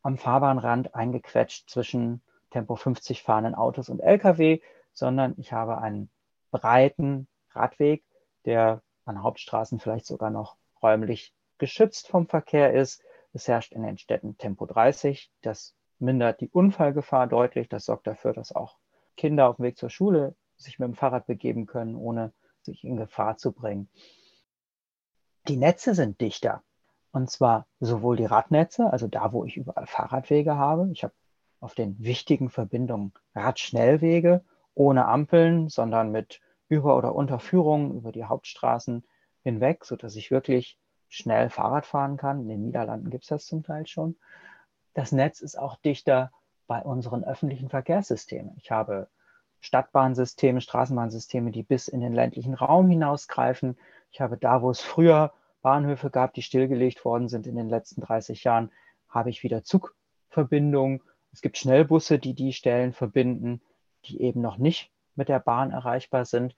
am 0.03 0.17
Fahrbahnrand 0.17 0.95
eingequetscht 0.95 1.69
zwischen 1.69 2.21
Tempo 2.49 2.75
50 2.75 3.23
fahrenden 3.23 3.55
Autos 3.55 3.89
und 3.89 3.99
Lkw, 3.99 4.61
sondern 4.93 5.35
ich 5.37 5.53
habe 5.53 5.77
einen 5.77 6.09
breiten 6.51 7.27
Radweg, 7.51 8.03
der 8.45 8.81
an 9.05 9.23
Hauptstraßen 9.23 9.79
vielleicht 9.79 10.05
sogar 10.05 10.29
noch 10.29 10.57
räumlich 10.81 11.33
geschützt 11.57 12.07
vom 12.07 12.27
Verkehr 12.27 12.73
ist. 12.73 13.03
Es 13.33 13.47
herrscht 13.47 13.73
in 13.73 13.83
den 13.83 13.97
Städten 13.97 14.37
Tempo 14.37 14.65
30. 14.65 15.31
Das 15.41 15.73
mindert 16.01 16.41
die 16.41 16.49
Unfallgefahr 16.49 17.27
deutlich. 17.27 17.69
Das 17.69 17.85
sorgt 17.85 18.07
dafür, 18.07 18.33
dass 18.33 18.53
auch 18.53 18.77
Kinder 19.17 19.47
auf 19.47 19.57
dem 19.57 19.63
Weg 19.63 19.77
zur 19.77 19.89
Schule 19.89 20.35
sich 20.57 20.79
mit 20.79 20.87
dem 20.87 20.95
Fahrrad 20.95 21.25
begeben 21.27 21.65
können, 21.65 21.95
ohne 21.95 22.33
sich 22.61 22.83
in 22.83 22.97
Gefahr 22.97 23.37
zu 23.37 23.51
bringen. 23.51 23.89
Die 25.47 25.57
Netze 25.57 25.95
sind 25.95 26.21
dichter. 26.21 26.63
Und 27.11 27.29
zwar 27.29 27.67
sowohl 27.79 28.15
die 28.15 28.25
Radnetze, 28.25 28.91
also 28.91 29.07
da, 29.07 29.33
wo 29.33 29.43
ich 29.43 29.57
überall 29.57 29.85
Fahrradwege 29.85 30.55
habe. 30.55 30.89
Ich 30.93 31.03
habe 31.03 31.13
auf 31.59 31.75
den 31.75 31.97
wichtigen 31.99 32.49
Verbindungen 32.49 33.13
Radschnellwege 33.35 34.43
ohne 34.73 35.07
Ampeln, 35.07 35.67
sondern 35.67 36.11
mit 36.11 36.39
Über- 36.69 36.95
oder 36.95 37.13
Unterführungen 37.13 37.97
über 37.97 38.11
die 38.11 38.23
Hauptstraßen 38.23 39.03
hinweg, 39.43 39.83
sodass 39.83 40.15
ich 40.15 40.31
wirklich 40.31 40.77
schnell 41.09 41.49
Fahrrad 41.49 41.85
fahren 41.85 42.15
kann. 42.15 42.41
In 42.41 42.47
den 42.47 42.61
Niederlanden 42.61 43.09
gibt 43.09 43.25
es 43.25 43.29
das 43.29 43.45
zum 43.45 43.63
Teil 43.63 43.85
schon. 43.87 44.15
Das 44.93 45.11
Netz 45.11 45.41
ist 45.41 45.57
auch 45.57 45.75
dichter 45.77 46.31
bei 46.67 46.81
unseren 46.81 47.23
öffentlichen 47.23 47.69
Verkehrssystemen. 47.69 48.55
Ich 48.57 48.71
habe 48.71 49.07
Stadtbahnsysteme, 49.59 50.61
Straßenbahnsysteme, 50.61 51.51
die 51.51 51.63
bis 51.63 51.87
in 51.87 52.01
den 52.01 52.13
ländlichen 52.13 52.53
Raum 52.53 52.89
hinausgreifen. 52.89 53.77
Ich 54.11 54.21
habe 54.21 54.37
da, 54.37 54.61
wo 54.61 54.69
es 54.69 54.81
früher 54.81 55.33
Bahnhöfe 55.61 56.09
gab, 56.09 56.33
die 56.33 56.41
stillgelegt 56.41 57.05
worden 57.05 57.29
sind 57.29 57.45
in 57.47 57.55
den 57.55 57.69
letzten 57.69 58.01
30 58.01 58.43
Jahren, 58.43 58.71
habe 59.07 59.29
ich 59.29 59.43
wieder 59.43 59.63
Zugverbindungen 59.63 61.01
es 61.31 61.41
gibt 61.41 61.57
Schnellbusse, 61.57 62.19
die 62.19 62.33
die 62.33 62.53
Stellen 62.53 62.93
verbinden, 62.93 63.61
die 64.05 64.21
eben 64.21 64.41
noch 64.41 64.57
nicht 64.57 64.91
mit 65.15 65.29
der 65.29 65.39
Bahn 65.39 65.71
erreichbar 65.71 66.25
sind. 66.25 66.55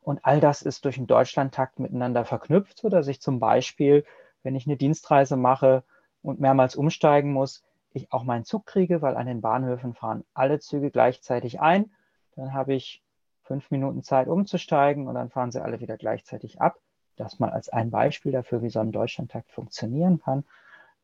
Und 0.00 0.24
all 0.24 0.40
das 0.40 0.62
ist 0.62 0.84
durch 0.84 0.96
einen 0.96 1.06
Deutschlandtakt 1.06 1.78
miteinander 1.78 2.24
verknüpft, 2.24 2.78
sodass 2.78 3.08
ich 3.08 3.20
zum 3.20 3.40
Beispiel, 3.40 4.04
wenn 4.42 4.54
ich 4.54 4.66
eine 4.66 4.76
Dienstreise 4.76 5.36
mache 5.36 5.84
und 6.22 6.40
mehrmals 6.40 6.76
umsteigen 6.76 7.32
muss, 7.32 7.64
ich 7.94 8.12
auch 8.12 8.24
meinen 8.24 8.44
Zug 8.44 8.66
kriege, 8.66 9.02
weil 9.02 9.16
an 9.16 9.26
den 9.26 9.40
Bahnhöfen 9.40 9.94
fahren 9.94 10.24
alle 10.34 10.60
Züge 10.60 10.90
gleichzeitig 10.90 11.60
ein. 11.60 11.92
Dann 12.36 12.54
habe 12.54 12.74
ich 12.74 13.02
fünf 13.42 13.70
Minuten 13.70 14.02
Zeit 14.02 14.28
umzusteigen 14.28 15.08
und 15.08 15.14
dann 15.14 15.30
fahren 15.30 15.50
sie 15.50 15.62
alle 15.62 15.80
wieder 15.80 15.96
gleichzeitig 15.96 16.60
ab. 16.60 16.78
Das 17.16 17.38
mal 17.38 17.50
als 17.50 17.68
ein 17.68 17.90
Beispiel 17.90 18.32
dafür, 18.32 18.62
wie 18.62 18.70
so 18.70 18.80
ein 18.80 18.92
Deutschlandtakt 18.92 19.50
funktionieren 19.50 20.20
kann. 20.20 20.44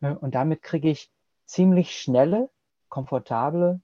Und 0.01 0.35
damit 0.35 0.63
kriege 0.63 0.89
ich 0.89 1.11
ziemlich 1.45 2.01
schnelle, 2.01 2.49
komfortable, 2.89 3.81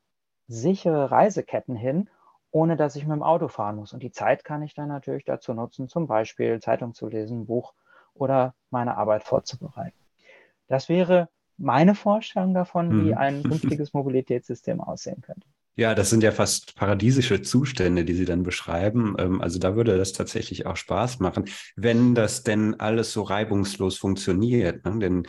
sichere 0.46 1.10
Reiseketten 1.10 1.76
hin, 1.76 2.08
ohne 2.50 2.76
dass 2.76 2.96
ich 2.96 3.04
mit 3.04 3.16
dem 3.16 3.22
Auto 3.22 3.48
fahren 3.48 3.76
muss. 3.76 3.92
Und 3.92 4.02
die 4.02 4.12
Zeit 4.12 4.44
kann 4.44 4.62
ich 4.62 4.74
dann 4.74 4.88
natürlich 4.88 5.24
dazu 5.24 5.52
nutzen, 5.54 5.88
zum 5.88 6.06
Beispiel 6.06 6.60
Zeitung 6.60 6.94
zu 6.94 7.08
lesen, 7.08 7.46
Buch 7.46 7.74
oder 8.14 8.54
meine 8.70 8.96
Arbeit 8.96 9.24
vorzubereiten. 9.24 9.98
Das 10.68 10.88
wäre 10.88 11.28
meine 11.56 11.94
Vorstellung 11.94 12.54
davon, 12.54 13.04
wie 13.04 13.12
mhm. 13.12 13.18
ein 13.18 13.42
künftiges 13.48 13.92
Mobilitätssystem 13.92 14.80
aussehen 14.80 15.20
könnte. 15.22 15.46
Ja, 15.76 15.96
das 15.96 16.10
sind 16.10 16.22
ja 16.22 16.30
fast 16.30 16.76
paradiesische 16.76 17.42
Zustände, 17.42 18.04
die 18.04 18.14
Sie 18.14 18.24
dann 18.24 18.44
beschreiben. 18.44 19.16
Ähm, 19.18 19.40
also 19.40 19.58
da 19.58 19.74
würde 19.74 19.98
das 19.98 20.12
tatsächlich 20.12 20.66
auch 20.66 20.76
Spaß 20.76 21.18
machen, 21.18 21.46
wenn 21.74 22.14
das 22.14 22.44
denn 22.44 22.78
alles 22.78 23.12
so 23.12 23.22
reibungslos 23.22 23.98
funktioniert. 23.98 24.84
Ne? 24.84 24.98
Denn 25.00 25.26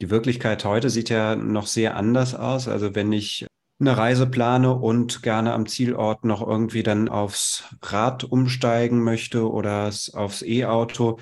die 0.00 0.10
Wirklichkeit 0.10 0.64
heute 0.64 0.90
sieht 0.90 1.10
ja 1.10 1.34
noch 1.34 1.66
sehr 1.66 1.96
anders 1.96 2.34
aus. 2.34 2.68
Also 2.68 2.94
wenn 2.94 3.12
ich 3.12 3.46
eine 3.80 3.96
Reise 3.96 4.26
plane 4.26 4.74
und 4.74 5.22
gerne 5.22 5.54
am 5.54 5.66
Zielort 5.66 6.24
noch 6.24 6.46
irgendwie 6.46 6.82
dann 6.82 7.08
aufs 7.08 7.64
Rad 7.82 8.24
umsteigen 8.24 9.02
möchte 9.02 9.50
oder 9.50 9.90
aufs 10.12 10.42
E-Auto, 10.42 11.18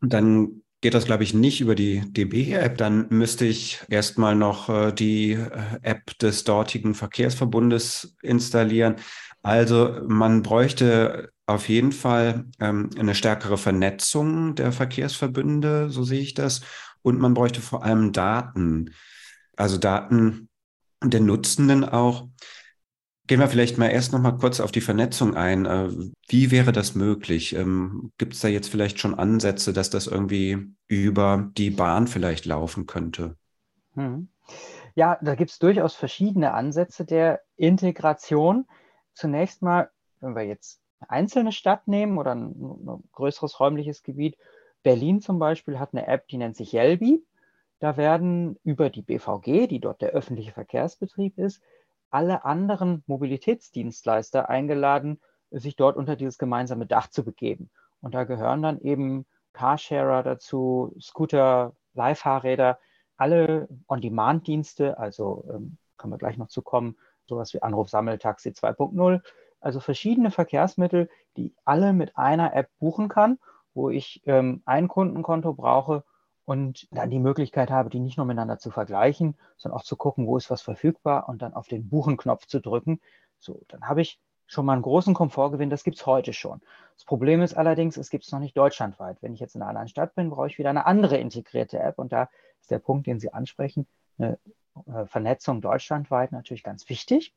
dann 0.00 0.62
geht 0.86 0.94
das, 0.94 1.06
glaube 1.06 1.24
ich, 1.24 1.34
nicht 1.34 1.60
über 1.60 1.74
die 1.74 2.00
DB-App. 2.12 2.78
Dann 2.78 3.08
müsste 3.08 3.44
ich 3.44 3.80
erstmal 3.88 4.36
noch 4.36 4.68
äh, 4.68 4.92
die 4.92 5.32
äh, 5.32 5.48
App 5.82 6.16
des 6.18 6.44
dortigen 6.44 6.94
Verkehrsverbundes 6.94 8.14
installieren. 8.22 8.94
Also 9.42 9.98
man 10.06 10.42
bräuchte 10.42 11.32
auf 11.44 11.68
jeden 11.68 11.90
Fall 11.90 12.44
ähm, 12.60 12.90
eine 12.96 13.16
stärkere 13.16 13.58
Vernetzung 13.58 14.54
der 14.54 14.70
Verkehrsverbünde, 14.70 15.90
so 15.90 16.04
sehe 16.04 16.20
ich 16.20 16.34
das. 16.34 16.60
Und 17.02 17.18
man 17.18 17.34
bräuchte 17.34 17.60
vor 17.60 17.82
allem 17.82 18.12
Daten. 18.12 18.94
Also 19.56 19.78
Daten 19.78 20.48
der 21.02 21.20
Nutzenden 21.20 21.84
auch. 21.84 22.28
Gehen 23.26 23.40
wir 23.40 23.48
vielleicht 23.48 23.76
mal 23.76 23.88
erst 23.88 24.12
noch 24.12 24.20
mal 24.20 24.36
kurz 24.36 24.60
auf 24.60 24.70
die 24.70 24.80
Vernetzung 24.80 25.34
ein. 25.34 25.66
Äh, 25.66 25.88
wie 26.28 26.50
wäre 26.50 26.70
das 26.70 26.94
möglich? 26.94 27.54
Ähm, 27.56 28.12
Gibt 28.18 28.34
es 28.34 28.40
da 28.40 28.48
jetzt 28.48 28.68
vielleicht 28.68 29.00
schon 29.00 29.18
Ansätze, 29.18 29.72
dass 29.72 29.90
das 29.90 30.06
irgendwie 30.06 30.68
über 30.86 31.50
die 31.56 31.70
Bahn 31.70 32.06
vielleicht 32.06 32.46
laufen 32.46 32.86
könnte? 32.86 33.36
Hm. 33.94 34.28
Ja, 34.94 35.18
da 35.20 35.34
gibt 35.34 35.50
es 35.50 35.58
durchaus 35.58 35.94
verschiedene 35.94 36.54
Ansätze 36.54 37.04
der 37.04 37.40
Integration. 37.56 38.66
Zunächst 39.12 39.60
mal, 39.60 39.90
wenn 40.20 40.36
wir 40.36 40.44
jetzt 40.44 40.80
eine 41.00 41.10
einzelne 41.10 41.52
Stadt 41.52 41.88
nehmen 41.88 42.18
oder 42.18 42.34
ein, 42.34 42.52
ein 42.52 43.02
größeres 43.12 43.58
räumliches 43.58 44.02
Gebiet, 44.02 44.36
Berlin 44.82 45.20
zum 45.20 45.40
Beispiel 45.40 45.80
hat 45.80 45.90
eine 45.92 46.06
App, 46.06 46.28
die 46.28 46.38
nennt 46.38 46.56
sich 46.56 46.72
Yelby. 46.72 47.24
Da 47.80 47.96
werden 47.96 48.56
über 48.62 48.88
die 48.88 49.02
BVG, 49.02 49.66
die 49.66 49.80
dort 49.80 50.00
der 50.00 50.10
öffentliche 50.10 50.52
Verkehrsbetrieb 50.52 51.36
ist, 51.38 51.60
alle 52.16 52.46
anderen 52.46 53.04
Mobilitätsdienstleister 53.06 54.48
eingeladen, 54.48 55.20
sich 55.50 55.76
dort 55.76 55.98
unter 55.98 56.16
dieses 56.16 56.38
gemeinsame 56.38 56.86
Dach 56.86 57.08
zu 57.08 57.22
begeben. 57.22 57.68
Und 58.00 58.14
da 58.14 58.24
gehören 58.24 58.62
dann 58.62 58.80
eben 58.80 59.26
Carsharer 59.52 60.22
dazu, 60.22 60.96
Scooter, 60.98 61.74
Leihfahrräder, 61.92 62.78
alle 63.18 63.68
On-Demand-Dienste, 63.86 64.96
also 64.98 65.44
ähm, 65.50 65.76
können 65.98 66.14
wir 66.14 66.18
gleich 66.18 66.38
noch 66.38 66.48
zu 66.48 66.62
kommen, 66.62 66.96
sowas 67.26 67.52
wie 67.52 67.60
Anruf 67.60 67.90
Sammeltaxi 67.90 68.48
2.0, 68.48 69.20
also 69.60 69.80
verschiedene 69.80 70.30
Verkehrsmittel, 70.30 71.10
die 71.36 71.54
alle 71.66 71.92
mit 71.92 72.16
einer 72.16 72.56
App 72.56 72.70
buchen 72.78 73.10
kann, 73.10 73.38
wo 73.74 73.90
ich 73.90 74.22
ähm, 74.24 74.62
ein 74.64 74.88
Kundenkonto 74.88 75.52
brauche 75.52 76.02
und 76.46 76.86
dann 76.92 77.10
die 77.10 77.18
Möglichkeit 77.18 77.70
habe, 77.70 77.90
die 77.90 78.00
nicht 78.00 78.16
nur 78.16 78.24
miteinander 78.24 78.58
zu 78.58 78.70
vergleichen, 78.70 79.36
sondern 79.56 79.78
auch 79.78 79.84
zu 79.84 79.96
gucken, 79.96 80.26
wo 80.26 80.36
ist 80.36 80.48
was 80.48 80.62
verfügbar 80.62 81.28
und 81.28 81.42
dann 81.42 81.52
auf 81.52 81.66
den 81.66 81.88
Buchen-Knopf 81.88 82.46
zu 82.46 82.60
drücken. 82.60 83.00
So, 83.38 83.60
dann 83.68 83.88
habe 83.88 84.00
ich 84.00 84.20
schon 84.46 84.64
mal 84.64 84.74
einen 84.74 84.82
großen 84.82 85.12
Komfortgewinn, 85.12 85.70
das 85.70 85.82
gibt 85.82 85.96
es 85.96 86.06
heute 86.06 86.32
schon. 86.32 86.60
Das 86.94 87.04
Problem 87.04 87.42
ist 87.42 87.54
allerdings, 87.54 87.96
es 87.96 88.10
gibt 88.10 88.24
es 88.24 88.32
noch 88.32 88.38
nicht 88.38 88.56
deutschlandweit. 88.56 89.18
Wenn 89.20 89.34
ich 89.34 89.40
jetzt 89.40 89.56
in 89.56 89.60
einer 89.60 89.70
anderen 89.70 89.88
Stadt 89.88 90.14
bin, 90.14 90.30
brauche 90.30 90.46
ich 90.46 90.58
wieder 90.58 90.70
eine 90.70 90.86
andere 90.86 91.16
integrierte 91.16 91.80
App 91.80 91.98
und 91.98 92.12
da 92.12 92.30
ist 92.60 92.70
der 92.70 92.78
Punkt, 92.78 93.08
den 93.08 93.18
Sie 93.18 93.32
ansprechen, 93.32 93.88
eine 94.16 94.38
äh, 94.86 95.04
Vernetzung 95.06 95.60
deutschlandweit 95.60 96.30
natürlich 96.30 96.62
ganz 96.62 96.88
wichtig. 96.88 97.34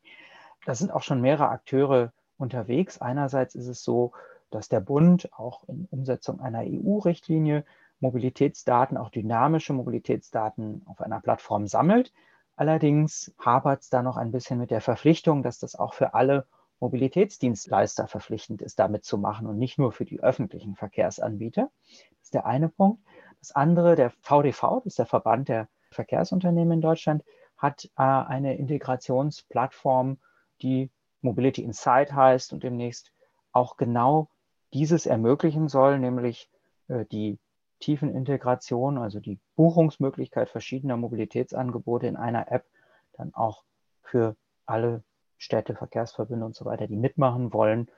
Da 0.66 0.74
sind 0.76 0.92
auch 0.92 1.02
schon 1.02 1.20
mehrere 1.20 1.48
Akteure 1.48 2.12
unterwegs. 2.38 3.00
Einerseits 3.00 3.56
ist 3.56 3.66
es 3.66 3.82
so, 3.82 4.12
dass 4.50 4.68
der 4.68 4.80
Bund 4.80 5.32
auch 5.32 5.64
in 5.68 5.88
Umsetzung 5.90 6.40
einer 6.40 6.60
EU-Richtlinie 6.60 7.64
Mobilitätsdaten, 8.00 8.96
auch 8.96 9.10
dynamische 9.10 9.72
Mobilitätsdaten 9.72 10.82
auf 10.86 11.00
einer 11.00 11.20
Plattform 11.20 11.66
sammelt. 11.66 12.12
Allerdings 12.56 13.34
hapert 13.38 13.82
es 13.82 13.90
da 13.90 14.02
noch 14.02 14.16
ein 14.16 14.32
bisschen 14.32 14.58
mit 14.58 14.70
der 14.70 14.80
Verpflichtung, 14.80 15.42
dass 15.42 15.58
das 15.58 15.74
auch 15.76 15.94
für 15.94 16.14
alle 16.14 16.46
Mobilitätsdienstleister 16.80 18.06
verpflichtend 18.06 18.62
ist, 18.62 18.78
damit 18.78 19.04
zu 19.04 19.18
machen 19.18 19.46
und 19.46 19.58
nicht 19.58 19.78
nur 19.78 19.92
für 19.92 20.04
die 20.04 20.20
öffentlichen 20.20 20.76
Verkehrsanbieter. 20.76 21.70
Das 21.88 22.22
ist 22.22 22.34
der 22.34 22.46
eine 22.46 22.68
Punkt. 22.68 23.02
Das 23.38 23.52
andere, 23.52 23.96
der 23.96 24.10
VDV, 24.10 24.80
das 24.84 24.92
ist 24.92 24.98
der 24.98 25.06
Verband 25.06 25.48
der 25.48 25.68
Verkehrsunternehmen 25.90 26.72
in 26.72 26.80
Deutschland, 26.80 27.22
hat 27.56 27.84
äh, 27.96 28.02
eine 28.02 28.56
Integrationsplattform, 28.56 30.18
die 30.62 30.90
Mobility 31.20 31.62
Insight 31.62 32.12
heißt 32.12 32.52
und 32.52 32.62
demnächst 32.62 33.12
auch 33.52 33.76
genau 33.76 34.28
dieses 34.72 35.06
ermöglichen 35.06 35.68
soll, 35.68 35.98
nämlich 35.98 36.48
äh, 36.88 37.04
die 37.06 37.38
Tiefenintegration, 37.80 38.98
also 38.98 39.20
die 39.20 39.38
Buchungsmöglichkeit 39.56 40.48
verschiedener 40.48 40.96
Mobilitätsangebote 40.96 42.06
in 42.06 42.16
einer 42.16 42.50
App, 42.52 42.66
dann 43.14 43.34
auch 43.34 43.64
für 44.02 44.36
alle 44.66 45.02
Städte, 45.38 45.74
Verkehrsverbünde 45.74 46.44
und 46.44 46.54
so 46.54 46.64
weiter, 46.64 46.86
die 46.86 46.96
mitmachen 46.96 47.52
wollen, 47.52 47.88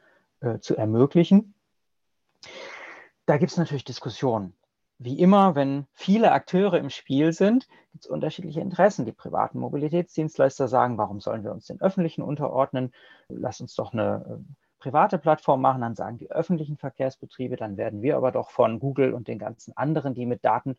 äh, 0.40 0.58
zu 0.60 0.76
ermöglichen. 0.76 1.54
Da 3.26 3.36
gibt 3.36 3.52
es 3.52 3.58
natürlich 3.58 3.84
Diskussionen. 3.84 4.54
Wie 4.98 5.18
immer, 5.18 5.56
wenn 5.56 5.86
viele 5.94 6.30
Akteure 6.30 6.74
im 6.74 6.90
Spiel 6.90 7.32
sind, 7.32 7.66
gibt 7.90 8.04
es 8.04 8.10
unterschiedliche 8.10 8.60
Interessen. 8.60 9.04
Die 9.04 9.12
privaten 9.12 9.58
Mobilitätsdienstleister 9.58 10.68
sagen, 10.68 10.96
warum 10.96 11.20
sollen 11.20 11.42
wir 11.42 11.50
uns 11.50 11.66
den 11.66 11.80
öffentlichen 11.80 12.22
unterordnen? 12.22 12.92
Lass 13.28 13.60
uns 13.60 13.74
doch 13.74 13.92
eine 13.92 14.24
äh, 14.24 14.61
private 14.82 15.18
Plattform 15.18 15.60
machen, 15.60 15.80
dann 15.80 15.94
sagen 15.94 16.18
die 16.18 16.32
öffentlichen 16.32 16.76
Verkehrsbetriebe, 16.76 17.54
dann 17.54 17.76
werden 17.76 18.02
wir 18.02 18.16
aber 18.16 18.32
doch 18.32 18.50
von 18.50 18.80
Google 18.80 19.14
und 19.14 19.28
den 19.28 19.38
ganzen 19.38 19.76
anderen, 19.76 20.12
die 20.12 20.26
mit 20.26 20.44
Daten 20.44 20.76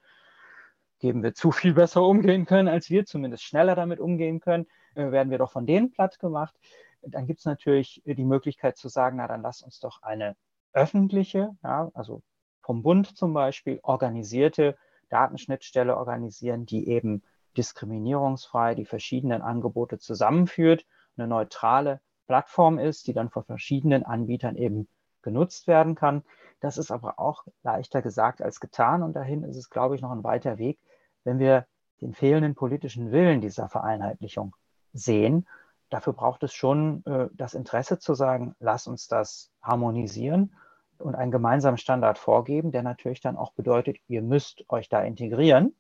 geben 1.00 1.24
wir 1.24 1.34
zu 1.34 1.52
viel 1.52 1.74
besser 1.74 2.04
umgehen 2.04 2.46
können, 2.46 2.68
als 2.68 2.90
wir 2.90 3.06
zumindest 3.06 3.44
schneller 3.44 3.76
damit 3.76 4.02
umgehen 4.02 4.42
können, 4.42 4.68
äh, 4.96 5.12
werden 5.12 5.32
wir 5.32 5.38
doch 5.38 5.52
von 5.52 5.66
denen 5.66 5.92
platt 5.92 6.20
gemacht. 6.20 6.54
Dann 7.02 7.28
gibt 7.28 7.40
es 7.40 7.46
natürlich 7.46 8.02
die 8.06 8.26
Möglichkeit 8.26 8.78
zu 8.78 8.90
sagen, 8.90 9.18
na 9.18 9.28
dann 9.28 9.42
lass 9.42 9.62
uns 9.62 9.80
doch 9.80 10.02
eine 10.02 10.36
öffentliche, 10.74 11.52
ja, 11.64 11.90
also 11.94 12.22
vom 12.62 12.84
Bund 12.84 13.18
zum 13.18 13.34
Beispiel 13.34 13.80
organisierte 13.84 14.78
Datenschnittstelle 15.10 15.96
organisieren, 15.96 16.66
die 16.66 16.90
eben 16.90 17.24
diskriminierungsfrei 17.56 18.76
die 18.76 18.86
verschiedenen 18.86 19.42
Angebote 19.42 19.98
zusammenführt, 19.98 20.86
eine 21.16 21.28
neutrale 21.28 22.02
Plattform 22.28 22.80
ist, 22.80 23.08
die 23.08 23.14
dann 23.14 23.30
von 23.30 23.44
verschiedenen 23.44 24.04
Anbietern 24.04 24.56
eben 24.56 24.88
genutzt 25.22 25.68
werden 25.68 25.96
kann. 25.96 26.24
Das 26.60 26.78
ist 26.78 26.92
aber 26.92 27.20
auch 27.20 27.46
leichter 27.64 28.02
gesagt 28.02 28.42
als 28.42 28.60
getan 28.60 29.04
und 29.04 29.14
dahin 29.14 29.44
ist 29.44 29.58
es, 29.58 29.70
glaube 29.70 29.96
ich, 29.96 30.02
noch 30.02 30.12
ein 30.12 30.24
weiter 30.24 30.58
Weg, 30.58 30.80
wenn 31.24 31.40
wir 31.40 31.66
den 32.02 32.14
fehlenden 32.14 32.56
politischen 32.56 33.12
Willen 33.12 33.42
dieser 33.42 33.70
Vereinheitlichung 33.70 34.56
sehen. 34.94 35.48
Dafür 35.90 36.14
braucht 36.14 36.44
es 36.44 36.54
schon 36.54 37.04
äh, 37.06 37.28
das 37.34 37.54
Interesse 37.54 38.00
zu 38.00 38.14
sagen, 38.14 38.56
lass 38.60 38.88
uns 38.88 39.08
das 39.08 39.52
harmonisieren 39.62 40.56
und 40.98 41.16
einen 41.16 41.32
gemeinsamen 41.32 41.78
Standard 41.78 42.18
vorgeben, 42.18 42.72
der 42.72 42.84
natürlich 42.84 43.22
dann 43.22 43.38
auch 43.38 43.54
bedeutet, 43.54 43.98
ihr 44.08 44.22
müsst 44.22 44.66
euch 44.70 44.90
da 44.90 45.02
integrieren. 45.02 45.76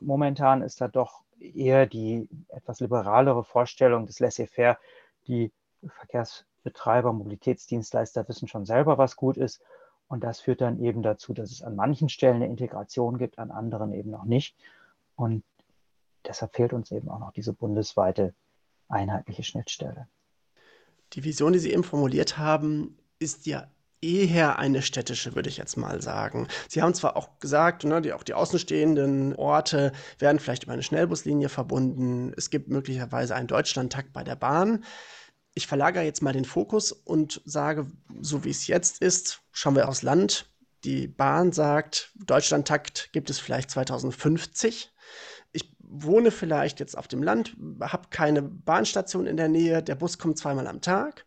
Momentan 0.00 0.62
ist 0.62 0.80
da 0.80 0.88
doch 0.88 1.22
eher 1.38 1.86
die 1.86 2.28
etwas 2.48 2.80
liberalere 2.80 3.44
Vorstellung 3.44 4.06
des 4.06 4.20
Laissez-faire, 4.20 4.78
die 5.26 5.52
Verkehrsbetreiber, 5.88 7.12
Mobilitätsdienstleister 7.12 8.28
wissen 8.28 8.48
schon 8.48 8.64
selber, 8.64 8.98
was 8.98 9.16
gut 9.16 9.36
ist. 9.36 9.60
Und 10.08 10.22
das 10.22 10.40
führt 10.40 10.60
dann 10.60 10.82
eben 10.82 11.02
dazu, 11.02 11.32
dass 11.32 11.50
es 11.50 11.62
an 11.62 11.76
manchen 11.76 12.08
Stellen 12.08 12.36
eine 12.36 12.46
Integration 12.46 13.18
gibt, 13.18 13.38
an 13.38 13.50
anderen 13.50 13.92
eben 13.92 14.10
noch 14.10 14.24
nicht. 14.24 14.54
Und 15.16 15.42
deshalb 16.26 16.54
fehlt 16.54 16.72
uns 16.72 16.90
eben 16.90 17.08
auch 17.08 17.18
noch 17.18 17.32
diese 17.32 17.52
bundesweite 17.52 18.34
einheitliche 18.88 19.42
Schnittstelle. 19.42 20.08
Die 21.14 21.24
Vision, 21.24 21.52
die 21.52 21.58
Sie 21.58 21.72
eben 21.72 21.84
formuliert 21.84 22.38
haben, 22.38 22.98
ist 23.18 23.46
ja 23.46 23.68
eher 24.04 24.58
eine 24.58 24.82
städtische, 24.82 25.34
würde 25.34 25.48
ich 25.48 25.56
jetzt 25.56 25.76
mal 25.76 26.02
sagen. 26.02 26.48
Sie 26.68 26.82
haben 26.82 26.94
zwar 26.94 27.16
auch 27.16 27.38
gesagt, 27.38 27.84
ne, 27.84 28.02
die, 28.02 28.12
auch 28.12 28.22
die 28.22 28.34
außenstehenden 28.34 29.34
Orte 29.36 29.92
werden 30.18 30.38
vielleicht 30.38 30.64
über 30.64 30.74
eine 30.74 30.82
Schnellbuslinie 30.82 31.48
verbunden. 31.48 32.32
Es 32.36 32.50
gibt 32.50 32.68
möglicherweise 32.68 33.34
einen 33.34 33.48
Deutschlandtakt 33.48 34.12
bei 34.12 34.22
der 34.22 34.36
Bahn 34.36 34.84
ich 35.54 35.66
verlagere 35.66 36.04
jetzt 36.04 36.22
mal 36.22 36.32
den 36.32 36.44
Fokus 36.44 36.92
und 36.92 37.40
sage, 37.44 37.86
so 38.20 38.44
wie 38.44 38.50
es 38.50 38.66
jetzt 38.66 39.00
ist, 39.00 39.40
schauen 39.52 39.76
wir 39.76 39.88
aufs 39.88 40.02
Land. 40.02 40.46
Die 40.82 41.06
Bahn 41.06 41.52
sagt, 41.52 42.12
Deutschlandtakt 42.14 43.10
gibt 43.12 43.30
es 43.30 43.38
vielleicht 43.38 43.70
2050. 43.70 44.92
Ich 45.52 45.72
wohne 45.78 46.30
vielleicht 46.30 46.80
jetzt 46.80 46.98
auf 46.98 47.08
dem 47.08 47.22
Land, 47.22 47.56
habe 47.80 48.08
keine 48.10 48.42
Bahnstation 48.42 49.26
in 49.26 49.36
der 49.36 49.48
Nähe, 49.48 49.82
der 49.82 49.94
Bus 49.94 50.18
kommt 50.18 50.38
zweimal 50.38 50.66
am 50.66 50.80
Tag 50.80 51.24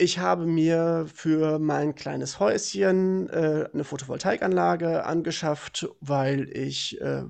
ich 0.00 0.18
habe 0.18 0.46
mir 0.46 1.06
für 1.12 1.58
mein 1.58 1.94
kleines 1.94 2.40
Häuschen 2.40 3.28
äh, 3.28 3.68
eine 3.72 3.84
Photovoltaikanlage 3.84 5.04
angeschafft, 5.04 5.88
weil 6.00 6.48
ich 6.56 6.98
äh, 7.02 7.24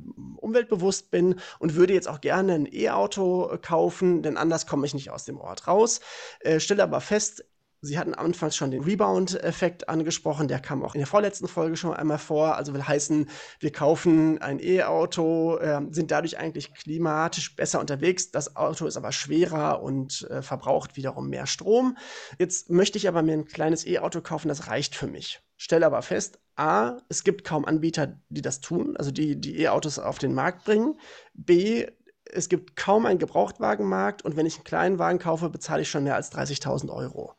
umweltbewusst 0.51 1.11
bin 1.11 1.37
und 1.59 1.75
würde 1.75 1.95
jetzt 1.95 2.09
auch 2.09 2.21
gerne 2.21 2.55
ein 2.55 2.69
E-Auto 2.71 3.57
kaufen, 3.63 4.23
denn 4.23 4.37
anders 4.37 4.67
komme 4.67 4.87
ich 4.87 4.95
nicht 4.95 5.11
aus 5.11 5.25
dem 5.25 5.39
Ort 5.39 5.67
raus. 5.67 6.01
Äh, 6.41 6.61
stelle 6.61 6.83
aber 6.83 7.01
fest, 7.01 7.45
Sie 7.83 7.99
hatten 7.99 8.13
anfangs 8.13 8.57
schon 8.57 8.71
den 8.71 8.83
Rebound-Effekt 8.83 9.89
angesprochen, 9.89 10.49
der 10.49 10.59
kam 10.59 10.85
auch 10.85 10.95
in 10.95 10.99
der 10.99 11.07
vorletzten 11.07 11.49
Folge 11.49 11.79
schon 11.79 11.95
einmal 11.95 12.19
vor. 12.19 12.57
Also 12.57 12.75
will 12.75 12.87
heißen, 12.87 13.31
wir 13.59 13.73
kaufen 13.73 14.37
ein 14.43 14.61
E-Auto, 14.61 15.57
äh, 15.57 15.81
sind 15.91 16.11
dadurch 16.11 16.37
eigentlich 16.39 16.75
klimatisch 16.75 17.57
besser 17.57 17.81
unterwegs. 17.81 18.33
Das 18.33 18.55
Auto 18.55 18.87
ist 18.87 18.99
aber 18.99 19.13
schwerer 19.13 19.83
und 19.83 20.29
äh, 20.31 20.43
verbraucht 20.43 20.97
wiederum 20.97 21.31
mehr 21.31 21.47
Strom. 21.47 21.97
Jetzt 22.39 22.69
möchte 22.69 22.99
ich 22.99 23.09
aber 23.09 23.23
mir 23.23 23.33
ein 23.33 23.47
kleines 23.47 23.87
E-Auto 23.87 24.21
kaufen, 24.21 24.49
das 24.49 24.67
reicht 24.67 24.95
für 24.95 25.07
mich. 25.07 25.41
Stelle 25.57 25.87
aber 25.87 26.03
fest, 26.03 26.39
A, 26.61 26.99
es 27.09 27.25
gibt 27.25 27.45
kaum 27.45 27.65
Anbieter, 27.65 28.19
die 28.29 28.43
das 28.43 28.61
tun, 28.61 28.97
also 28.97 29.11
die 29.11 29.41
die 29.41 29.61
E-Autos 29.61 29.99
auf 29.99 30.19
den 30.19 30.35
Markt 30.35 30.65
bringen. 30.65 31.01
B, 31.35 31.87
es 32.25 32.49
gibt 32.49 32.77
kaum 32.77 33.07
einen 33.07 33.19
Gebrauchtwagenmarkt 33.19 34.23
und 34.23 34.37
wenn 34.37 34.47
ich 34.47 34.57
einen 34.57 34.65
kleinen 34.65 34.99
Wagen 34.99 35.19
kaufe, 35.19 35.49
bezahle 35.49 35.83
ich 35.83 35.91
schon 35.91 36.05
mehr 36.05 36.17
als 36.17 36.33
30.000 36.33 36.91
Euro 36.93 37.35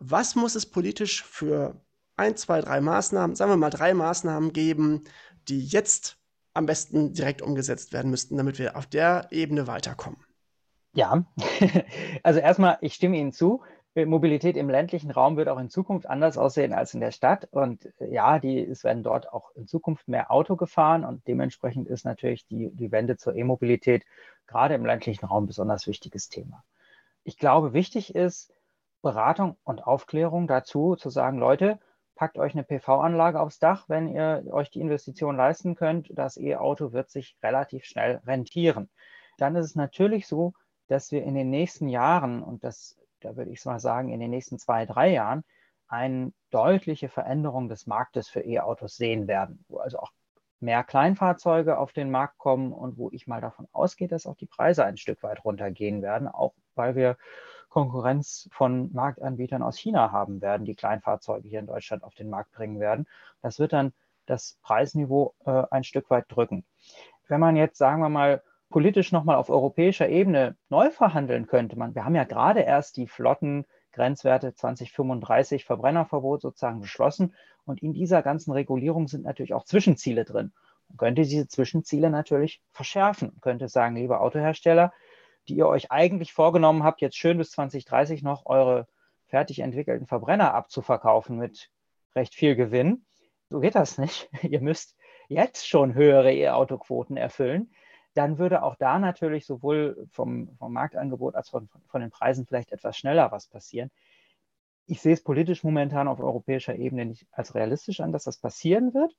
was 0.00 0.34
muss 0.34 0.54
es 0.54 0.66
politisch 0.66 1.22
für 1.22 1.80
ein, 2.16 2.36
zwei, 2.36 2.60
drei 2.60 2.80
Maßnahmen, 2.80 3.36
sagen 3.36 3.52
wir 3.52 3.56
mal 3.56 3.70
drei 3.70 3.94
Maßnahmen 3.94 4.52
geben, 4.52 5.04
die 5.48 5.64
jetzt 5.64 6.18
am 6.52 6.66
besten 6.66 7.12
direkt 7.12 7.42
umgesetzt 7.42 7.92
werden 7.92 8.10
müssten, 8.10 8.36
damit 8.36 8.58
wir 8.58 8.76
auf 8.76 8.86
der 8.86 9.28
Ebene 9.30 9.66
weiterkommen? 9.66 10.18
Ja, 10.94 11.24
also 12.24 12.40
erstmal, 12.40 12.78
ich 12.80 12.94
stimme 12.94 13.16
Ihnen 13.18 13.32
zu. 13.32 13.62
Mobilität 13.94 14.56
im 14.56 14.70
ländlichen 14.70 15.10
Raum 15.10 15.36
wird 15.36 15.48
auch 15.48 15.58
in 15.58 15.68
Zukunft 15.68 16.08
anders 16.08 16.38
aussehen 16.38 16.72
als 16.72 16.94
in 16.94 17.00
der 17.00 17.10
Stadt. 17.10 17.48
Und 17.50 17.86
äh, 18.00 18.12
ja, 18.12 18.38
die, 18.38 18.60
es 18.60 18.84
werden 18.84 19.02
dort 19.02 19.32
auch 19.32 19.50
in 19.54 19.66
Zukunft 19.66 20.08
mehr 20.08 20.30
Auto 20.30 20.56
gefahren 20.56 21.04
und 21.04 21.26
dementsprechend 21.26 21.88
ist 21.88 22.04
natürlich 22.04 22.46
die, 22.46 22.70
die 22.70 22.92
Wende 22.92 23.16
zur 23.16 23.34
E-Mobilität 23.34 24.04
gerade 24.46 24.74
im 24.74 24.86
ländlichen 24.86 25.26
Raum 25.26 25.44
ein 25.44 25.46
besonders 25.48 25.86
wichtiges 25.86 26.28
Thema. 26.28 26.64
Ich 27.24 27.36
glaube, 27.36 27.72
wichtig 27.72 28.14
ist, 28.14 28.52
Beratung 29.02 29.56
und 29.64 29.86
Aufklärung 29.86 30.46
dazu, 30.46 30.94
zu 30.96 31.10
sagen, 31.10 31.38
Leute, 31.38 31.78
packt 32.14 32.38
euch 32.38 32.52
eine 32.52 32.64
PV-Anlage 32.64 33.40
aufs 33.40 33.58
Dach, 33.58 33.88
wenn 33.88 34.08
ihr 34.08 34.44
euch 34.50 34.70
die 34.70 34.80
Investition 34.80 35.36
leisten 35.36 35.74
könnt. 35.74 36.10
Das 36.12 36.36
E-Auto 36.36 36.92
wird 36.92 37.08
sich 37.08 37.36
relativ 37.42 37.84
schnell 37.84 38.20
rentieren. 38.26 38.90
Dann 39.38 39.56
ist 39.56 39.66
es 39.66 39.74
natürlich 39.74 40.26
so, 40.26 40.52
dass 40.86 41.12
wir 41.12 41.22
in 41.22 41.34
den 41.34 41.48
nächsten 41.48 41.88
Jahren, 41.88 42.42
und 42.42 42.62
das, 42.62 42.99
da 43.20 43.36
würde 43.36 43.50
ich 43.50 43.64
mal 43.64 43.80
sagen, 43.80 44.10
in 44.10 44.20
den 44.20 44.30
nächsten 44.30 44.58
zwei, 44.58 44.86
drei 44.86 45.10
Jahren, 45.10 45.44
eine 45.88 46.32
deutliche 46.50 47.08
Veränderung 47.08 47.68
des 47.68 47.86
Marktes 47.86 48.28
für 48.28 48.40
E-Autos 48.40 48.96
sehen 48.96 49.26
werden, 49.26 49.64
wo 49.68 49.78
also 49.78 49.98
auch 49.98 50.12
mehr 50.60 50.84
Kleinfahrzeuge 50.84 51.78
auf 51.78 51.92
den 51.92 52.10
Markt 52.10 52.38
kommen 52.38 52.72
und 52.72 52.96
wo 52.96 53.10
ich 53.10 53.26
mal 53.26 53.40
davon 53.40 53.66
ausgehe, 53.72 54.08
dass 54.08 54.26
auch 54.26 54.36
die 54.36 54.46
Preise 54.46 54.84
ein 54.84 54.98
Stück 54.98 55.22
weit 55.22 55.44
runtergehen 55.44 56.02
werden, 56.02 56.28
auch 56.28 56.54
weil 56.74 56.94
wir 56.94 57.16
Konkurrenz 57.70 58.48
von 58.52 58.92
Marktanbietern 58.92 59.62
aus 59.62 59.78
China 59.78 60.12
haben 60.12 60.40
werden, 60.40 60.66
die 60.66 60.74
Kleinfahrzeuge 60.74 61.48
hier 61.48 61.60
in 61.60 61.66
Deutschland 61.66 62.02
auf 62.02 62.14
den 62.14 62.28
Markt 62.28 62.52
bringen 62.52 62.80
werden. 62.80 63.06
Das 63.42 63.58
wird 63.58 63.72
dann 63.72 63.92
das 64.26 64.58
Preisniveau 64.62 65.34
äh, 65.44 65.62
ein 65.70 65.84
Stück 65.84 66.10
weit 66.10 66.26
drücken. 66.28 66.64
Wenn 67.28 67.40
man 67.40 67.56
jetzt, 67.56 67.78
sagen 67.78 68.02
wir 68.02 68.08
mal, 68.08 68.42
politisch 68.70 69.12
nochmal 69.12 69.36
auf 69.36 69.50
europäischer 69.50 70.08
Ebene 70.08 70.56
neu 70.68 70.90
verhandeln 70.90 71.46
könnte, 71.46 71.76
man, 71.76 71.94
wir 71.94 72.04
haben 72.04 72.14
ja 72.14 72.24
gerade 72.24 72.60
erst 72.60 72.96
die 72.96 73.08
Flottengrenzwerte 73.08 74.54
2035 74.54 75.64
Verbrennerverbot 75.64 76.40
sozusagen 76.40 76.80
beschlossen 76.80 77.34
und 77.66 77.82
in 77.82 77.92
dieser 77.92 78.22
ganzen 78.22 78.52
Regulierung 78.52 79.08
sind 79.08 79.24
natürlich 79.24 79.54
auch 79.54 79.64
Zwischenziele 79.64 80.24
drin. 80.24 80.52
Man 80.88 80.96
könnte 80.96 81.22
diese 81.22 81.48
Zwischenziele 81.48 82.10
natürlich 82.10 82.62
verschärfen, 82.70 83.28
man 83.32 83.40
könnte 83.40 83.68
sagen, 83.68 83.96
liebe 83.96 84.20
Autohersteller, 84.20 84.92
die 85.48 85.56
ihr 85.56 85.66
euch 85.66 85.90
eigentlich 85.90 86.32
vorgenommen 86.32 86.84
habt, 86.84 87.00
jetzt 87.00 87.16
schön 87.16 87.38
bis 87.38 87.50
2030 87.50 88.22
noch 88.22 88.46
eure 88.46 88.86
fertig 89.26 89.60
entwickelten 89.60 90.06
Verbrenner 90.06 90.54
abzuverkaufen 90.54 91.36
mit 91.36 91.70
recht 92.14 92.34
viel 92.34 92.56
Gewinn. 92.56 93.04
So 93.48 93.60
geht 93.60 93.74
das 93.74 93.98
nicht. 93.98 94.28
ihr 94.42 94.60
müsst 94.60 94.96
jetzt 95.28 95.68
schon 95.68 95.94
höhere 95.94 96.32
E-Auto-Quoten 96.32 97.16
erfüllen. 97.16 97.72
Dann 98.14 98.38
würde 98.38 98.62
auch 98.62 98.74
da 98.76 98.98
natürlich 98.98 99.46
sowohl 99.46 100.06
vom, 100.10 100.56
vom 100.58 100.72
Marktangebot 100.72 101.34
als 101.34 101.48
von, 101.48 101.68
von 101.88 102.00
den 102.00 102.10
Preisen 102.10 102.46
vielleicht 102.46 102.72
etwas 102.72 102.96
schneller 102.96 103.30
was 103.30 103.46
passieren. 103.46 103.90
Ich 104.86 105.00
sehe 105.00 105.12
es 105.12 105.22
politisch 105.22 105.62
momentan 105.62 106.08
auf 106.08 106.18
europäischer 106.20 106.74
Ebene 106.74 107.06
nicht 107.06 107.26
als 107.30 107.54
realistisch 107.54 108.00
an, 108.00 108.12
dass 108.12 108.24
das 108.24 108.38
passieren 108.38 108.92
wird. 108.92 109.14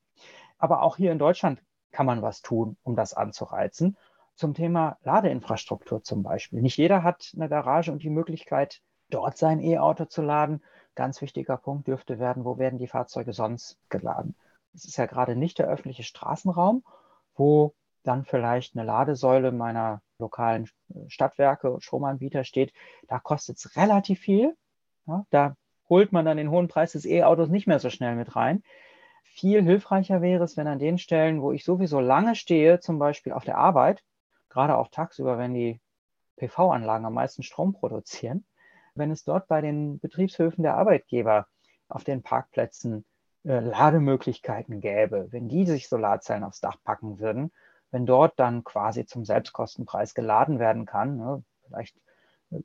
Aber 0.58 0.82
auch 0.82 0.98
hier 0.98 1.12
in 1.12 1.20
Deutschland 1.20 1.64
kann 1.92 2.06
man 2.06 2.22
was 2.22 2.42
tun, 2.42 2.78
um 2.84 2.96
das 2.96 3.14
anzureizen 3.14 3.98
zum 4.36 4.54
Thema 4.54 4.98
Ladeinfrastruktur 5.04 6.04
zum 6.04 6.24
Beispiel. 6.24 6.62
Nicht 6.62 6.78
jeder 6.78 7.04
hat 7.04 7.32
eine 7.36 7.50
Garage 7.50 7.92
und 7.92 8.04
die 8.04 8.10
Möglichkeit, 8.10 8.82
dort 9.10 9.38
sein 9.38 9.60
E-Auto 9.60 10.06
zu 10.06 10.22
laden. 10.22 10.64
Ganz 10.96 11.22
wichtiger 11.22 11.58
Punkt 11.58 11.88
dürfte 11.88 12.20
werden, 12.20 12.44
wo 12.44 12.58
werden 12.58 12.80
die 12.80 12.88
Fahrzeuge 12.88 13.34
sonst 13.34 13.78
geladen? 13.90 14.36
Es 14.74 14.86
ist 14.86 14.98
ja 14.98 15.06
gerade 15.06 15.36
nicht 15.36 15.60
der 15.60 15.68
öffentliche 15.68 16.04
Straßenraum, 16.04 16.84
wo 17.36 17.76
dann 18.04 18.26
vielleicht 18.26 18.76
eine 18.76 18.86
Ladesäule 18.86 19.52
meiner 19.52 20.02
lokalen 20.20 20.70
Stadtwerke 21.08 21.72
und 21.72 21.84
Stromanbieter 21.84 22.44
steht. 22.44 22.74
Da 23.08 23.20
kostet 23.20 23.58
es 23.58 23.76
relativ 23.76 24.20
viel. 24.20 24.56
Ja, 25.08 25.26
da 25.30 25.56
holt 25.90 26.12
man 26.12 26.26
dann 26.26 26.38
den 26.38 26.52
hohen 26.52 26.68
Preis 26.68 26.94
des 26.94 27.06
E-Autos 27.06 27.50
nicht 27.50 27.68
mehr 27.68 27.80
so 27.80 27.90
schnell 27.90 28.16
mit 28.16 28.36
rein. 28.36 28.64
Viel 29.24 29.64
hilfreicher 29.64 30.22
wäre 30.22 30.44
es, 30.44 30.58
wenn 30.58 30.68
an 30.68 30.80
den 30.80 30.98
Stellen, 30.98 31.42
wo 31.42 31.52
ich 31.52 31.64
sowieso 31.64 32.00
lange 32.00 32.36
stehe, 32.36 32.80
zum 32.80 33.00
Beispiel 33.00 33.34
auf 33.34 33.46
der 33.46 33.58
Arbeit, 33.58 34.04
gerade 34.50 34.78
auch 34.78 34.90
tagsüber, 34.90 35.38
wenn 35.38 35.54
die 35.54 35.80
PV-Anlagen 36.38 37.06
am 37.06 37.14
meisten 37.14 37.44
Strom 37.44 37.74
produzieren, 37.74 38.46
wenn 38.96 39.12
es 39.12 39.24
dort 39.24 39.48
bei 39.48 39.62
den 39.62 40.00
Betriebshöfen 40.00 40.64
der 40.64 40.76
Arbeitgeber 40.76 41.48
auf 41.88 42.04
den 42.04 42.24
Parkplätzen 42.24 43.06
äh, 43.44 43.60
Lademöglichkeiten 43.60 44.82
gäbe, 44.82 45.28
wenn 45.32 45.48
die 45.48 45.66
sich 45.66 45.88
Solarzellen 45.88 46.44
aufs 46.44 46.62
Dach 46.62 46.78
packen 46.84 47.20
würden, 47.20 47.52
wenn 47.92 48.06
dort 48.06 48.40
dann 48.40 48.64
quasi 48.64 49.06
zum 49.06 49.26
Selbstkostenpreis 49.26 50.14
geladen 50.14 50.60
werden 50.60 50.86
kann, 50.86 51.18
ne, 51.18 51.44
vielleicht 51.68 51.96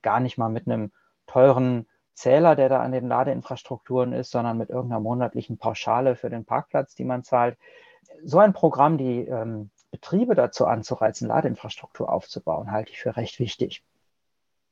gar 0.02 0.20
nicht 0.20 0.38
mal 0.38 0.48
mit 0.48 0.66
einem 0.66 0.92
teuren 1.26 1.86
Zähler, 2.14 2.56
der 2.56 2.68
da 2.68 2.80
an 2.80 2.92
den 2.92 3.08
Ladeinfrastrukturen 3.08 4.12
ist, 4.12 4.30
sondern 4.30 4.56
mit 4.56 4.70
irgendeiner 4.70 5.00
monatlichen 5.00 5.58
Pauschale 5.58 6.16
für 6.16 6.30
den 6.30 6.44
Parkplatz, 6.44 6.94
die 6.94 7.04
man 7.04 7.24
zahlt. 7.24 7.58
So 8.24 8.38
ein 8.38 8.52
Programm, 8.52 8.96
die 8.96 9.20
ähm, 9.20 9.70
Betriebe 9.90 10.34
dazu 10.34 10.66
anzureizen, 10.66 11.28
Ladeinfrastruktur 11.28 12.10
aufzubauen, 12.10 12.70
halte 12.70 12.90
ich 12.92 13.00
für 13.00 13.16
recht 13.16 13.38
wichtig. 13.38 13.84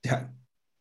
Ja, 0.04 0.28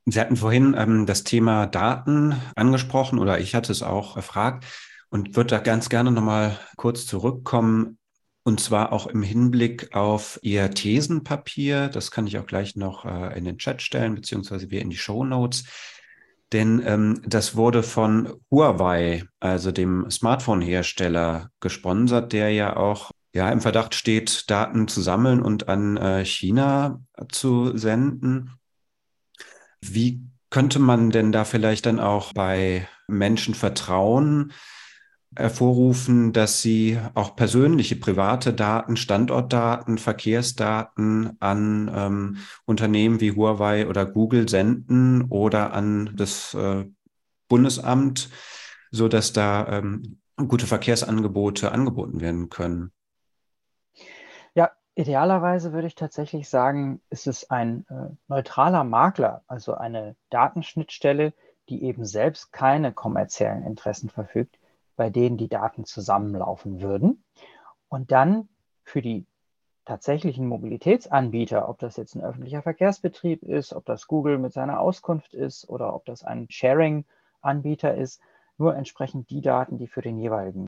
Sie 0.05 0.19
hatten 0.19 0.35
vorhin 0.35 0.75
ähm, 0.77 1.05
das 1.05 1.23
Thema 1.23 1.65
Daten 1.65 2.35
angesprochen 2.55 3.19
oder 3.19 3.39
ich 3.39 3.55
hatte 3.55 3.71
es 3.71 3.83
auch 3.83 4.17
erfragt 4.17 4.65
und 5.09 5.35
würde 5.35 5.51
da 5.51 5.59
ganz 5.59 5.89
gerne 5.89 6.11
nochmal 6.11 6.57
kurz 6.75 7.05
zurückkommen. 7.05 7.97
Und 8.43 8.59
zwar 8.59 8.91
auch 8.91 9.07
im 9.07 9.23
Hinblick 9.23 9.95
auf 9.95 10.37
Ihr 10.41 10.69
Thesenpapier. 10.71 11.87
Das 11.87 12.11
kann 12.11 12.27
ich 12.27 12.37
auch 12.37 12.45
gleich 12.45 12.75
noch 12.75 13.05
äh, 13.05 13.37
in 13.37 13.45
den 13.45 13.57
Chat 13.57 13.81
stellen, 13.81 14.15
beziehungsweise 14.15 14.69
wir 14.69 14.81
in 14.81 14.89
die 14.89 14.97
Show 14.97 15.23
Notes. 15.23 15.63
Denn 16.51 16.83
ähm, 16.85 17.21
das 17.25 17.55
wurde 17.55 17.83
von 17.83 18.33
Huawei, 18.51 19.23
also 19.39 19.71
dem 19.71 20.09
Smartphone-Hersteller, 20.11 21.49
gesponsert, 21.61 22.33
der 22.33 22.51
ja 22.51 22.75
auch 22.75 23.11
ja, 23.33 23.49
im 23.49 23.61
Verdacht 23.61 23.95
steht, 23.95 24.49
Daten 24.51 24.87
zu 24.87 25.01
sammeln 25.01 25.41
und 25.41 25.67
an 25.67 25.97
äh, 25.97 26.23
China 26.23 27.01
zu 27.29 27.75
senden. 27.75 28.51
Wie 29.81 30.21
könnte 30.51 30.77
man 30.77 31.09
denn 31.09 31.31
da 31.31 31.45
vielleicht 31.45 31.87
dann 31.87 31.99
auch 31.99 32.31
bei 32.33 32.87
Menschen 33.07 33.55
Vertrauen 33.55 34.53
hervorrufen, 35.35 36.33
dass 36.33 36.61
sie 36.61 36.99
auch 37.13 37.35
persönliche, 37.35 37.95
private 37.95 38.53
Daten, 38.53 38.97
Standortdaten, 38.97 39.97
Verkehrsdaten 39.97 41.37
an 41.39 41.91
ähm, 41.93 42.37
Unternehmen 42.65 43.21
wie 43.21 43.35
Huawei 43.35 43.87
oder 43.87 44.05
Google 44.05 44.49
senden 44.49 45.23
oder 45.29 45.73
an 45.73 46.11
das 46.15 46.53
äh, 46.53 46.85
Bundesamt, 47.47 48.29
so 48.91 49.07
dass 49.07 49.33
da 49.33 49.67
ähm, 49.67 50.19
gute 50.47 50.67
Verkehrsangebote 50.67 51.71
angeboten 51.71 52.21
werden 52.21 52.49
können? 52.49 52.91
Idealerweise 54.95 55.73
würde 55.73 55.87
ich 55.87 55.95
tatsächlich 55.95 56.47
sagen, 56.47 57.01
ist 57.09 57.25
es 57.25 57.49
ein 57.49 57.83
äh, 57.89 58.15
neutraler 58.27 58.83
Makler, 58.83 59.41
also 59.47 59.73
eine 59.73 60.15
Datenschnittstelle, 60.29 61.33
die 61.67 61.83
eben 61.83 62.05
selbst 62.05 62.51
keine 62.51 62.93
kommerziellen 62.93 63.63
Interessen 63.63 64.09
verfügt, 64.09 64.59
bei 64.95 65.09
denen 65.09 65.37
die 65.37 65.47
Daten 65.49 65.85
zusammenlaufen 65.85 66.81
würden. 66.81 67.23
Und 67.89 68.11
dann 68.11 68.49
für 68.83 69.01
die 69.01 69.25
tatsächlichen 69.85 70.47
Mobilitätsanbieter, 70.47 71.67
ob 71.67 71.79
das 71.79 71.97
jetzt 71.97 72.15
ein 72.15 72.23
öffentlicher 72.23 72.61
Verkehrsbetrieb 72.61 73.43
ist, 73.43 73.73
ob 73.73 73.85
das 73.85 74.07
Google 74.07 74.37
mit 74.37 74.53
seiner 74.53 74.79
Auskunft 74.79 75.33
ist 75.33 75.69
oder 75.69 75.93
ob 75.93 76.05
das 76.05 76.23
ein 76.23 76.47
Sharing-Anbieter 76.49 77.95
ist, 77.95 78.21
nur 78.57 78.75
entsprechend 78.75 79.29
die 79.29 79.41
Daten, 79.41 79.77
die 79.77 79.87
für 79.87 80.01
den 80.01 80.17
jeweiligen 80.17 80.67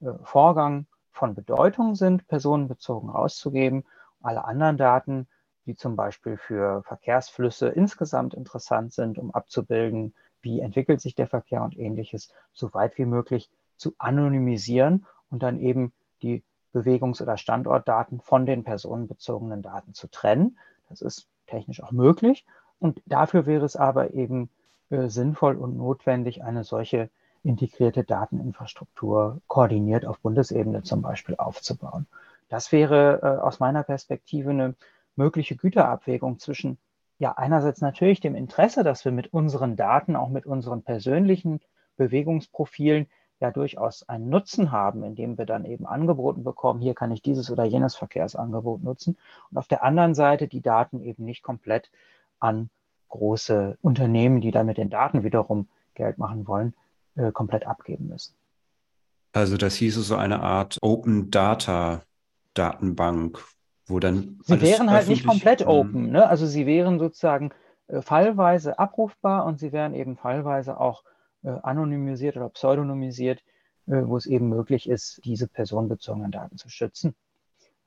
äh, 0.00 0.12
Vorgang 0.22 0.86
von 1.10 1.34
Bedeutung 1.34 1.94
sind, 1.94 2.26
personenbezogen 2.28 3.10
auszugeben. 3.10 3.84
Alle 4.22 4.44
anderen 4.44 4.76
Daten, 4.76 5.26
die 5.66 5.74
zum 5.74 5.96
Beispiel 5.96 6.36
für 6.36 6.82
Verkehrsflüsse 6.84 7.68
insgesamt 7.68 8.34
interessant 8.34 8.92
sind, 8.92 9.18
um 9.18 9.32
abzubilden, 9.32 10.14
wie 10.40 10.60
entwickelt 10.60 11.00
sich 11.00 11.14
der 11.14 11.28
Verkehr 11.28 11.62
und 11.62 11.78
ähnliches, 11.78 12.32
so 12.52 12.72
weit 12.74 12.98
wie 12.98 13.04
möglich 13.04 13.50
zu 13.82 13.94
anonymisieren 13.98 15.04
und 15.30 15.42
dann 15.42 15.58
eben 15.60 15.92
die 16.22 16.42
Bewegungs- 16.72 17.20
oder 17.20 17.36
Standortdaten 17.36 18.20
von 18.20 18.46
den 18.46 18.64
personenbezogenen 18.64 19.60
Daten 19.60 19.92
zu 19.92 20.08
trennen. 20.08 20.56
Das 20.88 21.02
ist 21.02 21.26
technisch 21.46 21.82
auch 21.82 21.92
möglich. 21.92 22.46
Und 22.78 23.02
dafür 23.06 23.44
wäre 23.44 23.64
es 23.64 23.76
aber 23.76 24.14
eben 24.14 24.48
äh, 24.90 25.08
sinnvoll 25.08 25.56
und 25.56 25.76
notwendig, 25.76 26.42
eine 26.42 26.64
solche 26.64 27.10
integrierte 27.42 28.04
Dateninfrastruktur 28.04 29.40
koordiniert 29.48 30.06
auf 30.06 30.20
Bundesebene 30.20 30.82
zum 30.82 31.02
Beispiel 31.02 31.34
aufzubauen. 31.36 32.06
Das 32.48 32.70
wäre 32.70 33.20
äh, 33.22 33.40
aus 33.42 33.58
meiner 33.58 33.82
Perspektive 33.82 34.50
eine 34.50 34.74
mögliche 35.16 35.56
Güterabwägung 35.56 36.38
zwischen 36.38 36.78
ja 37.18 37.32
einerseits 37.32 37.80
natürlich 37.80 38.20
dem 38.20 38.34
Interesse, 38.34 38.82
dass 38.84 39.04
wir 39.04 39.12
mit 39.12 39.32
unseren 39.32 39.76
Daten, 39.76 40.16
auch 40.16 40.28
mit 40.28 40.46
unseren 40.46 40.82
persönlichen 40.82 41.60
Bewegungsprofilen 41.96 43.06
ja 43.42 43.50
durchaus 43.50 44.08
einen 44.08 44.30
Nutzen 44.30 44.72
haben, 44.72 45.02
indem 45.02 45.36
wir 45.36 45.44
dann 45.44 45.64
eben 45.64 45.86
angeboten 45.86 46.44
bekommen, 46.44 46.80
hier 46.80 46.94
kann 46.94 47.10
ich 47.10 47.22
dieses 47.22 47.50
oder 47.50 47.64
jenes 47.64 47.96
Verkehrsangebot 47.96 48.82
nutzen. 48.82 49.18
Und 49.50 49.58
auf 49.58 49.68
der 49.68 49.82
anderen 49.82 50.14
Seite 50.14 50.48
die 50.48 50.62
Daten 50.62 51.02
eben 51.02 51.24
nicht 51.24 51.42
komplett 51.42 51.90
an 52.38 52.70
große 53.08 53.76
Unternehmen, 53.82 54.40
die 54.40 54.52
dann 54.52 54.66
mit 54.66 54.78
den 54.78 54.88
Daten 54.88 55.24
wiederum 55.24 55.68
Geld 55.94 56.18
machen 56.18 56.46
wollen, 56.46 56.74
äh, 57.16 57.32
komplett 57.32 57.66
abgeben 57.66 58.08
müssen. 58.08 58.34
Also 59.32 59.56
das 59.56 59.74
hieße 59.74 60.00
so 60.00 60.16
eine 60.16 60.40
Art 60.40 60.78
Open 60.80 61.30
Data 61.30 62.02
Datenbank, 62.54 63.42
wo 63.86 63.98
dann. 63.98 64.38
Sie 64.44 64.60
wären 64.60 64.90
halt 64.90 65.08
nicht 65.08 65.26
komplett 65.26 65.66
open, 65.66 66.10
ne? 66.10 66.28
Also 66.28 66.46
sie 66.46 66.66
wären 66.66 66.98
sozusagen 66.98 67.50
äh, 67.88 68.02
fallweise 68.02 68.78
abrufbar 68.78 69.46
und 69.46 69.58
sie 69.58 69.72
wären 69.72 69.94
eben 69.94 70.16
fallweise 70.16 70.78
auch 70.78 71.02
anonymisiert 71.50 72.36
oder 72.36 72.48
pseudonymisiert, 72.48 73.42
äh, 73.86 74.02
wo 74.04 74.16
es 74.16 74.26
eben 74.26 74.48
möglich 74.48 74.88
ist, 74.88 75.20
diese 75.24 75.48
personenbezogenen 75.48 76.30
Daten 76.30 76.56
zu 76.56 76.68
schützen. 76.68 77.14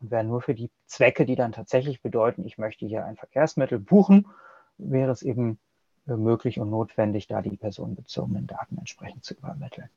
Und 0.02 0.12
wären 0.12 0.28
nur 0.28 0.42
für 0.42 0.54
die 0.54 0.70
Zwecke, 0.88 1.26
die 1.26 1.36
dann 1.36 1.54
tatsächlich 1.54 2.02
bedeuten, 2.02 2.46
ich 2.46 2.58
möchte 2.58 2.86
hier 2.86 3.06
ein 3.06 3.16
Verkehrsmittel 3.16 3.80
buchen, 3.80 4.28
wäre 4.78 5.12
es 5.12 5.22
eben 5.22 5.58
äh, 6.08 6.16
möglich 6.16 6.60
und 6.60 6.70
notwendig, 6.70 7.28
da 7.28 7.42
die 7.42 7.56
personenbezogenen 7.56 8.46
Daten 8.46 8.78
entsprechend 8.78 9.24
zu 9.24 9.36
übermitteln. 9.36 9.90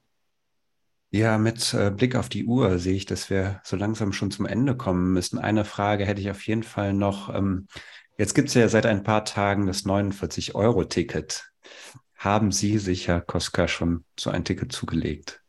Ja, 1.11 1.38
mit 1.38 1.72
äh, 1.72 1.90
Blick 1.90 2.16
auf 2.16 2.28
die 2.28 2.44
Uhr 2.44 2.78
sehe 2.78 2.94
ich, 2.94 3.06
dass 3.06 3.30
wir 3.30 3.61
so 3.64 3.76
langsam 3.76 4.12
schon 4.12 4.30
zum 4.30 4.46
Ende 4.46 4.76
kommen 4.76 5.12
müssen. 5.12 5.38
Eine 5.38 5.64
Frage 5.64 6.04
hätte 6.04 6.20
ich 6.20 6.30
auf 6.30 6.46
jeden 6.46 6.62
Fall 6.62 6.92
noch. 6.92 7.34
Ähm, 7.34 7.66
jetzt 8.18 8.34
gibt 8.34 8.48
es 8.48 8.54
ja 8.54 8.68
seit 8.68 8.84
ein 8.84 9.02
paar 9.02 9.24
Tagen 9.24 9.66
das 9.66 9.84
49-Euro-Ticket. 9.84 11.50
Haben 12.19 12.51
Sie 12.51 12.79
sich, 12.79 13.07
Herr 13.07 13.21
Koska, 13.21 13.69
schon 13.69 14.05
so 14.19 14.31
ein 14.31 14.45
Ticket 14.45 14.73
zugelegt? 14.73 15.41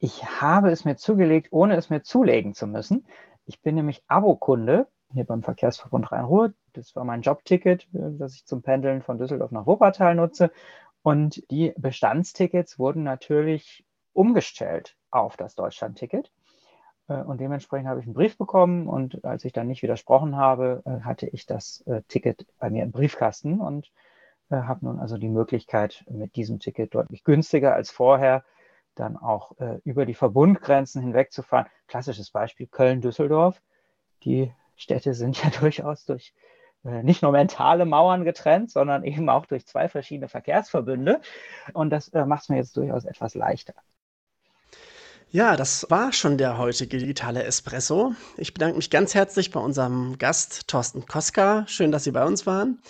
Ich 0.00 0.24
habe 0.40 0.72
es 0.72 0.84
mir 0.84 0.96
zugelegt, 0.96 1.48
ohne 1.52 1.76
es 1.76 1.88
mir 1.88 2.02
zulegen 2.02 2.52
zu 2.52 2.66
müssen. 2.66 3.06
Ich 3.46 3.62
bin 3.62 3.76
nämlich 3.76 4.02
Abokunde 4.08 4.88
hier 5.12 5.24
beim 5.24 5.44
Verkehrsverbund 5.44 6.10
Rhein-Ruhr. 6.10 6.52
Das 6.72 6.96
war 6.96 7.04
mein 7.04 7.22
Jobticket, 7.22 7.84
äh, 7.94 8.18
das 8.18 8.34
ich 8.34 8.44
zum 8.44 8.62
Pendeln 8.62 9.02
von 9.02 9.18
Düsseldorf 9.18 9.52
nach 9.52 9.66
Wuppertal 9.66 10.16
nutze. 10.16 10.50
Und 11.02 11.48
die 11.48 11.74
Bestandstickets 11.76 12.80
wurden 12.80 13.04
natürlich 13.04 13.84
umgestellt 14.12 14.96
auf 15.12 15.36
das 15.36 15.54
Deutschland-Ticket. 15.54 16.32
Äh, 17.06 17.22
und 17.22 17.40
dementsprechend 17.40 17.88
habe 17.88 18.00
ich 18.00 18.06
einen 18.06 18.14
Brief 18.14 18.36
bekommen 18.36 18.88
und 18.88 19.24
als 19.24 19.44
ich 19.44 19.52
dann 19.52 19.68
nicht 19.68 19.82
widersprochen 19.82 20.36
habe, 20.36 20.82
äh, 20.86 21.02
hatte 21.02 21.28
ich 21.28 21.46
das 21.46 21.84
Ticket 22.08 22.46
bei 22.58 22.68
mir 22.68 22.82
im 22.82 22.90
Briefkasten 22.90 23.60
und 23.60 23.92
habe 24.50 24.84
nun 24.84 24.98
also 24.98 25.16
die 25.16 25.28
Möglichkeit, 25.28 26.04
mit 26.10 26.36
diesem 26.36 26.58
Ticket 26.58 26.94
deutlich 26.94 27.24
günstiger 27.24 27.74
als 27.74 27.90
vorher 27.90 28.44
dann 28.96 29.16
auch 29.16 29.52
über 29.84 30.04
die 30.04 30.14
Verbundgrenzen 30.14 31.00
hinwegzufahren. 31.00 31.66
Klassisches 31.86 32.30
Beispiel 32.30 32.66
Köln-Düsseldorf. 32.66 33.62
Die 34.24 34.52
Städte 34.76 35.14
sind 35.14 35.42
ja 35.42 35.50
durchaus 35.60 36.04
durch 36.04 36.34
nicht 36.82 37.22
nur 37.22 37.32
mentale 37.32 37.84
Mauern 37.84 38.24
getrennt, 38.24 38.70
sondern 38.70 39.04
eben 39.04 39.28
auch 39.28 39.46
durch 39.46 39.66
zwei 39.66 39.88
verschiedene 39.88 40.28
Verkehrsverbünde. 40.28 41.20
Und 41.72 41.90
das 41.90 42.10
macht 42.12 42.42
es 42.42 42.48
mir 42.48 42.56
jetzt 42.56 42.76
durchaus 42.76 43.04
etwas 43.04 43.34
leichter. 43.34 43.74
Ja, 45.32 45.56
das 45.56 45.86
war 45.90 46.12
schon 46.12 46.38
der 46.38 46.58
heutige 46.58 46.98
digitale 46.98 47.44
Espresso. 47.44 48.14
Ich 48.36 48.52
bedanke 48.52 48.76
mich 48.76 48.90
ganz 48.90 49.14
herzlich 49.14 49.52
bei 49.52 49.60
unserem 49.60 50.18
Gast 50.18 50.66
Thorsten 50.66 51.06
Koska. 51.06 51.64
Schön, 51.68 51.92
dass 51.92 52.02
Sie 52.02 52.10
bei 52.10 52.24
uns 52.24 52.46
waren. 52.46 52.82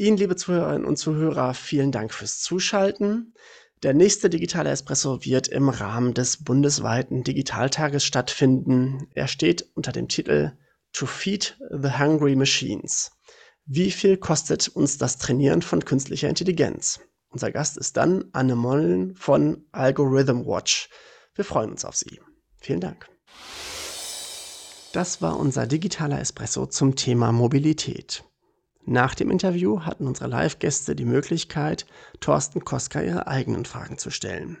Ihnen, 0.00 0.16
liebe 0.16 0.36
Zuhörerinnen 0.36 0.84
und 0.84 0.96
Zuhörer, 0.96 1.54
vielen 1.54 1.90
Dank 1.90 2.14
fürs 2.14 2.38
Zuschalten. 2.38 3.34
Der 3.82 3.94
nächste 3.94 4.30
digitale 4.30 4.70
Espresso 4.70 5.24
wird 5.24 5.48
im 5.48 5.68
Rahmen 5.68 6.14
des 6.14 6.44
bundesweiten 6.44 7.24
Digitaltages 7.24 8.04
stattfinden. 8.04 9.08
Er 9.14 9.26
steht 9.26 9.68
unter 9.74 9.90
dem 9.90 10.06
Titel 10.06 10.52
To 10.92 11.04
Feed 11.04 11.58
the 11.70 11.98
Hungry 11.98 12.36
Machines. 12.36 13.10
Wie 13.66 13.90
viel 13.90 14.16
kostet 14.16 14.68
uns 14.68 14.98
das 14.98 15.18
Trainieren 15.18 15.62
von 15.62 15.84
künstlicher 15.84 16.28
Intelligenz? 16.28 17.00
Unser 17.30 17.50
Gast 17.50 17.76
ist 17.76 17.96
dann 17.96 18.24
Anne 18.30 18.54
Mollen 18.54 19.16
von 19.16 19.64
Algorithm 19.72 20.46
Watch. 20.46 20.90
Wir 21.34 21.44
freuen 21.44 21.72
uns 21.72 21.84
auf 21.84 21.96
Sie. 21.96 22.20
Vielen 22.60 22.80
Dank. 22.80 23.08
Das 24.92 25.20
war 25.22 25.36
unser 25.36 25.66
digitaler 25.66 26.20
Espresso 26.20 26.66
zum 26.66 26.94
Thema 26.94 27.32
Mobilität. 27.32 28.24
Nach 28.90 29.14
dem 29.14 29.30
Interview 29.30 29.82
hatten 29.82 30.06
unsere 30.06 30.30
Live-Gäste 30.30 30.96
die 30.96 31.04
Möglichkeit, 31.04 31.84
Thorsten 32.20 32.64
Koska 32.64 33.02
ihre 33.02 33.26
eigenen 33.26 33.66
Fragen 33.66 33.98
zu 33.98 34.08
stellen. 34.10 34.56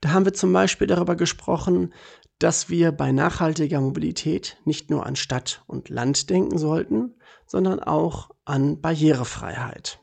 Da 0.00 0.10
haben 0.10 0.24
wir 0.24 0.34
zum 0.34 0.52
Beispiel 0.52 0.88
darüber 0.88 1.14
gesprochen, 1.14 1.94
dass 2.40 2.68
wir 2.68 2.90
bei 2.90 3.12
nachhaltiger 3.12 3.80
Mobilität 3.80 4.56
nicht 4.64 4.90
nur 4.90 5.06
an 5.06 5.14
Stadt 5.14 5.62
und 5.68 5.88
Land 5.88 6.30
denken 6.30 6.58
sollten, 6.58 7.14
sondern 7.46 7.78
auch 7.78 8.30
an 8.44 8.80
Barrierefreiheit. 8.80 10.00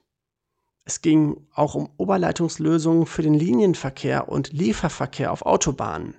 Es 0.86 1.02
ging 1.02 1.46
auch 1.54 1.76
um 1.76 1.90
Oberleitungslösungen 1.98 3.06
für 3.06 3.22
den 3.22 3.34
Linienverkehr 3.34 4.30
und 4.30 4.54
Lieferverkehr 4.54 5.34
auf 5.34 5.42
Autobahnen. 5.42 6.16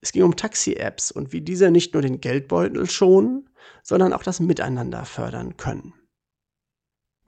Es 0.00 0.10
ging 0.10 0.24
um 0.24 0.34
Taxi-Apps 0.34 1.12
und 1.12 1.32
wie 1.32 1.40
diese 1.40 1.70
nicht 1.70 1.94
nur 1.94 2.02
den 2.02 2.20
Geldbeutel 2.20 2.90
schonen, 2.90 3.48
sondern 3.84 4.12
auch 4.12 4.24
das 4.24 4.40
Miteinander 4.40 5.04
fördern 5.04 5.56
können. 5.56 5.94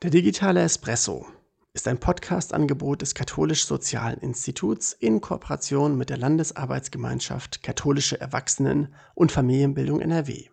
Der 0.02 0.10
digitale 0.10 0.62
Espresso 0.62 1.26
ist 1.72 1.88
ein 1.88 1.98
Podcast-Angebot 1.98 3.02
des 3.02 3.16
Katholisch-Sozialen 3.16 4.20
Instituts 4.20 4.92
in 4.92 5.20
Kooperation 5.20 5.98
mit 5.98 6.08
der 6.08 6.18
Landesarbeitsgemeinschaft 6.18 7.64
Katholische 7.64 8.20
Erwachsenen- 8.20 8.94
und 9.16 9.32
Familienbildung 9.32 10.00
NRW. 10.00 10.50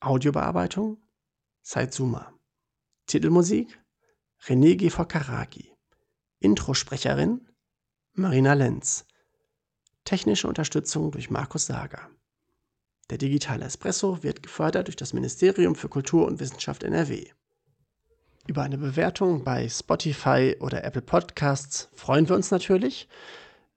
Audiobearbeitung 0.00 0.96
Saitsuma. 1.60 2.32
Titelmusik 3.04 3.78
René 4.46 4.76
G. 4.76 4.88
Fokaragi. 4.88 5.70
Introsprecherin 6.38 7.46
Marina 8.14 8.54
Lenz. 8.54 9.04
Technische 10.04 10.48
Unterstützung 10.48 11.10
durch 11.10 11.28
Markus 11.28 11.66
Sager. 11.66 12.08
Der 13.10 13.18
digitale 13.18 13.66
Espresso 13.66 14.22
wird 14.22 14.42
gefördert 14.42 14.86
durch 14.86 14.96
das 14.96 15.12
Ministerium 15.12 15.74
für 15.74 15.90
Kultur 15.90 16.26
und 16.26 16.40
Wissenschaft 16.40 16.82
NRW. 16.82 17.30
Über 18.48 18.62
eine 18.62 18.76
Bewertung 18.76 19.44
bei 19.44 19.68
Spotify 19.68 20.56
oder 20.58 20.82
Apple 20.82 21.02
Podcasts 21.02 21.88
freuen 21.94 22.28
wir 22.28 22.34
uns 22.34 22.50
natürlich. 22.50 23.08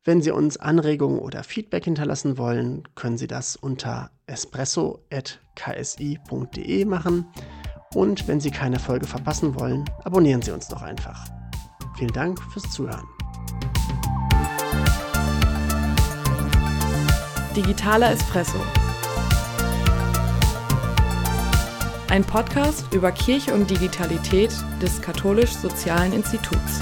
Wenn 0.03 0.23
Sie 0.23 0.31
uns 0.31 0.57
Anregungen 0.57 1.19
oder 1.19 1.43
Feedback 1.43 1.85
hinterlassen 1.85 2.39
wollen, 2.39 2.81
können 2.95 3.17
Sie 3.17 3.27
das 3.27 3.55
unter 3.55 4.09
espresso.ksi.de 4.25 6.85
machen. 6.85 7.27
Und 7.93 8.27
wenn 8.27 8.39
Sie 8.39 8.49
keine 8.49 8.79
Folge 8.79 9.05
verpassen 9.05 9.59
wollen, 9.59 9.85
abonnieren 10.03 10.41
Sie 10.41 10.49
uns 10.49 10.67
doch 10.67 10.81
einfach. 10.81 11.27
Vielen 11.97 12.13
Dank 12.13 12.41
fürs 12.51 12.71
Zuhören. 12.71 13.05
Digitaler 17.55 18.11
Espresso. 18.11 18.57
Ein 22.09 22.23
Podcast 22.23 22.85
über 22.93 23.11
Kirche 23.11 23.53
und 23.53 23.69
Digitalität 23.69 24.51
des 24.81 25.01
Katholisch-Sozialen 25.01 26.13
Instituts. 26.13 26.79